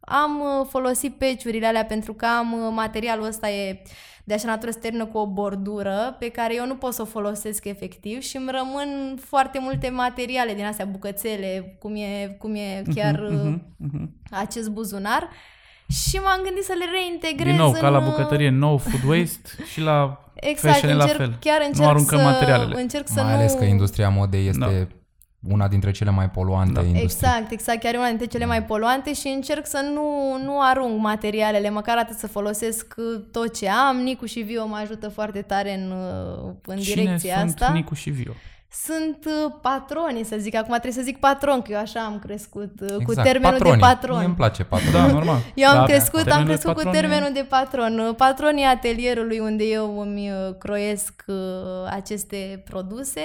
am 0.00 0.40
uh, 0.40 0.66
folosit 0.68 1.14
peciurile 1.14 1.66
alea 1.66 1.84
pentru 1.84 2.14
că 2.14 2.26
am 2.26 2.52
uh, 2.52 2.68
materialul 2.74 3.26
ăsta 3.26 3.50
e 3.50 3.82
de 4.24 4.34
așa 4.34 4.46
natură 4.46 4.70
se 4.70 4.78
termină 4.78 5.06
cu 5.06 5.18
o 5.18 5.26
bordură 5.26 6.16
pe 6.18 6.28
care 6.28 6.54
eu 6.54 6.66
nu 6.66 6.74
pot 6.74 6.92
să 6.92 7.02
o 7.02 7.04
folosesc 7.04 7.64
efectiv 7.64 8.20
și 8.20 8.36
îmi 8.36 8.50
rămân 8.50 9.18
foarte 9.20 9.58
multe 9.60 9.88
materiale 9.88 10.54
din 10.54 10.64
astea, 10.64 10.84
bucățele, 10.84 11.76
cum 11.78 11.94
e, 11.94 12.36
cum 12.38 12.54
e 12.54 12.82
chiar 12.94 13.14
uh, 13.22 13.30
Mhm, 13.30 13.62
mhm. 13.76 14.10
acest 14.30 14.68
buzunar 14.70 15.28
și 15.88 16.16
m-am 16.16 16.40
gândit 16.44 16.62
să 16.64 16.72
le 16.78 16.84
reintegrez 16.92 17.46
Din 17.54 17.56
nou, 17.62 17.72
ca 17.72 17.88
la 17.88 17.98
în, 17.98 18.04
uh, 18.04 18.10
bucătărie, 18.10 18.50
no 18.50 18.76
food 18.76 19.02
waste 19.08 19.48
și 19.72 19.80
la 19.80 20.16
Exact, 20.34 20.74
fashion 20.74 20.90
e 20.90 20.94
la 20.94 21.02
încerc, 21.02 21.18
fel. 21.20 21.36
chiar 21.40 21.60
nu 21.60 21.66
încerc 21.66 21.88
aruncăm 21.88 22.18
să, 22.18 22.24
materialele. 22.24 22.80
încerc 22.80 23.08
să 23.08 23.22
Mai 23.22 23.32
nu... 23.32 23.38
ales 23.38 23.52
că 23.52 23.64
industria 23.64 24.08
modei 24.08 24.46
este 24.46 24.58
Da. 24.60 24.70
Una 25.48 25.68
dintre 25.68 25.90
cele 25.90 26.10
mai 26.10 26.30
poluante 26.30 26.72
Da. 26.72 26.80
industrii. 26.80 27.04
Exact, 27.28 27.50
exact, 27.50 27.80
chiar 27.80 27.94
e 27.94 27.98
una 27.98 28.08
dintre 28.08 28.26
cele 28.26 28.44
mai 28.46 28.62
poluante 28.62 29.14
și 29.14 29.28
încerc 29.28 29.66
să 29.66 29.80
nu, 29.94 30.36
nu 30.44 30.60
arunc 30.60 31.00
materialele, 31.00 31.70
măcar 31.70 31.96
atât 31.98 32.16
să 32.18 32.26
folosesc 32.26 32.94
uh, 32.96 33.20
tot 33.32 33.56
ce 33.56 33.68
am. 33.68 33.96
Nicu 33.96 34.24
și 34.26 34.40
Vio 34.40 34.66
mă 34.66 34.76
ajută 34.82 35.08
foarte 35.08 35.42
tare 35.42 35.74
în, 35.74 35.90
uh, 35.90 36.52
în 36.66 36.76
Cine 36.76 37.02
direcția 37.02 37.38
sunt 37.38 37.48
asta. 37.60 37.72
Nicu 37.72 37.94
și 37.94 38.10
Vio? 38.10 38.32
Sunt 38.84 39.18
uh, 39.26 39.52
patroni, 39.62 40.24
să 40.24 40.36
zic. 40.38 40.54
Acum 40.54 40.68
trebuie 40.70 40.92
să 40.92 41.00
zic 41.02 41.18
patron, 41.18 41.62
că 41.62 41.72
eu 41.72 41.78
așa 41.78 42.00
am 42.00 42.18
crescut, 42.18 42.80
uh, 42.80 42.88
cu 42.94 43.00
Exact, 43.00 43.26
termenul 43.28 43.50
patronii. 43.58 43.80
de 43.80 43.86
patron. 43.86 44.16
Mie 44.16 44.26
îmi 44.26 44.34
place 44.34 44.64
patron. 44.64 44.92
Da, 44.92 45.06
normal. 45.06 45.38
Eu 45.54 45.68
am 45.68 45.76
Da, 45.76 45.84
crescut, 45.84 46.18
am 46.20 46.24
termenul 46.24 46.46
de 46.46 46.52
crescut 46.52 46.72
cu 46.74 46.82
patron 46.82 46.94
e- 46.94 47.00
termenul 47.00 47.32
de 47.34 47.46
patron. 47.48 47.98
Uh, 47.98 48.14
Patronii 48.16 48.64
atelierului 48.64 49.38
unde 49.38 49.64
eu 49.64 50.00
îmi 50.00 50.30
uh, 50.30 50.54
croiesc 50.58 51.24
uh, 51.26 51.34
aceste 51.90 52.62
produse, 52.70 53.20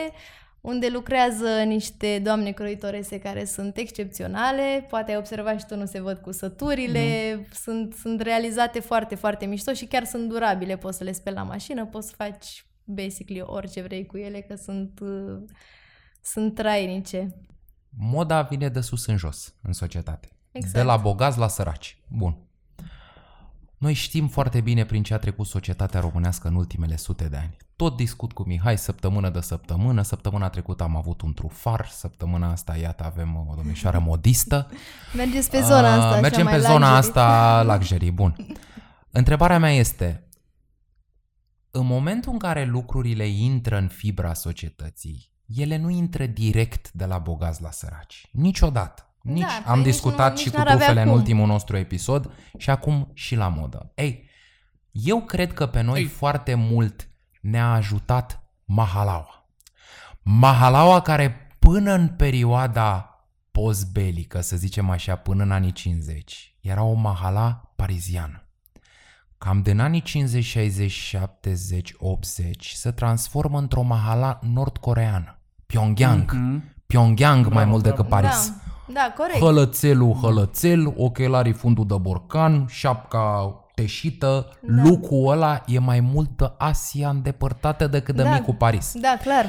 unde 0.61 0.89
lucrează 0.89 1.63
niște 1.65 2.19
doamne 2.23 2.51
croitorese 2.51 3.19
care 3.19 3.45
sunt 3.45 3.77
excepționale. 3.77 4.85
Poate 4.89 5.11
ai 5.11 5.17
observat 5.17 5.59
și 5.59 5.65
tu, 5.65 5.75
nu 5.75 5.85
se 5.85 6.01
văd 6.01 6.17
cu 6.17 6.31
săturile. 6.31 7.47
Sunt, 7.51 7.93
sunt 7.93 8.21
realizate 8.21 8.79
foarte, 8.79 9.15
foarte 9.15 9.45
mișto 9.45 9.73
și 9.73 9.85
chiar 9.85 10.03
sunt 10.03 10.29
durabile. 10.29 10.77
Poți 10.77 10.97
să 10.97 11.03
le 11.03 11.11
speli 11.11 11.35
la 11.35 11.43
mașină, 11.43 11.85
poți 11.85 12.07
să 12.07 12.13
faci 12.17 12.65
basically 12.83 13.41
orice 13.45 13.81
vrei 13.81 14.05
cu 14.05 14.17
ele, 14.17 14.41
că 14.41 14.55
sunt, 14.55 14.99
uh, 14.99 15.39
sunt 16.21 16.55
trainice. 16.55 17.35
Moda 17.89 18.41
vine 18.41 18.69
de 18.69 18.81
sus 18.81 19.05
în 19.05 19.17
jos 19.17 19.55
în 19.61 19.73
societate. 19.73 20.31
Exact. 20.51 20.73
De 20.73 20.81
la 20.81 20.97
bogați 20.97 21.37
la 21.37 21.47
săraci. 21.47 21.97
Bun. 22.07 22.37
Noi 23.77 23.93
știm 23.93 24.27
foarte 24.27 24.61
bine 24.61 24.85
prin 24.85 25.03
ce 25.03 25.13
a 25.13 25.17
trecut 25.17 25.45
societatea 25.45 25.99
românească 25.99 26.47
în 26.47 26.55
ultimele 26.55 26.95
sute 26.95 27.27
de 27.27 27.37
ani. 27.37 27.57
Tot 27.77 27.95
discut 27.95 28.33
cu 28.33 28.43
Mihai 28.47 28.77
săptămână 28.77 29.29
de 29.29 29.41
săptămână. 29.41 30.01
Săptămâna 30.01 30.49
trecută 30.49 30.83
am 30.83 30.95
avut 30.95 31.21
un 31.21 31.33
trufar, 31.33 31.87
săptămâna 31.89 32.51
asta, 32.51 32.75
iată, 32.77 33.03
avem 33.05 33.35
o 33.49 33.53
domnișoară 33.55 33.99
modistă. 33.99 34.69
Mergeți 35.15 35.49
pe 35.49 35.61
zona 35.61 35.87
asta. 35.93 36.05
Uh, 36.05 36.11
așa, 36.11 36.19
Mergem 36.21 36.43
mai 36.43 36.53
pe 36.53 36.59
zona 36.59 36.73
luxury. 36.95 36.97
asta 36.97 37.63
luxury, 37.63 38.11
bun. 38.11 38.35
Întrebarea 39.11 39.59
mea 39.59 39.71
este, 39.71 40.27
în 41.71 41.85
momentul 41.85 42.31
în 42.31 42.37
care 42.37 42.65
lucrurile 42.65 43.25
intră 43.27 43.77
în 43.77 43.87
fibra 43.87 44.33
societății, 44.33 45.31
ele 45.45 45.77
nu 45.77 45.89
intră 45.89 46.25
direct 46.25 46.91
de 46.91 47.05
la 47.05 47.17
bogați 47.17 47.61
la 47.61 47.71
săraci. 47.71 48.29
Niciodată. 48.31 49.01
Nici 49.21 49.39
Da, 49.41 49.47
păi 49.47 49.63
am 49.71 49.77
nici 49.77 49.87
discutat 49.87 50.31
nu- 50.31 50.37
și 50.37 50.43
nici 50.45 50.53
cu 50.53 50.59
n-ar 50.59 50.67
avea 50.67 50.77
trufele 50.85 51.01
în 51.01 51.07
cum. 51.09 51.17
ultimul 51.17 51.47
nostru 51.47 51.77
episod 51.77 52.31
și 52.57 52.69
acum 52.69 53.11
și 53.13 53.35
la 53.35 53.47
modă. 53.47 53.91
Ei, 53.95 54.29
eu 54.91 55.21
cred 55.21 55.53
că 55.53 55.65
pe 55.65 55.81
noi 55.81 55.99
Ei. 55.99 56.05
foarte 56.07 56.53
mult 56.53 57.09
ne-a 57.41 57.71
ajutat 57.71 58.41
Mahalaua. 58.65 59.47
Mahalaua 60.21 61.01
care 61.01 61.55
până 61.59 61.93
în 61.93 62.07
perioada 62.07 63.11
postbelică, 63.51 64.41
să 64.41 64.55
zicem 64.55 64.89
așa, 64.89 65.15
până 65.15 65.43
în 65.43 65.51
anii 65.51 65.71
50, 65.71 66.55
era 66.61 66.83
o 66.83 66.93
mahala 66.93 67.71
pariziană. 67.75 68.41
Cam 69.37 69.61
din 69.61 69.79
anii 69.79 70.01
50, 70.01 70.43
60, 70.43 70.91
70, 70.91 71.93
80 71.97 72.71
se 72.71 72.91
transformă 72.91 73.57
într-o 73.57 73.81
mahala 73.81 74.39
nord-coreană. 74.41 75.39
Pyongyang. 75.65 76.31
Mhm. 76.31 76.75
Pyongyang 76.85 77.45
mai 77.45 77.53
Bravo, 77.53 77.69
mult 77.69 77.83
decât 77.83 78.07
bravo. 78.07 78.21
Paris. 78.21 78.53
Da, 78.87 78.93
da, 78.93 79.13
corect. 79.17 79.39
Hălățelul 79.39 80.13
hălățel, 80.13 80.93
ochelarii 80.95 81.53
fundul 81.53 81.85
de 81.87 81.97
borcan, 81.97 82.65
șapca 82.67 83.53
teșită, 83.81 84.49
Da. 84.61 84.81
lucul 84.83 85.31
ăla 85.31 85.63
e 85.67 85.79
mai 85.79 85.99
mult 85.99 86.29
de 86.37 86.51
Asia 86.57 87.09
îndepărtată 87.09 87.87
decât 87.87 88.15
de 88.15 88.23
Da. 88.23 88.29
micul 88.33 88.53
Paris. 88.53 88.91
Da, 89.01 89.17
clar. 89.23 89.45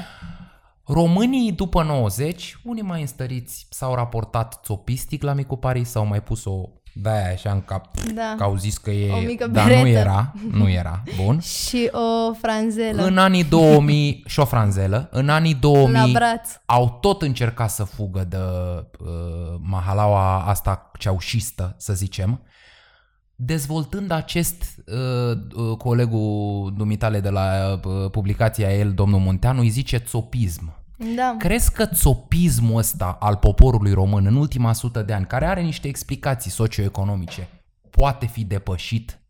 Românii 0.86 1.52
după 1.52 1.82
90, 1.82 2.58
unii 2.64 2.82
mai 2.82 3.00
înstăriți 3.00 3.66
s-au 3.70 3.94
raportat 3.94 4.60
țopistic 4.64 5.22
la 5.22 5.32
Micu 5.32 5.56
Paris, 5.56 5.90
sau 5.90 6.06
mai 6.06 6.22
pus 6.22 6.44
o 6.44 6.60
de 6.94 7.08
așa 7.08 7.50
în 7.50 7.62
cap, 7.62 7.86
Da. 8.14 8.34
că 8.36 8.42
au 8.42 8.56
zis 8.56 8.78
că 8.78 8.90
e, 8.90 9.12
O 9.12 9.20
mică 9.20 9.46
dar 9.46 9.62
nu 9.64 9.68
beretă. 9.82 9.88
era, 9.98 10.32
nu 10.50 10.68
era, 10.80 11.02
bun. 11.24 11.40
Și 11.40 11.90
o 11.92 12.32
franzelă 12.34 13.02
În 13.04 13.18
anii 13.18 13.44
2000, 13.44 14.22
și 14.26 14.40
o 14.40 14.44
franzelă, 14.44 15.08
în 15.12 15.28
anii 15.28 15.54
2000 15.54 15.92
la 15.92 16.06
braț. 16.18 16.50
au 16.66 16.98
tot 17.00 17.22
încercat 17.22 17.70
să 17.70 17.84
fugă 17.84 18.24
de 18.28 18.36
uh, 18.36 19.58
mahalaua 19.60 20.40
asta 20.44 20.90
ceaușistă, 20.98 21.74
să 21.78 21.92
zicem, 21.94 22.40
dezvoltând 23.40 24.10
acest 24.10 24.82
uh, 24.86 25.38
uh, 25.54 25.76
colegul 25.76 26.72
dumitale 26.76 27.20
de 27.20 27.28
la 27.28 27.80
uh, 27.84 28.10
publicația 28.10 28.76
el, 28.76 28.92
domnul 28.92 29.20
Munteanu, 29.20 29.60
îi 29.60 29.68
zice 29.68 29.96
țopism. 29.96 30.72
Da. 31.16 31.34
Crezi 31.38 31.72
că 31.72 31.86
țopismul 31.86 32.76
ăsta 32.76 33.16
al 33.20 33.36
poporului 33.36 33.92
român 33.92 34.26
în 34.26 34.36
ultima 34.36 34.72
sută 34.72 35.02
de 35.02 35.12
ani, 35.12 35.26
care 35.26 35.46
are 35.46 35.60
niște 35.62 35.88
explicații 35.88 36.50
socioeconomice, 36.50 37.48
poate 37.90 38.26
fi 38.26 38.44
depășit 38.44 39.20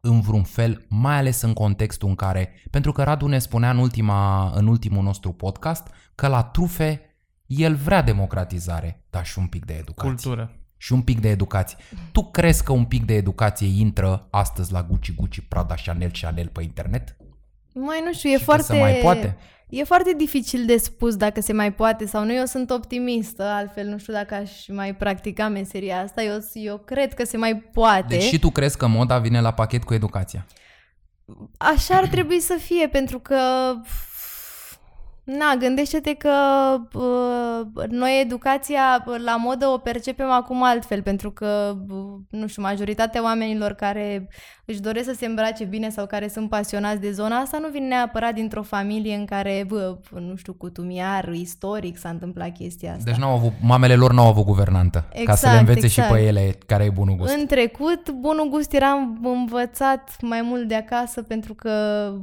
în 0.00 0.20
vreun 0.20 0.42
fel, 0.42 0.84
mai 0.88 1.16
ales 1.16 1.40
în 1.40 1.52
contextul 1.52 2.08
în 2.08 2.14
care, 2.14 2.52
pentru 2.70 2.92
că 2.92 3.02
Radu 3.02 3.26
ne 3.26 3.38
spunea 3.38 3.70
în, 3.70 3.78
ultima, 3.78 4.50
în 4.54 4.66
ultimul 4.66 5.02
nostru 5.02 5.32
podcast 5.32 5.88
că 6.14 6.26
la 6.26 6.42
trufe 6.42 7.00
el 7.46 7.74
vrea 7.74 8.02
democratizare, 8.02 9.04
dar 9.10 9.26
și 9.26 9.38
un 9.38 9.46
pic 9.46 9.64
de 9.64 9.72
educație. 9.72 10.10
Cultură. 10.10 10.59
Și 10.82 10.92
un 10.92 11.02
pic 11.02 11.20
de 11.20 11.28
educație. 11.28 11.76
Tu 12.12 12.24
crezi 12.24 12.64
că 12.64 12.72
un 12.72 12.84
pic 12.84 13.04
de 13.04 13.14
educație 13.14 13.80
intră 13.80 14.26
astăzi 14.30 14.72
la 14.72 14.82
Gucci, 14.82 15.14
Gucci, 15.14 15.40
Prada, 15.48 15.74
Chanel, 15.84 16.10
Chanel 16.20 16.48
pe 16.48 16.62
internet? 16.62 17.16
Mai 17.74 18.02
nu 18.04 18.12
știu, 18.12 18.30
e 18.30 18.32
Și 18.32 18.38
că 18.38 18.44
foarte... 18.44 18.62
se 18.62 18.78
mai 18.78 18.92
poate? 19.02 19.36
E 19.68 19.84
foarte 19.84 20.14
dificil 20.16 20.66
de 20.66 20.76
spus 20.76 21.16
dacă 21.16 21.40
se 21.40 21.52
mai 21.52 21.72
poate 21.72 22.06
sau 22.06 22.24
nu. 22.24 22.34
Eu 22.34 22.44
sunt 22.44 22.70
optimistă, 22.70 23.42
altfel 23.42 23.86
nu 23.86 23.98
știu 23.98 24.12
dacă 24.12 24.34
aș 24.34 24.68
mai 24.68 24.94
practica 24.94 25.48
meseria 25.48 26.00
asta. 26.00 26.22
Eu, 26.22 26.38
eu 26.52 26.78
cred 26.78 27.14
că 27.14 27.24
se 27.24 27.36
mai 27.36 27.56
poate. 27.56 28.06
Deci 28.08 28.22
și 28.22 28.38
tu 28.38 28.50
crezi 28.50 28.76
că 28.76 28.86
moda 28.86 29.18
vine 29.18 29.40
la 29.40 29.52
pachet 29.52 29.84
cu 29.84 29.94
educația? 29.94 30.46
Așa 31.56 31.96
ar 31.96 32.06
trebui 32.06 32.40
să 32.40 32.56
fie, 32.60 32.88
pentru 32.88 33.18
că 33.18 33.38
Na, 35.38 35.56
gândește-te 35.58 36.14
că 36.14 36.30
uh, 36.94 37.84
noi 37.88 38.20
educația 38.24 39.04
la 39.24 39.36
modă 39.36 39.66
o 39.66 39.78
percepem 39.78 40.30
acum 40.30 40.62
altfel, 40.62 41.02
pentru 41.02 41.30
că, 41.30 41.76
uh, 41.88 41.96
nu 42.30 42.46
știu, 42.46 42.62
majoritatea 42.62 43.22
oamenilor 43.22 43.72
care 43.72 44.28
își 44.64 44.80
doresc 44.80 45.04
să 45.04 45.14
se 45.18 45.26
îmbrace 45.26 45.64
bine 45.64 45.88
sau 45.90 46.06
care 46.06 46.28
sunt 46.28 46.48
pasionați 46.48 47.00
de 47.00 47.12
zona 47.12 47.36
asta 47.36 47.58
nu 47.58 47.68
vin 47.68 47.86
neapărat 47.86 48.34
dintr-o 48.34 48.62
familie 48.62 49.14
în 49.14 49.24
care, 49.24 49.64
bă, 49.68 49.96
nu 50.10 50.36
știu, 50.36 50.52
cutumiar, 50.52 51.28
istoric 51.32 51.98
s-a 51.98 52.08
întâmplat 52.08 52.52
chestia 52.52 52.90
asta. 52.90 53.10
Deci 53.10 53.20
n-au 53.20 53.34
avut, 53.34 53.52
mamele 53.62 53.94
lor 53.94 54.12
n-au 54.12 54.26
avut 54.26 54.44
guvernantă, 54.44 55.04
exact, 55.10 55.28
ca 55.28 55.34
să 55.34 55.54
le 55.54 55.58
învețe 55.58 55.84
exact. 55.84 56.08
și 56.08 56.14
pe 56.14 56.20
ele 56.22 56.58
care 56.66 56.84
e 56.84 56.90
bunul 56.90 57.14
gust. 57.16 57.34
În 57.34 57.46
trecut, 57.46 58.10
bunul 58.10 58.48
gust 58.48 58.72
era 58.72 59.10
învățat 59.22 60.16
mai 60.20 60.42
mult 60.42 60.68
de 60.68 60.74
acasă 60.74 61.22
pentru 61.22 61.54
că... 61.54 61.70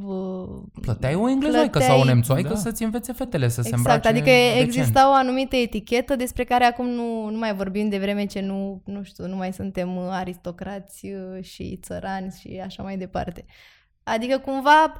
Uh, 0.05 0.81
Plăteai 0.81 1.15
o 1.15 1.29
englezoică 1.29 1.69
plăteai- 1.69 1.91
sau 1.91 1.99
o 1.99 2.03
nemțoaică 2.03 2.49
Da. 2.49 2.55
să-ți 2.55 2.83
învețe 2.97 3.23
fetele 3.23 3.47
să 3.47 3.61
se 3.61 3.67
Exact, 3.67 3.77
îmbrace 3.77 4.07
adică 4.07 4.29
decent. 4.29 4.67
exista 4.67 5.09
o 5.09 5.13
anumită 5.13 5.55
etichetă 5.55 6.15
despre 6.15 6.43
care 6.43 6.63
acum 6.63 6.87
nu, 6.87 7.29
nu 7.29 7.37
mai 7.37 7.55
vorbim 7.55 7.89
de 7.89 7.97
vreme 7.97 8.25
ce 8.25 8.39
nu, 8.39 8.81
nu 8.85 9.03
știu, 9.03 9.27
nu 9.27 9.35
mai 9.35 9.53
suntem 9.53 9.95
uh, 9.95 10.07
aristocrați 10.09 11.05
uh, 11.05 11.43
și 11.43 11.79
țărani 11.81 12.35
și 12.39 12.61
așa 12.63 12.83
mai 12.83 12.97
departe. 12.97 13.45
Adică 14.03 14.37
cumva 14.37 14.93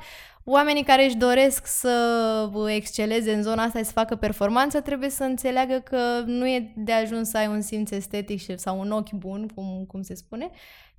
oamenii 0.44 0.84
care 0.84 1.06
își 1.06 1.16
doresc 1.16 1.66
să 1.66 2.50
uh, 2.54 2.74
exceleze 2.76 3.34
în 3.34 3.42
zona 3.42 3.64
asta 3.64 3.80
și 3.80 3.86
să 3.86 3.92
facă 3.92 4.16
performanță 4.16 4.82
trebuie 4.82 5.10
să 5.10 5.24
înțeleagă 5.24 5.80
că 5.80 6.24
nu 6.26 6.48
e 6.48 6.74
de 6.76 6.92
ajuns 6.92 7.30
să 7.30 7.38
ai 7.38 7.48
un 7.48 7.62
simț 7.62 7.92
estetic 7.92 8.40
și, 8.40 8.58
sau 8.58 8.80
un 8.80 8.92
ochi 8.92 9.12
bun, 9.12 9.48
cum, 9.56 9.86
cum 9.88 10.02
se 10.02 10.16
spune, 10.16 10.50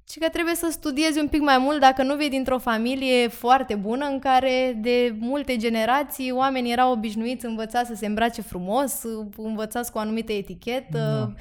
ci 0.09 0.19
că 0.19 0.29
trebuie 0.29 0.55
să 0.55 0.69
studiezi 0.71 1.19
un 1.19 1.29
pic 1.29 1.41
mai 1.41 1.59
mult 1.59 1.81
dacă 1.81 2.03
nu 2.03 2.17
vii 2.17 2.29
dintr-o 2.29 2.59
familie 2.59 3.29
foarte 3.29 3.75
bună 3.75 4.05
în 4.05 4.19
care 4.19 4.79
de 4.81 5.15
multe 5.19 5.57
generații 5.57 6.31
oamenii 6.31 6.73
erau 6.73 6.93
obișnuiți, 6.93 7.47
învățați 7.47 7.89
să 7.89 7.95
se 7.95 8.07
îmbrace 8.07 8.43
frumos, 8.43 9.03
învățați 9.37 9.93
cu 9.93 9.99
o 9.99 10.01
anumită 10.01 10.33
etichetă, 10.33 10.99
da. 10.99 11.33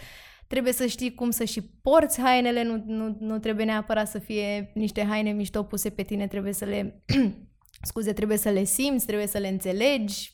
trebuie 0.48 0.74
să 0.74 0.86
știi 0.86 1.14
cum 1.14 1.30
să 1.30 1.44
și 1.44 1.62
porți 1.62 2.22
hainele, 2.22 2.64
nu, 2.64 2.84
nu, 2.86 3.18
nu 3.20 3.40
trebuie 3.40 3.66
neapărat 3.66 4.08
să 4.08 4.20
fie 4.20 4.72
niște 4.74 5.06
haine 5.06 5.32
mișto 5.32 5.64
puse 5.64 5.90
pe 5.90 6.04
tine, 6.04 6.28
trebuie 6.28 6.54
să 6.54 6.66
le, 6.66 7.04
scuze, 7.90 8.14
trebuie 8.14 8.38
să 8.38 8.50
le 8.50 8.64
simți, 8.64 9.06
trebuie 9.06 9.28
să 9.28 9.38
le 9.38 9.48
înțelegi, 9.48 10.34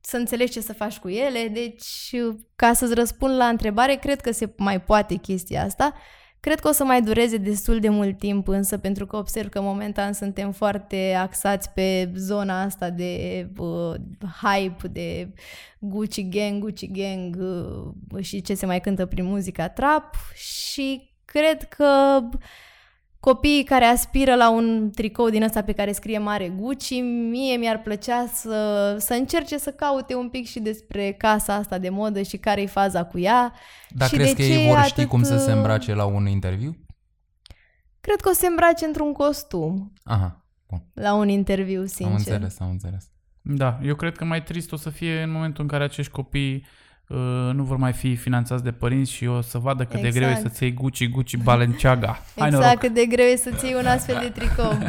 să 0.00 0.16
înțelegi 0.16 0.52
ce 0.52 0.60
să 0.60 0.72
faci 0.72 0.98
cu 0.98 1.08
ele. 1.08 1.48
Deci, 1.48 2.10
ca 2.56 2.72
să-ți 2.72 2.94
răspund 2.94 3.36
la 3.36 3.48
întrebare, 3.48 3.94
cred 3.94 4.20
că 4.20 4.30
se 4.30 4.52
mai 4.56 4.80
poate 4.80 5.14
chestia 5.14 5.64
asta. 5.64 5.94
Cred 6.44 6.60
că 6.60 6.68
o 6.68 6.72
să 6.72 6.84
mai 6.84 7.02
dureze 7.02 7.36
destul 7.36 7.78
de 7.80 7.88
mult 7.88 8.18
timp, 8.18 8.48
însă, 8.48 8.78
pentru 8.78 9.06
că 9.06 9.16
observ 9.16 9.48
că 9.48 9.60
momentan 9.60 10.12
suntem 10.12 10.52
foarte 10.52 11.14
axați 11.18 11.70
pe 11.70 12.12
zona 12.16 12.62
asta 12.62 12.90
de 12.90 13.46
uh, 13.56 13.94
hype, 14.42 14.88
de 14.88 15.28
Gucci 15.78 16.28
Gang, 16.28 16.62
Gucci 16.62 16.90
Gang 16.90 17.36
uh, 17.40 18.24
și 18.24 18.40
ce 18.42 18.54
se 18.54 18.66
mai 18.66 18.80
cântă 18.80 19.06
prin 19.06 19.24
muzica 19.24 19.68
trap 19.68 20.14
și 20.34 21.10
cred 21.24 21.62
că 21.62 22.20
copiii 23.24 23.64
care 23.64 23.84
aspiră 23.84 24.34
la 24.34 24.50
un 24.50 24.90
tricou 24.94 25.30
din 25.30 25.42
ăsta 25.42 25.62
pe 25.62 25.72
care 25.72 25.92
scrie 25.92 26.18
mare 26.18 26.48
Gucci, 26.48 27.00
mie 27.30 27.56
mi-ar 27.56 27.82
plăcea 27.82 28.26
să, 28.26 28.96
să 28.98 29.14
încerce 29.14 29.58
să 29.58 29.70
caute 29.70 30.14
un 30.14 30.28
pic 30.28 30.46
și 30.46 30.60
despre 30.60 31.12
casa 31.12 31.54
asta 31.54 31.78
de 31.78 31.88
modă 31.88 32.22
și 32.22 32.36
care-i 32.36 32.66
faza 32.66 33.04
cu 33.04 33.18
ea. 33.18 33.52
Dar 33.88 34.08
și 34.08 34.14
crezi 34.14 34.34
de 34.34 34.42
că 34.42 34.48
ce 34.48 34.54
ei 34.54 34.66
e 34.66 34.68
vor 34.68 34.82
ști 34.82 34.92
atât, 35.00 35.08
cum 35.08 35.22
să 35.22 35.38
se 35.38 35.50
uh, 35.50 35.56
îmbrace 35.56 35.94
la 35.94 36.04
un 36.04 36.26
interviu? 36.26 36.76
Cred 38.00 38.20
că 38.20 38.28
o 38.28 38.32
să 38.32 38.38
se 38.40 38.46
îmbrace 38.46 38.84
într-un 38.84 39.12
costum 39.12 39.92
Aha, 40.02 40.44
bun. 40.68 40.82
la 40.94 41.14
un 41.14 41.28
interviu, 41.28 41.84
sincer. 41.86 42.06
Am 42.06 42.14
înțeles, 42.14 42.60
am 42.60 42.70
înțeles. 42.70 43.10
Da, 43.42 43.78
eu 43.82 43.94
cred 43.94 44.16
că 44.16 44.24
mai 44.24 44.42
trist 44.42 44.72
o 44.72 44.76
să 44.76 44.90
fie 44.90 45.22
în 45.22 45.30
momentul 45.30 45.62
în 45.62 45.68
care 45.68 45.84
acești 45.84 46.12
copii 46.12 46.54
uh, 46.54 46.83
nu 47.52 47.62
vor 47.62 47.76
mai 47.76 47.92
fi 47.92 48.16
finanțați 48.16 48.62
de 48.64 48.72
părinți 48.72 49.12
și 49.12 49.26
o 49.26 49.40
să 49.40 49.58
vadă 49.58 49.84
cât 49.84 50.00
de 50.00 50.10
greu 50.10 50.28
e 50.28 50.30
Exact. 50.30 50.46
să-ți 50.48 50.62
iei 50.62 50.72
Gucci, 50.72 51.08
Gucci, 51.08 51.36
Balenciaga. 51.36 52.06
Hai 52.38 52.46
Exact, 52.48 52.64
noroc! 52.64 52.78
cât 52.78 52.94
de 52.94 53.04
greu 53.06 53.26
e 53.26 53.36
să-ți 53.36 53.64
iei 53.64 53.74
un 53.74 53.86
astfel 53.86 54.18
de 54.22 54.28
tricou. 54.40 54.72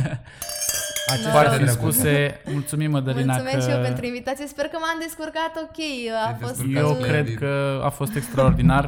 Acest 1.07 1.27
Foarte 1.29 1.47
foarte 1.47 1.63
drăguț. 1.63 1.73
drăguț. 1.75 1.93
spuse, 1.95 2.41
mulțumim 2.51 2.91
Mădălina 2.91 3.33
Mulțumesc 3.33 3.65
că... 3.65 3.71
și 3.71 3.77
eu 3.77 3.83
pentru 3.83 4.05
invitație. 4.05 4.47
Sper 4.47 4.65
că 4.65 4.77
m-am 4.81 4.97
descurcat 4.99 5.51
ok. 5.63 5.79
A 6.23 6.25
Te-ai 6.25 6.37
fost... 6.41 6.53
descurcat 6.55 6.83
Eu 6.83 6.93
splendid. 6.93 7.07
cred 7.25 7.37
că 7.37 7.81
a 7.85 7.89
fost 7.89 8.15
extraordinar. 8.15 8.83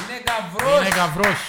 Bine, 0.00 0.18
Gavroș! 0.28 0.78
Bine, 0.78 0.90
Gavroș! 0.96 1.40